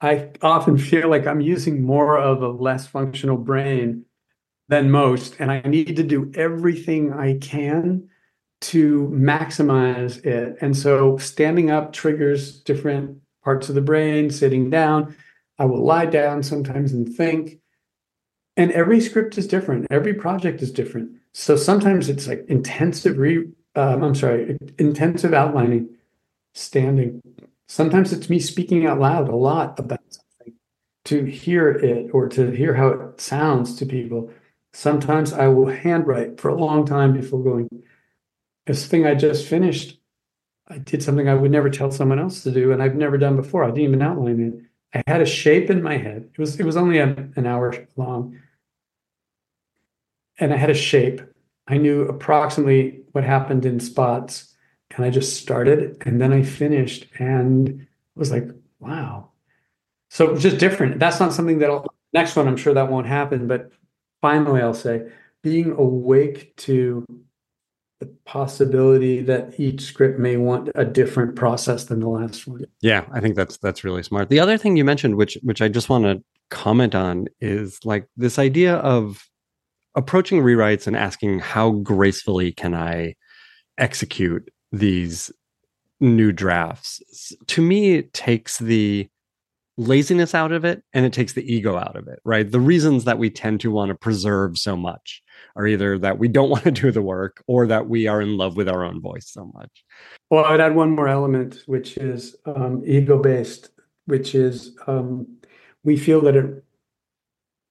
I 0.00 0.30
often 0.42 0.78
feel 0.78 1.08
like 1.08 1.26
I'm 1.26 1.40
using 1.40 1.82
more 1.82 2.18
of 2.18 2.42
a 2.42 2.48
less 2.48 2.86
functional 2.86 3.36
brain 3.36 4.04
than 4.72 4.90
most, 4.90 5.36
and 5.38 5.52
I 5.52 5.60
need 5.60 5.96
to 5.96 6.02
do 6.02 6.32
everything 6.34 7.12
I 7.12 7.36
can 7.36 8.08
to 8.62 9.06
maximize 9.12 10.24
it. 10.24 10.56
And 10.62 10.74
so 10.74 11.18
standing 11.18 11.70
up 11.70 11.92
triggers 11.92 12.58
different 12.60 13.18
parts 13.44 13.68
of 13.68 13.74
the 13.74 13.82
brain, 13.82 14.30
sitting 14.30 14.70
down. 14.70 15.14
I 15.58 15.66
will 15.66 15.84
lie 15.84 16.06
down 16.06 16.42
sometimes 16.42 16.94
and 16.94 17.06
think. 17.06 17.58
And 18.56 18.72
every 18.72 19.02
script 19.02 19.36
is 19.36 19.46
different. 19.46 19.88
Every 19.90 20.14
project 20.14 20.62
is 20.62 20.72
different. 20.72 21.10
So 21.34 21.54
sometimes 21.54 22.08
it's 22.08 22.26
like 22.26 22.46
intensive 22.48 23.18
re 23.18 23.44
um, 23.74 24.02
I'm 24.02 24.14
sorry, 24.14 24.56
intensive 24.78 25.34
outlining, 25.34 25.90
standing. 26.54 27.20
Sometimes 27.68 28.10
it's 28.14 28.30
me 28.30 28.38
speaking 28.38 28.86
out 28.86 29.00
loud 29.00 29.28
a 29.28 29.36
lot 29.36 29.78
about 29.78 30.00
something 30.08 30.54
to 31.06 31.24
hear 31.26 31.68
it 31.68 32.10
or 32.14 32.28
to 32.30 32.50
hear 32.52 32.72
how 32.72 32.88
it 32.88 33.20
sounds 33.20 33.76
to 33.76 33.84
people. 33.84 34.30
Sometimes 34.72 35.32
I 35.32 35.48
will 35.48 35.66
handwrite 35.66 36.40
for 36.40 36.48
a 36.48 36.54
long 36.54 36.86
time 36.86 37.12
before 37.12 37.42
going. 37.42 37.68
This 38.66 38.86
thing 38.86 39.06
I 39.06 39.14
just 39.14 39.46
finished, 39.46 39.98
I 40.68 40.78
did 40.78 41.02
something 41.02 41.28
I 41.28 41.34
would 41.34 41.50
never 41.50 41.68
tell 41.68 41.90
someone 41.90 42.18
else 42.18 42.42
to 42.44 42.50
do, 42.50 42.72
and 42.72 42.82
I've 42.82 42.94
never 42.94 43.18
done 43.18 43.36
before. 43.36 43.64
I 43.64 43.68
didn't 43.68 43.82
even 43.82 44.02
outline 44.02 44.40
it. 44.40 44.64
I 44.94 45.10
had 45.10 45.20
a 45.20 45.26
shape 45.26 45.70
in 45.70 45.82
my 45.82 45.96
head. 45.96 46.28
It 46.32 46.38
was 46.38 46.60
it 46.60 46.64
was 46.64 46.76
only 46.76 46.98
a, 46.98 47.08
an 47.36 47.46
hour 47.46 47.74
long, 47.96 48.38
and 50.38 50.52
I 50.52 50.56
had 50.56 50.70
a 50.70 50.74
shape. 50.74 51.20
I 51.68 51.76
knew 51.78 52.02
approximately 52.02 53.02
what 53.12 53.24
happened 53.24 53.66
in 53.66 53.80
spots, 53.80 54.54
and 54.96 55.04
I 55.04 55.10
just 55.10 55.40
started, 55.40 56.02
and 56.06 56.20
then 56.20 56.32
I 56.32 56.42
finished, 56.42 57.08
and 57.18 57.86
was 58.14 58.30
like, 58.30 58.48
wow. 58.78 59.30
So 60.10 60.26
it 60.28 60.32
was 60.32 60.42
just 60.42 60.58
different. 60.58 60.98
That's 60.98 61.20
not 61.20 61.32
something 61.32 61.58
that 61.58 61.70
I'll 61.70 61.86
next 62.12 62.36
one. 62.36 62.46
I'm 62.46 62.56
sure 62.56 62.74
that 62.74 62.90
won't 62.90 63.06
happen, 63.06 63.46
but 63.48 63.72
finally, 64.22 64.62
I'll 64.62 64.72
say 64.72 65.10
being 65.42 65.72
awake 65.72 66.56
to 66.56 67.04
the 68.00 68.06
possibility 68.24 69.20
that 69.20 69.60
each 69.60 69.82
script 69.82 70.18
may 70.18 70.36
want 70.36 70.70
a 70.74 70.84
different 70.84 71.36
process 71.36 71.84
than 71.84 72.00
the 72.00 72.08
last 72.08 72.46
one. 72.46 72.64
Yeah, 72.80 73.04
I 73.12 73.20
think 73.20 73.36
that's 73.36 73.58
that's 73.58 73.84
really 73.84 74.02
smart. 74.02 74.30
The 74.30 74.40
other 74.40 74.56
thing 74.56 74.76
you 74.76 74.84
mentioned, 74.84 75.16
which 75.16 75.36
which 75.42 75.60
I 75.60 75.68
just 75.68 75.88
want 75.88 76.04
to 76.04 76.22
comment 76.50 76.94
on, 76.94 77.28
is 77.40 77.78
like 77.84 78.08
this 78.16 78.38
idea 78.38 78.76
of 78.76 79.28
approaching 79.94 80.40
rewrites 80.40 80.86
and 80.86 80.96
asking 80.96 81.40
how 81.40 81.72
gracefully 81.72 82.52
can 82.52 82.74
I 82.74 83.14
execute 83.78 84.48
these 84.72 85.30
new 86.00 86.32
drafts. 86.32 87.02
To 87.46 87.62
me, 87.62 87.94
it 87.94 88.12
takes 88.14 88.58
the 88.58 89.08
laziness 89.76 90.34
out 90.34 90.52
of 90.52 90.64
it 90.64 90.82
and 90.92 91.06
it 91.06 91.12
takes 91.12 91.32
the 91.32 91.52
ego 91.52 91.76
out 91.76 91.96
of 91.96 92.06
it, 92.08 92.20
right? 92.24 92.50
The 92.50 92.60
reasons 92.60 93.04
that 93.04 93.18
we 93.18 93.30
tend 93.30 93.60
to 93.60 93.70
want 93.70 93.88
to 93.88 93.94
preserve 93.94 94.58
so 94.58 94.76
much 94.76 95.22
are 95.56 95.66
either 95.66 95.98
that 95.98 96.18
we 96.18 96.28
don't 96.28 96.50
want 96.50 96.64
to 96.64 96.70
do 96.70 96.90
the 96.90 97.02
work 97.02 97.42
or 97.46 97.66
that 97.66 97.88
we 97.88 98.06
are 98.06 98.20
in 98.20 98.36
love 98.36 98.56
with 98.56 98.68
our 98.68 98.84
own 98.84 99.00
voice 99.00 99.30
so 99.30 99.50
much. 99.54 99.84
Well, 100.30 100.44
I'd 100.44 100.60
add 100.60 100.74
one 100.74 100.90
more 100.90 101.08
element, 101.08 101.62
which 101.66 101.96
is 101.96 102.36
um, 102.46 102.82
ego 102.86 103.18
based, 103.18 103.70
which 104.06 104.34
is 104.34 104.76
um, 104.86 105.26
we 105.84 105.96
feel 105.96 106.20
that 106.22 106.36
it 106.36 106.64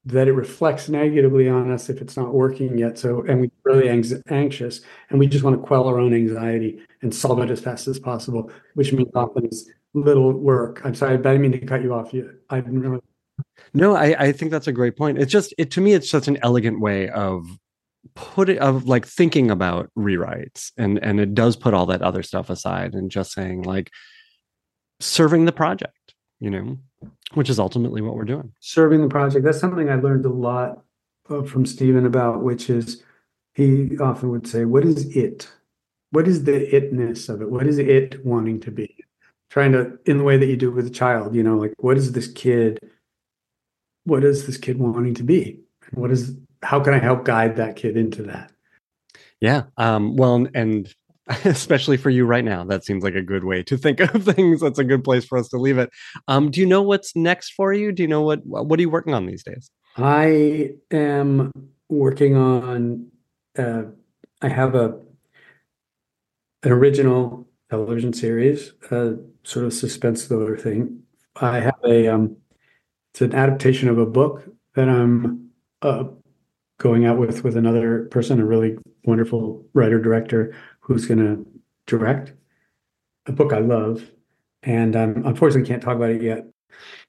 that 0.06 0.28
it 0.28 0.34
reflects 0.34 0.90
negatively 0.90 1.48
on 1.48 1.72
us 1.72 1.90
if 1.90 2.02
it's 2.02 2.18
not 2.18 2.34
working 2.34 2.78
yet. 2.78 2.98
So, 2.98 3.24
and 3.28 3.42
we're 3.42 3.52
really 3.64 3.90
anxious, 4.30 4.82
and 5.10 5.20
we 5.20 5.28
just 5.28 5.44
want 5.44 5.60
to 5.60 5.66
quell 5.66 5.88
our 5.88 6.00
own 6.00 6.14
anxiety 6.14 6.82
and 7.02 7.14
solve 7.14 7.40
it 7.40 7.52
as 7.52 7.60
fast 7.60 7.88
as 7.88 8.00
possible, 8.00 8.52
which 8.74 8.94
means 8.94 9.10
often 9.14 9.46
is 9.46 9.70
little 9.94 10.34
work. 10.34 10.82
I'm 10.84 10.96
sorry, 10.96 11.14
I 11.14 11.18
didn't 11.18 11.42
mean 11.42 11.52
to 11.52 11.60
cut 11.60 11.84
you 11.84 11.94
off. 11.94 12.14
You, 12.14 12.34
I 12.50 12.62
didn't 12.62 12.80
really. 12.80 13.02
No, 13.74 13.96
I, 13.96 14.16
I 14.18 14.32
think 14.32 14.52
that's 14.52 14.68
a 14.68 14.72
great 14.72 14.98
point. 14.98 15.20
It's 15.20 15.32
just 15.32 15.54
it 15.58 15.72
to 15.72 15.82
me, 15.82 15.94
it's 15.94 16.10
such 16.10 16.28
an 16.28 16.38
elegant 16.42 16.80
way 16.80 17.10
of 17.10 17.46
put 18.16 18.50
it 18.50 18.58
of 18.58 18.86
like 18.86 19.06
thinking 19.06 19.52
about 19.52 19.90
rewrites, 19.98 20.72
and 20.78 20.98
and 21.04 21.20
it 21.20 21.36
does 21.36 21.56
put 21.56 21.74
all 21.74 21.86
that 21.88 22.02
other 22.02 22.24
stuff 22.24 22.50
aside 22.50 22.96
and 22.96 23.12
just 23.12 23.34
saying 23.34 23.64
like 23.64 23.92
serving 25.00 25.46
the 25.46 25.52
project, 25.52 26.16
you 26.40 26.50
know, 26.50 26.78
which 27.34 27.50
is 27.50 27.60
ultimately 27.60 28.02
what 28.02 28.16
we're 28.16 28.24
doing. 28.26 28.52
Serving 28.60 29.02
the 29.02 29.10
project. 29.10 29.46
That's 29.46 29.60
something 29.60 29.90
I 29.90 29.96
learned 29.96 30.26
a 30.26 30.30
lot 30.30 30.84
from 31.28 31.66
Steven 31.66 32.06
about, 32.06 32.44
which 32.44 32.70
is 32.70 33.04
he 33.54 33.98
often 34.00 34.30
would 34.30 34.48
say, 34.48 34.66
"What 34.66 34.86
is 34.86 35.16
it? 35.16 35.50
What 36.12 36.28
is 36.28 36.44
the 36.44 36.68
itness 36.74 37.30
of 37.30 37.42
it? 37.42 37.50
What 37.50 37.68
is 37.68 37.78
it 37.78 38.26
wanting 38.26 38.60
to 38.62 38.72
be?" 38.72 39.06
trying 39.52 39.74
to 39.74 40.00
in 40.06 40.18
the 40.18 40.24
way 40.24 40.38
that 40.38 40.48
you 40.48 40.56
do 40.56 40.72
with 40.72 40.88
a 40.88 40.90
child 40.90 41.36
you 41.36 41.44
know 41.44 41.58
like 41.58 41.74
what 41.78 41.98
is 41.98 42.14
this 42.14 42.30
kid 42.30 42.80
what 44.06 44.24
is 44.24 44.48
this 44.48 44.58
kid 44.58 44.80
wanting 44.80 45.14
to 45.14 45.24
be 45.24 45.60
what 45.92 46.10
is 46.10 46.36
how 46.64 46.80
can 46.80 46.94
i 46.94 46.98
help 46.98 47.26
guide 47.26 47.58
that 47.58 47.76
kid 47.76 47.98
into 47.98 48.24
that 48.24 48.52
yeah 49.42 49.64
um 49.78 50.16
well 50.16 50.48
and 50.56 50.96
especially 51.46 51.98
for 51.98 52.10
you 52.10 52.26
right 52.26 52.46
now. 52.46 52.64
That 52.64 52.86
seems 52.86 53.04
like 53.04 53.16
a 53.16 53.22
good 53.22 53.44
way 53.44 53.64
to 53.64 53.78
think 53.78 54.00
of 54.00 54.24
things. 54.36 54.62
That's 54.62 54.80
a 54.80 54.84
good 54.84 55.04
place 55.04 55.26
for 55.26 55.38
us 55.38 55.48
to 55.50 55.58
leave 55.58 55.78
it. 55.78 55.90
Um 56.28 56.52
do 56.52 56.60
you 56.60 56.66
know 56.66 56.82
what's 56.82 57.16
next 57.16 57.52
for 57.54 57.74
you? 57.74 57.92
Do 57.92 58.04
you 58.04 58.08
know 58.08 58.22
what 58.22 58.40
what 58.46 58.80
are 58.80 58.82
you 58.82 58.90
working 58.90 59.14
on 59.14 59.26
these 59.26 59.44
days? 59.44 59.70
I 59.98 60.72
am 60.92 61.52
working 61.90 62.38
on 62.38 63.08
uh 63.58 63.84
i 64.42 64.48
have 64.48 64.76
a 64.76 64.98
an 66.64 66.72
original 66.72 67.48
television 67.70 68.14
series, 68.14 68.74
uh, 68.92 69.14
sort 69.44 69.66
of 69.66 69.74
suspense 69.74 70.26
thriller 70.26 70.58
thing. 70.58 71.02
I 71.38 71.60
have 71.60 71.80
a 71.86 72.08
um, 72.08 72.38
it's 73.14 73.22
an 73.22 73.34
adaptation 73.34 73.90
of 73.90 73.98
a 73.98 74.06
book 74.06 74.44
that 74.76 74.88
I'm 74.88 75.50
uh, 75.82 76.06
going 76.78 77.06
out 77.06 77.18
with 77.18 77.44
with 77.44 77.58
another 77.58 78.06
person, 78.12 78.40
a 78.40 78.46
really 78.46 78.78
wonderful 79.06 79.66
writer 79.74 80.00
director 80.00 80.56
who's 80.94 81.06
going 81.06 81.20
to 81.20 81.46
direct 81.86 82.34
a 83.26 83.32
book 83.32 83.54
I 83.54 83.60
love, 83.60 84.04
and 84.64 84.96
um, 84.96 85.24
unfortunately 85.26 85.68
can't 85.68 85.82
talk 85.82 85.96
about 85.96 86.10
it 86.10 86.22
yet. 86.22 86.46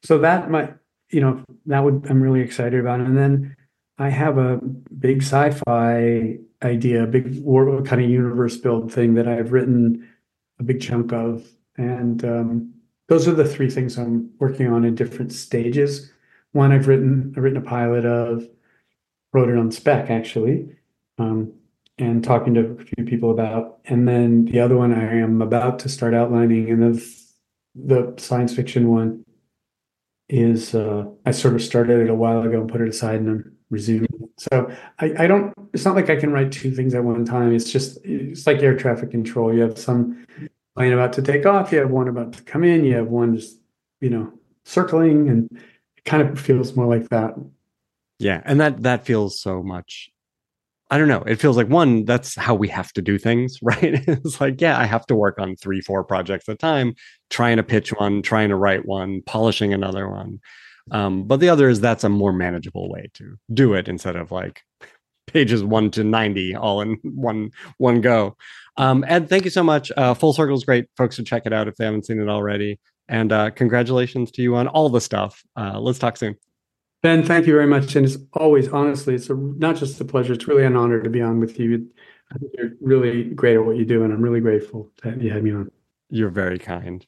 So 0.02 0.18
that 0.18 0.50
might 0.50 0.74
you 1.10 1.20
know 1.20 1.44
that 1.66 1.84
would 1.84 2.06
I'm 2.08 2.22
really 2.22 2.40
excited 2.40 2.78
about, 2.78 3.00
and 3.00 3.16
then 3.16 3.56
I 3.98 4.08
have 4.08 4.38
a 4.38 4.58
big 4.98 5.22
sci-fi 5.22 6.38
idea, 6.62 7.04
a 7.04 7.06
big 7.06 7.40
world 7.40 7.86
kind 7.86 8.02
of 8.02 8.10
universe 8.10 8.56
build 8.56 8.92
thing 8.92 9.14
that 9.14 9.28
I've 9.28 9.52
written 9.52 10.08
a 10.58 10.62
big 10.62 10.80
chunk 10.80 11.12
of. 11.12 11.46
And 11.76 12.24
um, 12.24 12.74
those 13.08 13.28
are 13.28 13.34
the 13.34 13.48
three 13.48 13.70
things 13.70 13.98
I'm 13.98 14.30
working 14.38 14.68
on 14.68 14.84
in 14.84 14.94
different 14.94 15.32
stages. 15.32 16.10
One 16.52 16.72
I've 16.72 16.88
written, 16.88 17.34
I've 17.36 17.42
written 17.42 17.58
a 17.58 17.62
pilot 17.62 18.04
of, 18.04 18.48
wrote 19.32 19.48
it 19.48 19.58
on 19.58 19.70
spec 19.70 20.10
actually, 20.10 20.76
um, 21.18 21.52
and 21.98 22.24
talking 22.24 22.54
to 22.54 22.76
a 22.80 22.84
few 22.84 23.04
people 23.04 23.30
about. 23.30 23.78
And 23.84 24.08
then 24.08 24.46
the 24.46 24.60
other 24.60 24.76
one 24.76 24.92
I 24.92 25.16
am 25.18 25.42
about 25.42 25.78
to 25.80 25.88
start 25.88 26.14
outlining, 26.14 26.70
and 26.70 26.82
the 26.82 27.22
the 27.74 28.14
science 28.18 28.54
fiction 28.54 28.88
one 28.88 29.24
is 30.28 30.74
uh, 30.74 31.04
I 31.26 31.30
sort 31.30 31.54
of 31.54 31.62
started 31.62 32.00
it 32.00 32.10
a 32.10 32.14
while 32.14 32.42
ago 32.42 32.60
and 32.60 32.70
put 32.70 32.80
it 32.80 32.88
aside, 32.88 33.20
and 33.20 33.28
I'm 33.28 33.56
resuming. 33.70 34.08
So 34.38 34.70
I, 34.98 35.12
I 35.18 35.26
don't. 35.26 35.52
It's 35.72 35.84
not 35.84 35.94
like 35.94 36.10
I 36.10 36.16
can 36.16 36.32
write 36.32 36.52
two 36.52 36.70
things 36.70 36.94
at 36.94 37.04
one 37.04 37.24
time. 37.24 37.54
It's 37.54 37.70
just 37.70 37.98
it's 38.04 38.46
like 38.46 38.62
air 38.62 38.76
traffic 38.76 39.10
control. 39.10 39.52
You 39.54 39.62
have 39.62 39.78
some 39.78 40.26
plane 40.76 40.92
about 40.92 41.12
to 41.14 41.22
take 41.22 41.46
off. 41.46 41.72
You 41.72 41.78
have 41.78 41.90
one 41.90 42.08
about 42.08 42.32
to 42.34 42.42
come 42.44 42.64
in. 42.64 42.84
You 42.84 42.96
have 42.96 43.08
one 43.08 43.36
just 43.36 43.58
you 44.00 44.10
know 44.10 44.32
circling, 44.64 45.28
and 45.28 45.50
it 45.96 46.04
kind 46.04 46.22
of 46.22 46.38
feels 46.40 46.76
more 46.76 46.86
like 46.86 47.08
that. 47.10 47.34
Yeah, 48.18 48.40
and 48.44 48.60
that 48.60 48.82
that 48.82 49.04
feels 49.04 49.40
so 49.40 49.62
much. 49.62 50.10
I 50.92 50.98
don't 50.98 51.08
know. 51.08 51.22
It 51.22 51.40
feels 51.40 51.56
like 51.56 51.68
one, 51.68 52.04
that's 52.04 52.36
how 52.36 52.54
we 52.54 52.68
have 52.68 52.92
to 52.92 53.00
do 53.00 53.16
things, 53.16 53.58
right? 53.62 54.04
it's 54.06 54.42
like, 54.42 54.60
yeah, 54.60 54.78
I 54.78 54.84
have 54.84 55.06
to 55.06 55.14
work 55.14 55.38
on 55.38 55.56
three, 55.56 55.80
four 55.80 56.04
projects 56.04 56.50
at 56.50 56.56
a 56.56 56.58
time, 56.58 56.94
trying 57.30 57.56
to 57.56 57.62
pitch 57.62 57.94
one, 57.94 58.20
trying 58.20 58.50
to 58.50 58.56
write 58.56 58.84
one, 58.84 59.22
polishing 59.22 59.72
another 59.72 60.06
one. 60.10 60.40
Um, 60.90 61.24
but 61.24 61.40
the 61.40 61.48
other 61.48 61.70
is 61.70 61.80
that's 61.80 62.04
a 62.04 62.10
more 62.10 62.34
manageable 62.34 62.90
way 62.90 63.08
to 63.14 63.36
do 63.54 63.72
it 63.72 63.88
instead 63.88 64.16
of 64.16 64.30
like 64.32 64.60
pages 65.26 65.64
one 65.64 65.90
to 65.92 66.04
90 66.04 66.56
all 66.56 66.82
in 66.82 66.98
one 67.04 67.52
one 67.78 68.02
go. 68.02 68.36
Um, 68.76 69.02
Ed, 69.08 69.30
thank 69.30 69.44
you 69.44 69.50
so 69.50 69.62
much. 69.62 69.90
Uh, 69.96 70.12
Full 70.12 70.34
Circle 70.34 70.56
is 70.56 70.64
great. 70.64 70.88
Folks 70.98 71.16
should 71.16 71.26
check 71.26 71.44
it 71.46 71.54
out 71.54 71.68
if 71.68 71.76
they 71.76 71.86
haven't 71.86 72.04
seen 72.04 72.20
it 72.20 72.28
already. 72.28 72.78
And 73.08 73.32
uh, 73.32 73.50
congratulations 73.50 74.30
to 74.32 74.42
you 74.42 74.56
on 74.56 74.68
all 74.68 74.90
the 74.90 75.00
stuff. 75.00 75.42
Uh, 75.56 75.80
let's 75.80 75.98
talk 75.98 76.18
soon. 76.18 76.36
Ben, 77.02 77.24
thank 77.24 77.46
you 77.46 77.52
very 77.52 77.66
much. 77.66 77.96
And 77.96 78.06
it's 78.06 78.16
always, 78.32 78.68
honestly, 78.68 79.14
it's 79.14 79.28
a, 79.28 79.34
not 79.34 79.76
just 79.76 80.00
a 80.00 80.04
pleasure, 80.04 80.32
it's 80.32 80.46
really 80.46 80.64
an 80.64 80.76
honor 80.76 81.02
to 81.02 81.10
be 81.10 81.20
on 81.20 81.40
with 81.40 81.58
you. 81.58 81.90
I 82.32 82.38
think 82.38 82.52
you're 82.56 82.70
really 82.80 83.24
great 83.24 83.56
at 83.56 83.64
what 83.64 83.76
you 83.76 83.84
do, 83.84 84.04
and 84.04 84.12
I'm 84.12 84.22
really 84.22 84.40
grateful 84.40 84.90
that 85.02 85.20
you 85.20 85.30
had 85.30 85.42
me 85.42 85.52
on. 85.52 85.70
You're 86.10 86.30
very 86.30 86.58
kind. 86.58 87.04